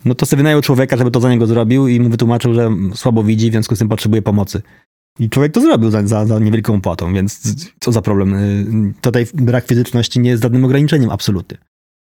No 0.05 0.15
to 0.15 0.25
sobie 0.25 0.38
wynajął 0.38 0.62
człowieka, 0.62 0.97
żeby 0.97 1.12
to 1.12 1.19
za 1.19 1.29
niego 1.29 1.47
zrobił 1.47 1.88
i 1.88 1.99
mu 1.99 2.10
wytłumaczył, 2.10 2.53
że 2.53 2.71
słabo 2.95 3.23
widzi, 3.23 3.49
w 3.49 3.53
związku 3.53 3.75
z 3.75 3.79
tym 3.79 3.89
potrzebuje 3.89 4.21
pomocy. 4.21 4.62
I 5.19 5.29
człowiek 5.29 5.51
to 5.51 5.62
zrobił 5.62 5.91
za, 5.91 6.08
za, 6.08 6.25
za 6.25 6.39
niewielką 6.39 6.75
opłatą, 6.75 7.13
więc 7.13 7.55
co 7.79 7.91
za 7.91 8.01
problem. 8.01 8.34
Y, 8.34 8.93
Tutaj 9.01 9.25
brak 9.34 9.67
fizyczności 9.67 10.19
nie 10.19 10.29
jest 10.29 10.43
żadnym 10.43 10.65
ograniczeniem 10.65 11.10
absolutnie. 11.10 11.58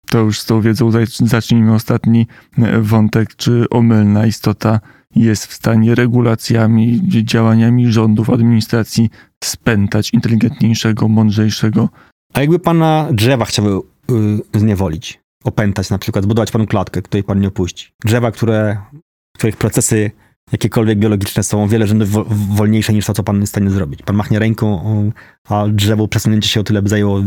To 0.09 0.19
już 0.19 0.39
z 0.39 0.45
tą 0.45 0.61
wiedzą 0.61 0.91
zacznijmy 1.19 1.73
ostatni 1.73 2.27
e, 2.57 2.81
wątek. 2.81 3.35
Czy 3.35 3.65
omylna 3.69 4.25
istota 4.27 4.79
jest 5.15 5.45
w 5.45 5.53
stanie 5.53 5.95
regulacjami, 5.95 7.01
dzi- 7.07 7.25
działaniami 7.25 7.91
rządów, 7.91 8.29
administracji 8.29 9.09
spętać 9.43 10.13
inteligentniejszego, 10.13 11.07
mądrzejszego? 11.07 11.89
A 12.33 12.41
jakby 12.41 12.59
pana 12.59 13.07
drzewa 13.11 13.45
chciały 13.45 13.77
y, 14.55 14.59
zniewolić, 14.59 15.19
opętać 15.43 15.89
na 15.89 15.97
przykład, 15.97 16.23
zbudować 16.23 16.51
panu 16.51 16.67
klatkę, 16.67 17.01
której 17.01 17.23
pan 17.23 17.39
nie 17.39 17.47
opuści. 17.47 17.91
Drzewa, 18.05 18.31
które, 18.31 18.77
których 19.37 19.57
procesy 19.57 20.11
jakiekolwiek 20.51 20.99
biologiczne 20.99 21.43
są 21.43 21.63
o 21.63 21.67
wiele 21.67 21.88
rzędów 21.88 22.10
wo- 22.12 22.25
wolniejsze 22.29 22.93
niż 22.93 23.05
to, 23.05 23.13
co 23.13 23.23
pan 23.23 23.39
jest 23.41 23.51
w 23.53 23.55
stanie 23.55 23.69
zrobić. 23.69 24.01
Pan 24.01 24.15
machnie 24.15 24.39
ręką, 24.39 25.12
a 25.49 25.65
drzewo 25.67 26.07
przesunięcie 26.07 26.49
się 26.49 26.60
o 26.60 26.63
tyle 26.63 26.81
by 26.81 26.89
zajęło 26.89 27.23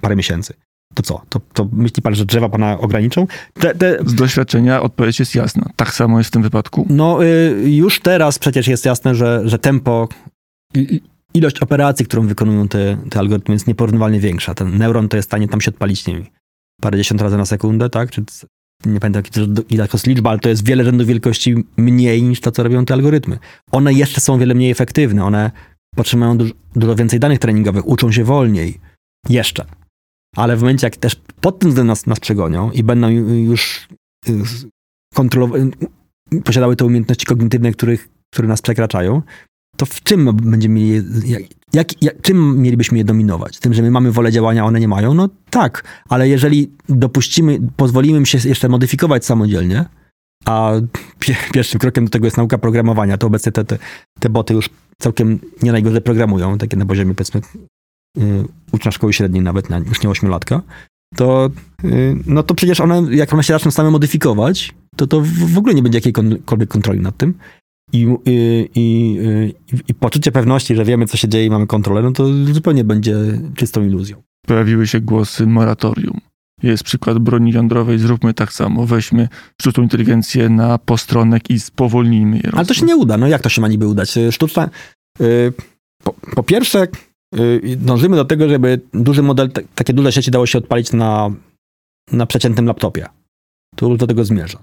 parę 0.00 0.16
miesięcy. 0.16 0.54
To 0.94 1.02
co? 1.02 1.22
To, 1.28 1.40
to 1.52 1.68
myśli 1.72 2.02
pan, 2.02 2.14
że 2.14 2.24
drzewa 2.24 2.48
pana 2.48 2.78
ograniczą? 2.78 3.26
Te, 3.54 3.74
te, 3.74 3.98
Z 4.06 4.14
doświadczenia 4.14 4.82
odpowiedź 4.82 5.18
jest 5.20 5.34
jasna. 5.34 5.70
Tak 5.76 5.94
samo 5.94 6.18
jest 6.18 6.28
w 6.28 6.32
tym 6.32 6.42
wypadku. 6.42 6.86
No, 6.90 7.24
y, 7.24 7.70
już 7.70 8.00
teraz 8.00 8.38
przecież 8.38 8.68
jest 8.68 8.84
jasne, 8.84 9.14
że, 9.14 9.42
że 9.44 9.58
tempo, 9.58 10.08
i- 10.74 11.00
ilość 11.34 11.58
operacji, 11.60 12.04
którą 12.06 12.26
wykonują 12.26 12.68
te, 12.68 12.96
te 13.10 13.18
algorytmy 13.18 13.54
jest 13.54 13.66
nieporównywalnie 13.66 14.20
większa. 14.20 14.54
Ten 14.54 14.78
neuron 14.78 15.08
to 15.08 15.16
jest 15.16 15.28
w 15.28 15.30
stanie 15.30 15.48
tam 15.48 15.60
się 15.60 15.70
odpalić, 15.70 16.06
nie 16.06 16.14
wiem, 16.14 16.24
parędziesiąt 16.80 17.22
razy 17.22 17.36
na 17.36 17.46
sekundę, 17.46 17.90
tak? 17.90 18.10
Czy, 18.10 18.24
nie 18.86 19.00
pamiętam, 19.00 19.22
ile 19.70 19.88
to 19.88 19.96
jest 19.96 20.06
liczba, 20.06 20.30
ale 20.30 20.38
to 20.38 20.48
jest 20.48 20.66
wiele 20.66 20.84
rzędów 20.84 21.06
wielkości 21.06 21.54
mniej 21.76 22.22
niż 22.22 22.40
to, 22.40 22.52
co 22.52 22.62
robią 22.62 22.84
te 22.84 22.94
algorytmy. 22.94 23.38
One 23.70 23.92
jeszcze 23.92 24.20
są 24.20 24.38
wiele 24.38 24.54
mniej 24.54 24.70
efektywne, 24.70 25.24
one 25.24 25.50
potrzebują 25.96 26.38
dużo, 26.38 26.54
dużo 26.76 26.94
więcej 26.94 27.20
danych 27.20 27.38
treningowych, 27.38 27.88
uczą 27.88 28.12
się 28.12 28.24
wolniej. 28.24 28.80
Jeszcze. 29.28 29.64
Ale 30.36 30.56
w 30.56 30.60
momencie, 30.60 30.86
jak 30.86 30.96
też 30.96 31.16
pod 31.40 31.58
tym 31.58 31.70
względem 31.70 31.86
nas, 31.86 32.06
nas 32.06 32.20
przegonią 32.20 32.70
i 32.70 32.82
będą 32.82 33.08
ju- 33.08 33.28
już 33.34 33.88
kontrolować, 35.14 35.62
posiadały 36.44 36.76
te 36.76 36.84
umiejętności 36.84 37.26
kognitywne, 37.26 37.72
których, 37.72 38.08
które 38.32 38.48
nas 38.48 38.62
przekraczają, 38.62 39.22
to 39.76 39.86
w 39.86 40.02
czym 40.02 40.36
będziemy 40.36 40.74
mieli, 40.74 41.02
jak, 41.72 42.02
jak, 42.02 42.20
czym 42.20 42.62
mielibyśmy 42.62 42.98
je 42.98 43.04
dominować? 43.04 43.58
Tym, 43.58 43.74
że 43.74 43.82
my 43.82 43.90
mamy 43.90 44.12
wolę 44.12 44.32
działania, 44.32 44.64
one 44.64 44.80
nie 44.80 44.88
mają? 44.88 45.14
No 45.14 45.28
tak, 45.50 45.84
ale 46.08 46.28
jeżeli 46.28 46.70
dopuścimy, 46.88 47.58
pozwolimy 47.76 48.18
im 48.18 48.26
się 48.26 48.38
jeszcze 48.48 48.68
modyfikować 48.68 49.24
samodzielnie, 49.24 49.84
a 50.44 50.72
pie, 51.18 51.36
pierwszym 51.54 51.80
krokiem 51.80 52.04
do 52.04 52.10
tego 52.10 52.26
jest 52.26 52.36
nauka 52.36 52.58
programowania, 52.58 53.18
to 53.18 53.26
obecnie 53.26 53.52
te, 53.52 53.64
te, 53.64 53.78
te 54.20 54.28
boty 54.28 54.54
już 54.54 54.70
całkiem 54.98 55.38
nie 55.62 55.72
najgorzej 55.72 56.00
programują, 56.00 56.58
takie 56.58 56.76
na 56.76 56.86
poziomie 56.86 57.14
powiedzmy 57.14 57.40
yy, 58.16 58.44
ucznia 58.72 58.90
szkoły 58.90 59.12
średniej 59.12 59.42
nawet, 59.42 59.70
na, 59.70 59.78
już 59.78 60.02
nie 60.02 60.10
ośmiolatka, 60.10 60.62
to, 61.16 61.50
yy, 61.82 62.16
no 62.26 62.42
to 62.42 62.54
przecież 62.54 62.80
one, 62.80 63.14
jak 63.14 63.32
one 63.32 63.42
się 63.42 63.52
zaczną 63.52 63.70
same 63.70 63.90
modyfikować, 63.90 64.74
to 64.96 65.06
to 65.06 65.20
w 65.24 65.58
ogóle 65.58 65.74
nie 65.74 65.82
będzie 65.82 65.98
jakiejkolwiek 65.98 66.68
kontroli 66.68 67.00
nad 67.00 67.16
tym. 67.16 67.34
I, 67.92 68.06
i, 68.26 68.68
i, 68.74 69.18
i, 69.88 69.94
poczucie 69.94 70.32
pewności, 70.32 70.76
że 70.76 70.84
wiemy, 70.84 71.06
co 71.06 71.16
się 71.16 71.28
dzieje 71.28 71.46
i 71.46 71.50
mamy 71.50 71.66
kontrolę, 71.66 72.02
no 72.02 72.12
to 72.12 72.26
zupełnie 72.52 72.84
będzie 72.84 73.16
czystą 73.56 73.84
iluzją. 73.84 74.22
Pojawiły 74.46 74.86
się 74.86 75.00
głosy 75.00 75.46
moratorium. 75.46 76.20
Jest 76.62 76.84
przykład 76.84 77.18
broni 77.18 77.52
jądrowej, 77.52 77.98
zróbmy 77.98 78.34
tak 78.34 78.52
samo. 78.52 78.86
Weźmy 78.86 79.28
sztuczną 79.60 79.82
inteligencję 79.82 80.48
na 80.48 80.78
postronek 80.78 81.50
i 81.50 81.60
spowolnijmy 81.60 82.36
je. 82.36 82.50
Ale 82.52 82.66
to 82.66 82.74
się 82.74 82.86
nie 82.86 82.96
uda. 82.96 83.18
No 83.18 83.28
jak 83.28 83.42
to 83.42 83.48
się 83.48 83.60
ma 83.60 83.68
niby 83.68 83.86
udać? 83.86 84.14
Sztuczna. 84.30 84.70
y, 85.20 85.52
Po, 86.04 86.12
po 86.12 86.42
pierwsze, 86.42 86.86
y, 87.36 87.76
dążymy 87.76 88.16
do 88.16 88.24
tego, 88.24 88.48
żeby 88.48 88.80
duży 88.94 89.22
model, 89.22 89.50
takie 89.74 89.92
duże 89.92 90.12
sieci 90.12 90.30
dało 90.30 90.46
się 90.46 90.58
odpalić 90.58 90.92
na, 90.92 91.30
na 92.12 92.26
przeciętnym 92.26 92.66
laptopie. 92.66 93.06
To 93.76 93.88
już 93.88 93.98
do 93.98 94.06
tego 94.06 94.24
zmierza. 94.24 94.62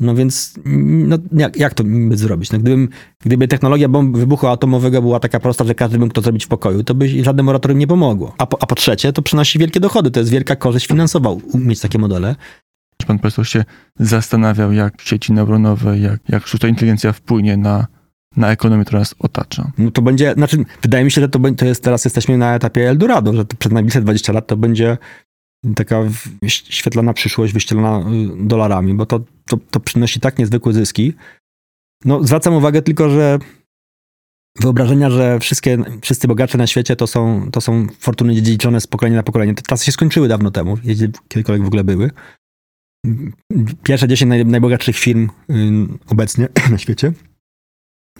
No 0.00 0.14
więc 0.14 0.54
no, 0.64 1.18
jak, 1.32 1.56
jak 1.56 1.74
to 1.74 1.82
niby 1.82 2.16
zrobić? 2.16 2.52
No, 2.52 2.58
gdybym, 2.58 2.88
gdyby 3.24 3.48
technologia 3.48 3.88
bomb 3.88 4.16
wybuchu 4.16 4.46
atomowego 4.46 5.02
była 5.02 5.20
taka 5.20 5.40
prosta, 5.40 5.64
że 5.64 5.74
każdy 5.74 5.98
mógł 5.98 6.12
to 6.12 6.20
zrobić 6.20 6.44
w 6.44 6.48
pokoju, 6.48 6.84
to 6.84 6.94
by 6.94 7.24
żadne 7.24 7.42
moratorium 7.42 7.78
nie 7.78 7.86
pomogło. 7.86 8.34
A 8.38 8.46
po, 8.46 8.62
a 8.62 8.66
po 8.66 8.74
trzecie, 8.74 9.12
to 9.12 9.22
przynosi 9.22 9.58
wielkie 9.58 9.80
dochody. 9.80 10.10
To 10.10 10.20
jest 10.20 10.32
wielka 10.32 10.56
korzyść 10.56 10.86
finansowa 10.86 11.30
mieć 11.54 11.80
takie 11.80 11.98
modele. 11.98 12.36
Pan 13.06 13.18
profesor 13.18 13.48
się 13.48 13.64
zastanawiał, 13.98 14.72
jak 14.72 15.00
sieci 15.02 15.32
neuronowe, 15.32 15.98
jak, 15.98 16.20
jak 16.28 16.46
sztuczna 16.46 16.68
inteligencja 16.68 17.12
wpłynie 17.12 17.56
na, 17.56 17.86
na 18.36 18.50
ekonomię, 18.50 18.84
która 18.84 18.98
nas 18.98 19.14
otacza. 19.18 19.70
No 19.78 19.90
to 19.90 20.02
będzie, 20.02 20.32
znaczy, 20.32 20.64
wydaje 20.82 21.04
mi 21.04 21.10
się, 21.10 21.20
że 21.20 21.28
to, 21.28 21.38
to 21.56 21.64
jest, 21.64 21.84
teraz 21.84 22.04
jesteśmy 22.04 22.38
na 22.38 22.54
etapie 22.54 22.88
Eldorado, 22.88 23.34
że 23.34 23.44
to 23.44 23.56
przez 23.56 23.72
najbliższe 23.72 24.00
20 24.00 24.32
lat 24.32 24.46
to 24.46 24.56
będzie 24.56 24.98
taka 25.76 26.02
świetlana 26.46 27.12
przyszłość 27.12 27.52
wyścielona 27.52 28.10
y, 28.10 28.46
dolarami, 28.46 28.94
bo 28.94 29.06
to, 29.06 29.20
to, 29.46 29.56
to 29.70 29.80
przynosi 29.80 30.20
tak 30.20 30.38
niezwykłe 30.38 30.72
zyski. 30.72 31.12
No, 32.04 32.24
zwracam 32.24 32.54
uwagę 32.54 32.82
tylko, 32.82 33.10
że 33.10 33.38
wyobrażenia, 34.60 35.10
że 35.10 35.38
wszystkie, 35.40 35.78
wszyscy 36.02 36.28
bogacze 36.28 36.58
na 36.58 36.66
świecie 36.66 36.96
to 36.96 37.06
są, 37.06 37.50
to 37.50 37.60
są 37.60 37.86
fortuny 37.98 38.34
dziedziczone 38.34 38.80
z 38.80 38.86
pokolenia 38.86 39.16
na 39.16 39.22
pokolenie. 39.22 39.54
Te 39.54 39.62
czasy 39.62 39.84
się 39.84 39.92
skończyły 39.92 40.28
dawno 40.28 40.50
temu, 40.50 40.78
jeśli 40.84 41.08
kiedykolwiek 41.28 41.64
w 41.64 41.66
ogóle 41.66 41.84
były. 41.84 42.10
Pierwsze 43.82 44.08
10 44.08 44.28
naj, 44.28 44.46
najbogatszych 44.46 44.96
firm 44.96 45.28
y, 45.50 45.54
obecnie 46.08 46.48
na 46.70 46.78
świecie 46.78 47.12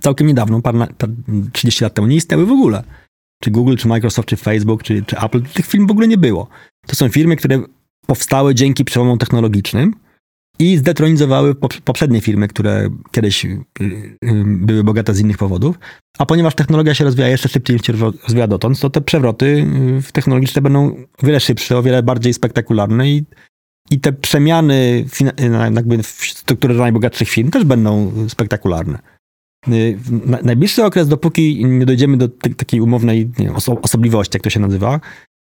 całkiem 0.01 0.27
niedawno, 0.27 0.63
par, 0.63 0.75
par 0.99 1.11
30 1.53 1.85
lat 1.85 1.95
temu, 1.95 2.09
nie 2.09 2.17
istniały 2.17 2.47
w 2.47 2.51
ogóle. 2.51 2.85
Czy 3.43 3.51
Google, 3.51 3.77
czy 3.77 3.89
Microsoft, 3.89 4.29
czy 4.29 4.37
Facebook, 4.37 4.83
czy, 4.83 5.03
czy 5.03 5.19
Apple, 5.19 5.43
tych 5.43 5.67
firm 5.67 5.87
w 5.87 5.91
ogóle 5.91 6.09
nie 6.09 6.19
było. 6.19 6.49
To 6.87 6.97
są 6.97 7.09
firmy, 7.09 7.37
które 7.37 7.63
powstały 8.07 8.55
dzięki 8.55 8.85
przełomom 8.85 9.19
technologicznym 9.19 9.95
i 10.59 10.77
zdetronizowały 10.77 11.55
pop- 11.55 11.81
poprzednie 11.81 12.21
firmy, 12.21 12.49
które 12.49 12.89
kiedyś 13.13 13.45
y, 13.45 13.65
y, 13.81 14.45
były 14.47 14.85
bogate 14.85 15.15
z 15.15 15.21
innych 15.21 15.39
powodów. 15.39 15.79
A 16.19 16.27
ponieważ 16.27 16.55
technologia 16.55 16.95
się 16.95 17.05
rozwija 17.05 17.29
jeszcze 17.29 17.49
szybciej 17.49 17.77
niż 17.77 17.87
się 17.87 17.93
rozwija 17.93 18.47
dotąd, 18.47 18.81
to 18.81 18.91
te 18.91 19.01
przewroty 19.01 19.47
y, 20.09 20.13
technologiczne 20.13 20.63
będą 20.63 20.97
o 21.23 21.27
wiele 21.27 21.41
szybsze, 21.41 21.79
o 21.79 21.83
wiele 21.83 22.03
bardziej 22.03 22.35
spektakularne 22.35 23.11
i, 23.11 23.25
I 23.91 24.01
te 24.01 24.13
przemiany 24.13 25.05
w 26.03 26.25
strukturze 26.25 26.75
najbogatszych 26.75 27.29
firm 27.29 27.51
też 27.51 27.65
będą 27.65 28.13
spektakularne. 28.29 28.99
Y, 29.69 29.99
na- 30.27 30.39
Najbliższy 30.43 30.85
okres, 30.85 31.09
dopóki 31.09 31.65
nie 31.65 31.87
dojdziemy 31.87 32.17
do 32.17 32.29
takiej 32.29 32.81
umownej 32.81 33.27
wiem, 33.39 33.55
oso- 33.55 33.79
osobliwości, 33.83 34.37
jak 34.37 34.43
to 34.43 34.51
się 34.51 34.61
nazywa, 34.61 35.01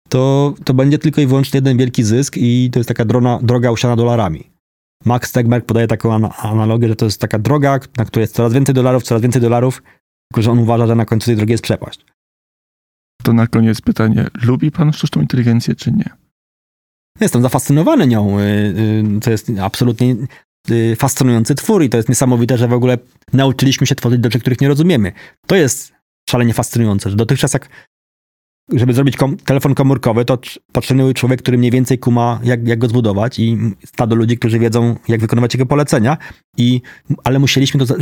to, 0.09 0.54
to 0.64 0.74
będzie 0.74 0.98
tylko 0.98 1.20
i 1.20 1.26
wyłącznie 1.26 1.59
jeden 1.59 1.78
wielki 1.78 2.02
zysk 2.04 2.34
i 2.36 2.70
to 2.72 2.78
jest 2.78 2.88
taka 2.88 3.04
drona, 3.04 3.38
droga 3.42 3.70
usiana 3.70 3.96
dolarami. 3.96 4.50
Max 5.04 5.32
Tegmark 5.32 5.64
podaje 5.66 5.86
taką 5.86 6.14
ana- 6.14 6.36
analogię, 6.36 6.88
że 6.88 6.96
to 6.96 7.04
jest 7.04 7.20
taka 7.20 7.38
droga, 7.38 7.80
na 7.96 8.04
której 8.04 8.22
jest 8.22 8.34
coraz 8.34 8.52
więcej 8.52 8.74
dolarów, 8.74 9.02
coraz 9.02 9.22
więcej 9.22 9.42
dolarów, 9.42 9.82
tylko 10.32 10.42
że 10.42 10.50
on 10.50 10.59
uważa, 10.59 10.86
że 10.86 10.94
na 10.94 11.04
końcu 11.04 11.26
tej 11.26 11.36
drogi 11.36 11.52
jest 11.52 11.64
przepaść. 11.64 12.04
To 13.22 13.32
na 13.32 13.46
koniec 13.46 13.80
pytanie. 13.80 14.26
Lubi 14.42 14.70
pan 14.70 14.92
sztuczną 14.92 15.22
inteligencję, 15.22 15.74
czy 15.74 15.92
nie? 15.92 16.11
Jestem 17.20 17.42
zafascynowany 17.42 18.06
nią. 18.06 18.38
y, 18.38 18.42
y, 18.42 19.20
To 19.20 19.30
jest 19.30 19.50
absolutnie 19.61 20.06
y, 20.12 20.26
fascynujący 20.97 21.55
twór 21.55 21.83
i 21.83 21.89
to 21.89 21.97
jest 21.97 22.09
niesamowite, 22.09 22.59
że 22.59 22.69
w 22.69 22.73
ogóle 22.73 22.99
nauczyliśmy 23.33 23.87
się 23.87 23.95
tworzyć 23.95 24.25
rzeczy, 24.25 24.41
których 24.41 24.61
nie 24.61 24.69
rozumiemy. 24.69 25.12
To 25.47 25.57
jest 25.57 25.93
szalenie 26.31 26.55
fascynujące, 26.55 27.11
że 27.11 27.16
dotychczas 27.16 27.53
jak 27.53 27.69
żeby 28.73 28.93
zrobić 28.93 29.16
kom 29.16 29.37
telefon 29.37 29.75
komórkowy, 29.75 30.25
to 30.25 30.37
tr- 30.37 30.59
potrzebny 30.73 31.14
człowiek, 31.14 31.43
który 31.43 31.59
mniej 31.59 31.71
więcej 31.71 31.99
kuma, 31.99 32.41
jak, 32.43 32.69
jak 32.69 32.79
go 32.79 32.89
zbudować 32.89 33.39
i 33.39 33.59
stado 33.87 34.16
ludzi, 34.16 34.39
którzy 34.39 34.59
wiedzą, 34.59 34.97
jak 35.09 35.21
wykonywać 35.21 35.55
jego 35.55 35.66
polecenia, 35.66 36.16
i, 36.57 36.83
ale 37.25 37.39
musieliśmy 37.39 37.81
to 37.81 37.87
za, 37.87 37.95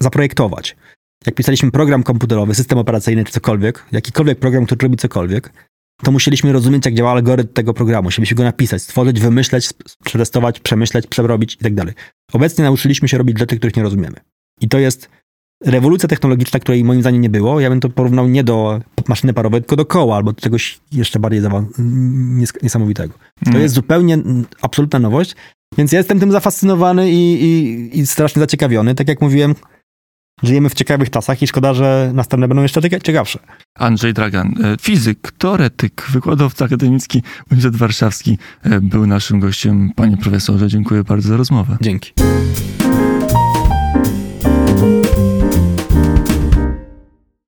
zaprojektować. 0.00 0.76
Jak 1.26 1.34
pisaliśmy 1.34 1.70
program 1.70 2.02
komputerowy, 2.02 2.54
system 2.54 2.78
operacyjny 2.78 3.24
czy 3.24 3.32
cokolwiek, 3.32 3.84
jakikolwiek 3.92 4.38
program, 4.38 4.66
który 4.66 4.78
robi 4.82 4.96
cokolwiek, 4.96 5.52
to 6.02 6.12
musieliśmy 6.12 6.52
rozumieć, 6.52 6.84
jak 6.84 6.94
działa 6.94 7.10
algorytm 7.12 7.52
tego 7.52 7.74
programu. 7.74 8.06
Musieliśmy 8.06 8.36
go 8.36 8.42
napisać, 8.42 8.82
stworzyć, 8.82 9.20
wymyśleć, 9.20 9.70
przetestować, 10.04 10.60
przemyśleć, 10.60 11.06
przerobić 11.06 11.54
i 11.54 11.58
tak 11.58 11.74
dalej. 11.74 11.94
Obecnie 12.32 12.64
nauczyliśmy 12.64 13.08
się 13.08 13.18
robić 13.18 13.38
rzeczy, 13.38 13.56
których 13.56 13.76
nie 13.76 13.82
rozumiemy. 13.82 14.16
I 14.60 14.68
to 14.68 14.78
jest 14.78 15.08
rewolucja 15.64 16.08
technologiczna, 16.08 16.60
której 16.60 16.84
moim 16.84 17.00
zdaniem 17.00 17.22
nie 17.22 17.30
było. 17.30 17.60
Ja 17.60 17.70
bym 17.70 17.80
to 17.80 17.88
porównał 17.88 18.28
nie 18.28 18.44
do 18.44 18.80
maszyny 19.08 19.32
parowej, 19.32 19.60
tylko 19.60 19.76
do 19.76 19.86
koła 19.86 20.16
albo 20.16 20.32
do 20.32 20.40
czegoś 20.40 20.80
jeszcze 20.92 21.18
bardziej 21.18 21.42
niesamowitego. 22.62 23.14
To 23.44 23.50
Mm. 23.50 23.62
jest 23.62 23.74
zupełnie 23.74 24.18
absolutna 24.62 24.98
nowość, 24.98 25.36
więc 25.78 25.92
ja 25.92 25.98
jestem 25.98 26.20
tym 26.20 26.32
zafascynowany 26.32 27.10
i, 27.10 27.44
i, 27.44 27.98
i 27.98 28.06
strasznie 28.06 28.40
zaciekawiony. 28.40 28.94
Tak 28.94 29.08
jak 29.08 29.20
mówiłem, 29.20 29.54
żyjemy 30.42 30.68
w 30.70 30.74
ciekawych 30.74 31.10
czasach 31.10 31.42
i 31.42 31.46
szkoda, 31.46 31.74
że 31.74 32.10
następne 32.14 32.48
będą 32.48 32.62
jeszcze 32.62 32.80
cieka- 32.80 33.00
ciekawsze. 33.02 33.38
Andrzej 33.74 34.14
Dragan, 34.14 34.54
e, 34.64 34.76
fizyk, 34.80 35.32
teoretyk, 35.38 36.06
wykładowca 36.10 36.64
akademicki 36.64 37.22
Uniwersytet 37.50 37.76
Warszawski 37.80 38.38
e, 38.62 38.80
był 38.80 39.06
naszym 39.06 39.40
gościem. 39.40 39.90
Panie 39.96 40.16
profesorze, 40.16 40.68
dziękuję 40.68 41.04
bardzo 41.04 41.28
za 41.28 41.36
rozmowę. 41.36 41.76
Dzięki. 41.80 42.12